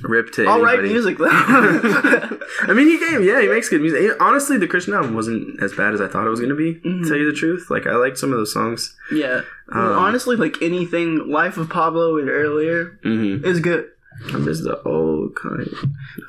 rip 0.03 0.31
to 0.33 0.47
All 0.47 0.61
right, 0.61 0.81
music 0.81 1.17
though. 1.17 1.27
I 1.29 2.73
mean, 2.73 2.87
he 2.87 2.97
gave, 2.99 3.23
yeah, 3.23 3.41
he 3.41 3.47
makes 3.47 3.69
good 3.69 3.81
music. 3.81 4.01
He- 4.01 4.11
honestly, 4.19 4.57
the 4.57 4.67
Christian 4.67 4.93
album 4.93 5.13
wasn't 5.13 5.61
as 5.61 5.73
bad 5.73 5.93
as 5.93 6.01
I 6.01 6.07
thought 6.07 6.25
it 6.25 6.29
was 6.29 6.39
going 6.39 6.49
to 6.49 6.55
be. 6.55 6.75
Mhm. 6.75 7.03
To 7.03 7.09
tell 7.09 7.17
you 7.17 7.25
the 7.31 7.37
truth, 7.37 7.67
like 7.69 7.85
I 7.87 7.95
liked 7.95 8.17
some 8.17 8.31
of 8.31 8.37
those 8.37 8.53
songs. 8.53 8.95
yeah. 9.11 9.41
Um, 9.71 9.79
honestly, 9.93 10.35
like 10.35 10.55
anything, 10.61 11.29
Life 11.29 11.57
of 11.57 11.69
Pablo 11.69 12.17
and 12.17 12.29
earlier 12.29 12.99
Mm-hmm. 13.05 13.45
is 13.45 13.59
good. 13.59 13.85
I 14.33 14.37
miss 14.37 14.61
the 14.61 14.81
old 14.85 15.35
kind. 15.35 15.67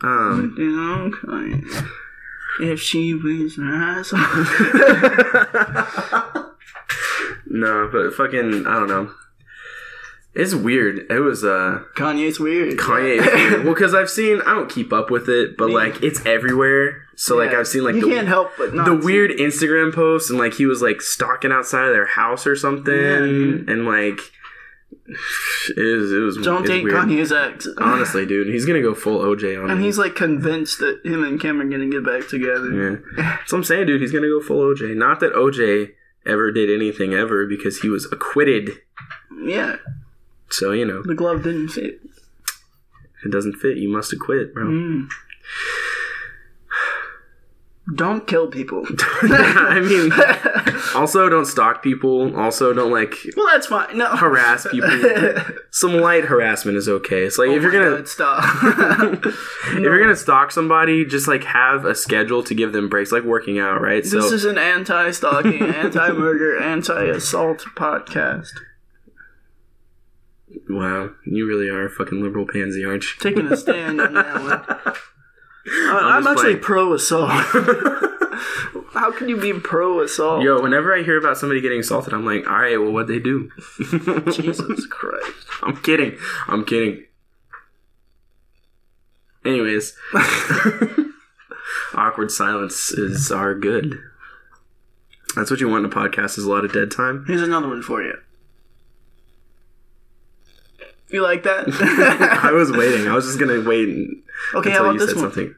Um, 0.03 0.55
You 0.59 0.70
know, 0.76 1.11
kind 1.24 1.64
if 2.61 2.80
she 2.80 3.14
was 3.14 3.57
an 3.59 3.68
asshole. 3.68 4.18
no, 7.47 7.88
but 7.93 8.12
fucking, 8.14 8.66
I 8.66 8.74
don't 8.78 8.88
know. 8.88 9.11
It's 10.34 10.55
weird. 10.55 11.11
It 11.11 11.20
was 11.20 11.45
uh 11.45 11.80
Kanye's 11.95 12.40
weird. 12.40 12.78
Kanye. 12.78 13.18
weird. 13.20 13.64
well, 13.64 13.74
because 13.74 13.95
I've 13.95 14.09
seen, 14.09 14.40
I 14.43 14.55
don't 14.55 14.70
keep 14.70 14.90
up 14.93 15.11
with 15.11 15.28
it, 15.28 15.59
but 15.59 15.68
like 15.70 16.03
it's 16.03 16.24
everywhere. 16.24 17.03
So 17.16 17.36
like 17.36 17.51
I've 17.53 17.68
seen 17.68 17.84
like 17.84 17.97
you 17.97 18.01
the 18.01 18.09
can't 18.14 18.28
help 18.28 18.51
but 18.57 18.72
the 18.74 18.95
weird 18.97 19.30
Instagram 19.32 19.95
posts 19.95 20.30
and 20.30 20.38
like 20.38 20.55
he 20.55 20.64
was 20.64 20.80
like 20.80 21.03
stalking 21.03 21.53
outside 21.53 21.84
of 21.86 21.93
their 21.93 22.07
house 22.07 22.47
or 22.47 22.57
something, 22.57 22.95
Yeah, 22.95 23.72
and 23.72 23.84
like 23.84 24.20
it 25.76 25.96
was 26.00 26.12
it 26.12 26.18
was 26.18 26.36
Don't 26.38 26.66
date 26.66 26.84
weird. 26.84 26.96
Kanye's 26.96 27.32
ex. 27.32 27.66
Honestly, 27.78 28.26
dude, 28.26 28.48
he's 28.48 28.64
gonna 28.66 28.82
go 28.82 28.94
full 28.94 29.20
OJ 29.20 29.58
on 29.58 29.68
it. 29.68 29.72
And 29.72 29.80
him. 29.80 29.82
he's 29.82 29.98
like 29.98 30.14
convinced 30.14 30.78
that 30.80 31.00
him 31.04 31.22
and 31.24 31.40
Kim 31.40 31.60
are 31.60 31.64
gonna 31.64 31.88
get 31.88 32.04
back 32.04 32.28
together. 32.28 33.00
Yeah. 33.16 33.38
so 33.46 33.56
I'm 33.56 33.64
saying, 33.64 33.86
dude. 33.86 34.00
He's 34.00 34.12
gonna 34.12 34.28
go 34.28 34.40
full 34.40 34.62
OJ. 34.74 34.94
Not 34.96 35.20
that 35.20 35.32
OJ 35.34 35.92
ever 36.26 36.50
did 36.52 36.70
anything 36.70 37.14
ever 37.14 37.46
because 37.46 37.80
he 37.80 37.88
was 37.88 38.06
acquitted. 38.12 38.78
Yeah, 39.44 39.76
So, 40.50 40.70
you 40.70 40.84
know, 40.84 41.02
the 41.02 41.14
glove 41.16 41.42
didn't 41.42 41.70
fit. 41.70 41.98
it 43.24 43.30
doesn't 43.32 43.54
fit, 43.54 43.76
you 43.76 43.88
must 43.88 44.12
acquit, 44.12 44.54
bro. 44.54 44.66
Mm. 44.66 45.08
Don't 47.96 48.28
kill 48.28 48.46
people. 48.46 48.84
I 49.22 49.80
mean, 49.80 50.12
also 50.94 51.28
don't 51.28 51.46
stalk 51.46 51.82
people. 51.82 52.34
Also 52.38 52.72
don't 52.72 52.92
like 52.92 53.12
well, 53.36 53.48
that's 53.50 53.66
fine. 53.66 53.98
No, 53.98 54.06
harass 54.16 54.68
people. 54.70 54.88
Some 55.72 55.94
light 55.94 56.24
harassment 56.26 56.76
is 56.78 56.88
okay. 56.88 57.24
It's 57.24 57.38
like 57.38 57.48
Oh 57.48 57.56
if 57.56 57.62
you're 57.62 57.72
gonna 57.72 57.96
God, 57.96 58.08
stop. 58.08 58.44
if 59.24 59.80
you're 59.80 60.00
gonna 60.00 60.14
stalk 60.14 60.52
somebody, 60.52 61.04
just 61.04 61.26
like 61.26 61.42
have 61.42 61.84
a 61.84 61.96
schedule 61.96 62.44
to 62.44 62.54
give 62.54 62.72
them 62.72 62.88
breaks, 62.88 63.10
like 63.10 63.24
working 63.24 63.58
out, 63.58 63.80
right? 63.82 64.04
This 64.04 64.12
so 64.12 64.32
is 64.32 64.44
an 64.44 64.58
anti-stalking, 64.58 65.60
anti-murder, 65.60 66.62
anti-assault 66.62 67.64
podcast. 67.74 68.52
wow, 70.70 71.10
you 71.26 71.48
really 71.48 71.68
are 71.68 71.86
a 71.86 71.90
fucking 71.90 72.22
liberal 72.22 72.46
pansy, 72.46 72.84
aren't 72.84 73.02
you? 73.02 73.10
Taking 73.18 73.50
a 73.50 73.56
stand 73.56 74.00
on 74.00 74.14
that 74.14 74.40
one. 74.40 74.94
I'm 75.66 76.26
I'm, 76.26 76.26
actually 76.26 76.56
pro 76.56 76.92
assault. 76.94 77.30
How 78.92 79.10
can 79.10 79.28
you 79.28 79.36
be 79.36 79.52
pro 79.52 80.00
assault? 80.00 80.42
Yo, 80.42 80.60
whenever 80.60 80.94
I 80.94 81.02
hear 81.02 81.18
about 81.18 81.38
somebody 81.38 81.60
getting 81.60 81.80
assaulted, 81.80 82.12
I'm 82.12 82.26
like, 82.26 82.46
all 82.46 82.58
right, 82.58 82.76
well, 82.76 82.92
what'd 82.92 83.08
they 83.08 83.18
do? 83.18 83.50
Jesus 84.32 84.86
Christ. 84.86 85.46
I'm 85.62 85.76
kidding. 85.78 86.18
I'm 86.48 86.64
kidding. 86.64 87.04
Anyways, 89.44 89.96
awkward 91.94 92.30
silences 92.30 93.32
are 93.32 93.54
good. 93.54 93.98
That's 95.34 95.50
what 95.50 95.60
you 95.60 95.68
want 95.68 95.84
in 95.84 95.90
a 95.90 95.94
podcast 95.94 96.38
is 96.38 96.44
a 96.44 96.50
lot 96.50 96.64
of 96.64 96.72
dead 96.72 96.90
time. 96.90 97.24
Here's 97.26 97.42
another 97.42 97.68
one 97.68 97.82
for 97.82 98.02
you. 98.02 98.14
You 101.12 101.22
like 101.22 101.42
that? 101.42 101.68
I 102.42 102.52
was 102.52 102.72
waiting. 102.72 103.06
I 103.06 103.14
was 103.14 103.26
just 103.26 103.38
gonna 103.38 103.60
wait 103.60 103.88
and- 103.88 104.22
okay, 104.54 104.70
until 104.70 104.84
how 104.86 104.92
you 104.92 104.98
this 104.98 105.10
said 105.10 105.16
one? 105.16 105.24
something. 105.26 105.54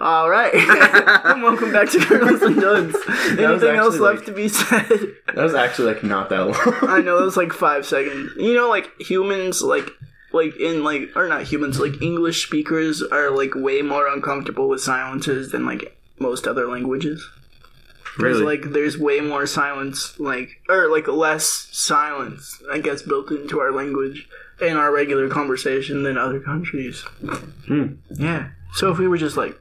All 0.00 0.30
right. 0.30 0.54
and 1.24 1.42
welcome 1.42 1.72
back 1.72 1.90
to 1.90 1.98
Girls 1.98 2.40
and 2.42 2.56
Duds. 2.60 2.96
Anything 3.30 3.76
else 3.76 3.98
left 3.98 4.18
like- 4.18 4.26
to 4.26 4.32
be 4.32 4.48
said? 4.48 4.88
That 5.34 5.42
was 5.42 5.54
actually 5.54 5.92
like 5.94 6.04
not 6.04 6.28
that 6.30 6.44
long. 6.46 6.74
I 6.82 7.00
know 7.00 7.18
it 7.18 7.24
was 7.24 7.36
like 7.36 7.52
five 7.52 7.84
seconds. 7.84 8.32
You 8.36 8.54
know, 8.54 8.68
like 8.68 8.88
humans, 9.00 9.60
like 9.60 9.88
like 10.32 10.56
in 10.60 10.84
like 10.84 11.16
or 11.16 11.26
not 11.26 11.42
humans, 11.42 11.80
like 11.80 12.00
English 12.00 12.46
speakers 12.46 13.02
are 13.02 13.30
like 13.30 13.54
way 13.56 13.82
more 13.82 14.06
uncomfortable 14.06 14.68
with 14.68 14.80
silences 14.80 15.50
than 15.50 15.66
like 15.66 15.97
most 16.20 16.46
other 16.46 16.66
languages. 16.68 17.26
There's 18.18 18.40
Really? 18.40 18.56
like 18.58 18.72
there's 18.72 18.98
way 18.98 19.20
more 19.20 19.46
silence, 19.46 20.18
like 20.18 20.60
or 20.68 20.90
like 20.90 21.06
less 21.06 21.68
silence, 21.72 22.60
I 22.72 22.78
guess, 22.80 23.02
built 23.02 23.30
into 23.30 23.60
our 23.60 23.70
language 23.70 24.28
in 24.60 24.76
our 24.76 24.92
regular 24.92 25.28
conversation 25.28 26.02
than 26.02 26.18
other 26.18 26.40
countries. 26.40 27.02
Hmm. 27.66 27.94
Yeah. 28.10 28.48
So 28.74 28.90
if 28.90 28.98
we 28.98 29.06
were 29.06 29.18
just 29.18 29.36
like, 29.36 29.56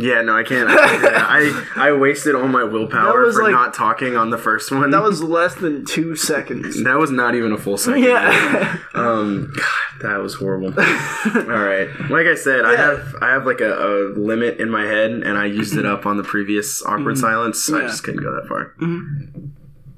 Yeah, 0.00 0.22
no, 0.22 0.36
I 0.36 0.42
can't. 0.44 0.68
I 0.70 1.64
I 1.76 1.92
wasted 1.92 2.34
all 2.34 2.48
my 2.48 2.64
willpower 2.64 3.30
for 3.32 3.42
like- 3.42 3.52
not 3.52 3.74
talking 3.74 4.16
on 4.16 4.30
the 4.30 4.38
first 4.38 4.70
one. 4.72 4.90
that 4.90 5.02
was 5.02 5.22
less 5.22 5.54
than 5.54 5.84
two 5.84 6.16
seconds. 6.16 6.82
that 6.84 6.98
was 6.98 7.10
not 7.10 7.34
even 7.34 7.52
a 7.52 7.58
full 7.58 7.76
second. 7.76 8.02
Yeah. 8.04 8.78
Um, 8.94 9.52
God, 9.56 10.00
that 10.10 10.18
was 10.22 10.34
horrible. 10.34 10.68
All 10.78 11.62
right, 11.64 11.88
like 12.10 12.26
I 12.26 12.34
said, 12.34 12.64
I 12.64 12.76
have 12.76 13.14
I 13.20 13.30
have 13.32 13.46
like 13.46 13.60
a, 13.60 13.72
a 13.72 13.92
limit 14.18 14.58
in 14.60 14.70
my 14.70 14.84
head, 14.86 15.10
and 15.10 15.36
I 15.38 15.46
used 15.46 15.76
it 15.76 15.86
up 15.86 16.06
on 16.06 16.16
the 16.16 16.24
previous 16.24 16.82
awkward 16.84 17.18
silence. 17.18 17.62
So 17.62 17.78
I 17.78 17.82
just 17.82 18.02
couldn't 18.02 18.22
go 18.22 18.32
that 18.34 18.48
far. 18.48 18.74
Mhm. 18.80 19.50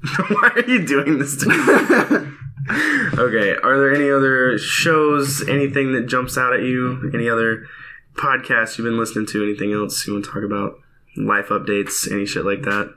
Why 0.29 0.49
are 0.55 0.69
you 0.69 0.85
doing 0.85 1.17
this 1.17 1.37
to 1.37 1.49
me? 1.49 1.55
okay, 3.17 3.55
are 3.63 3.77
there 3.77 3.93
any 3.93 4.09
other 4.09 4.57
shows, 4.57 5.47
anything 5.47 5.93
that 5.93 6.07
jumps 6.07 6.37
out 6.37 6.53
at 6.53 6.61
you? 6.61 7.11
Any 7.13 7.29
other 7.29 7.65
podcasts 8.13 8.77
you've 8.77 8.85
been 8.85 8.97
listening 8.99 9.25
to? 9.27 9.43
Anything 9.43 9.73
else 9.73 10.05
you 10.07 10.13
want 10.13 10.25
to 10.25 10.31
talk 10.31 10.43
about? 10.43 10.79
Life 11.15 11.47
updates, 11.49 12.11
any 12.11 12.25
shit 12.25 12.45
like 12.45 12.61
that? 12.63 12.95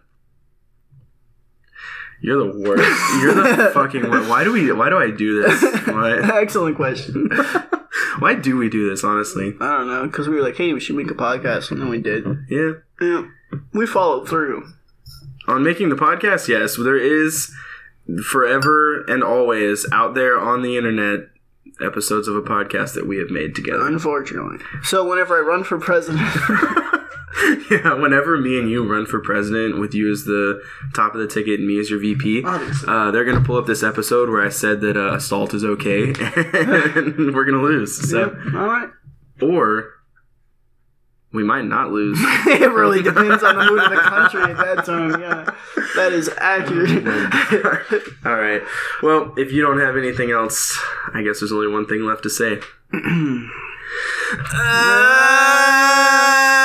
You're 2.22 2.50
the 2.50 2.58
worst. 2.58 3.22
You're 3.22 3.34
the 3.34 3.70
fucking 3.74 4.08
worst. 4.10 4.28
Why 4.30 4.42
do 4.44 4.52
we? 4.52 4.72
Why 4.72 4.88
do 4.88 4.96
I 4.96 5.10
do 5.10 5.42
this? 5.42 5.62
Why? 5.86 6.18
Excellent 6.40 6.76
question. 6.76 7.28
Why 8.18 8.34
do 8.34 8.56
we 8.56 8.70
do 8.70 8.88
this? 8.88 9.04
Honestly, 9.04 9.54
I 9.60 9.76
don't 9.76 9.86
know, 9.88 10.06
because 10.06 10.26
we 10.28 10.36
were 10.36 10.42
like, 10.42 10.56
hey, 10.56 10.72
we 10.72 10.80
should 10.80 10.96
make 10.96 11.10
a 11.10 11.14
podcast, 11.14 11.70
and 11.70 11.80
then 11.80 11.88
we 11.90 12.00
did. 12.00 12.24
yeah. 12.48 12.72
Yeah. 13.00 13.26
We 13.72 13.86
followed 13.86 14.28
through. 14.28 14.66
On 15.46 15.62
making 15.62 15.90
the 15.90 15.96
podcast, 15.96 16.48
yes, 16.48 16.76
there 16.76 16.96
is 16.96 17.52
forever 18.24 19.02
and 19.06 19.22
always 19.22 19.86
out 19.92 20.14
there 20.14 20.38
on 20.38 20.62
the 20.62 20.76
internet 20.78 21.28
episodes 21.80 22.28
of 22.28 22.36
a 22.36 22.42
podcast 22.42 22.94
that 22.94 23.06
we 23.06 23.18
have 23.18 23.30
made 23.30 23.54
together. 23.54 23.86
Unfortunately. 23.86 24.58
So 24.82 25.08
whenever 25.08 25.36
I 25.36 25.40
run 25.40 25.62
for 25.64 25.78
president, 25.78 26.22
yeah, 27.70 27.92
whenever 27.94 28.38
me 28.38 28.58
and 28.58 28.70
you 28.70 28.90
run 28.90 29.04
for 29.06 29.20
president 29.20 29.78
with 29.78 29.94
you 29.94 30.10
as 30.10 30.24
the 30.24 30.62
top 30.94 31.14
of 31.14 31.20
the 31.20 31.26
ticket 31.26 31.58
and 31.60 31.68
me 31.68 31.78
as 31.78 31.90
your 31.90 31.98
VP, 32.00 32.42
uh, 32.46 33.10
they're 33.10 33.24
gonna 33.24 33.44
pull 33.44 33.56
up 33.56 33.66
this 33.66 33.82
episode 33.82 34.30
where 34.30 34.44
I 34.44 34.48
said 34.48 34.80
that 34.80 34.96
uh, 34.96 35.14
assault 35.14 35.52
is 35.54 35.64
okay, 35.64 36.08
and 36.54 37.34
we're 37.34 37.44
gonna 37.44 37.62
lose. 37.62 38.10
So, 38.10 38.20
Yep. 38.20 38.54
all 38.54 38.66
right. 38.66 38.88
or 39.42 39.90
we 41.36 41.44
might 41.44 41.66
not 41.66 41.92
lose. 41.92 42.18
it 42.46 42.72
really 42.72 43.02
depends 43.02 43.42
on 43.44 43.56
the 43.58 43.64
mood 43.66 43.78
of 43.78 43.90
the 43.90 43.96
country 43.96 44.42
at 44.42 44.56
that 44.56 44.84
time. 44.86 45.20
Yeah, 45.20 45.44
that 45.94 46.12
is 46.12 46.30
accurate. 46.38 47.06
All 48.24 48.36
right. 48.36 48.62
Well, 49.02 49.34
if 49.36 49.52
you 49.52 49.60
don't 49.60 49.78
have 49.78 49.98
anything 49.98 50.30
else, 50.30 50.82
I 51.12 51.22
guess 51.22 51.40
there's 51.40 51.52
only 51.52 51.68
one 51.68 51.86
thing 51.86 52.04
left 52.04 52.22
to 52.22 52.30
say. 52.30 52.60
Ah! 54.54 56.52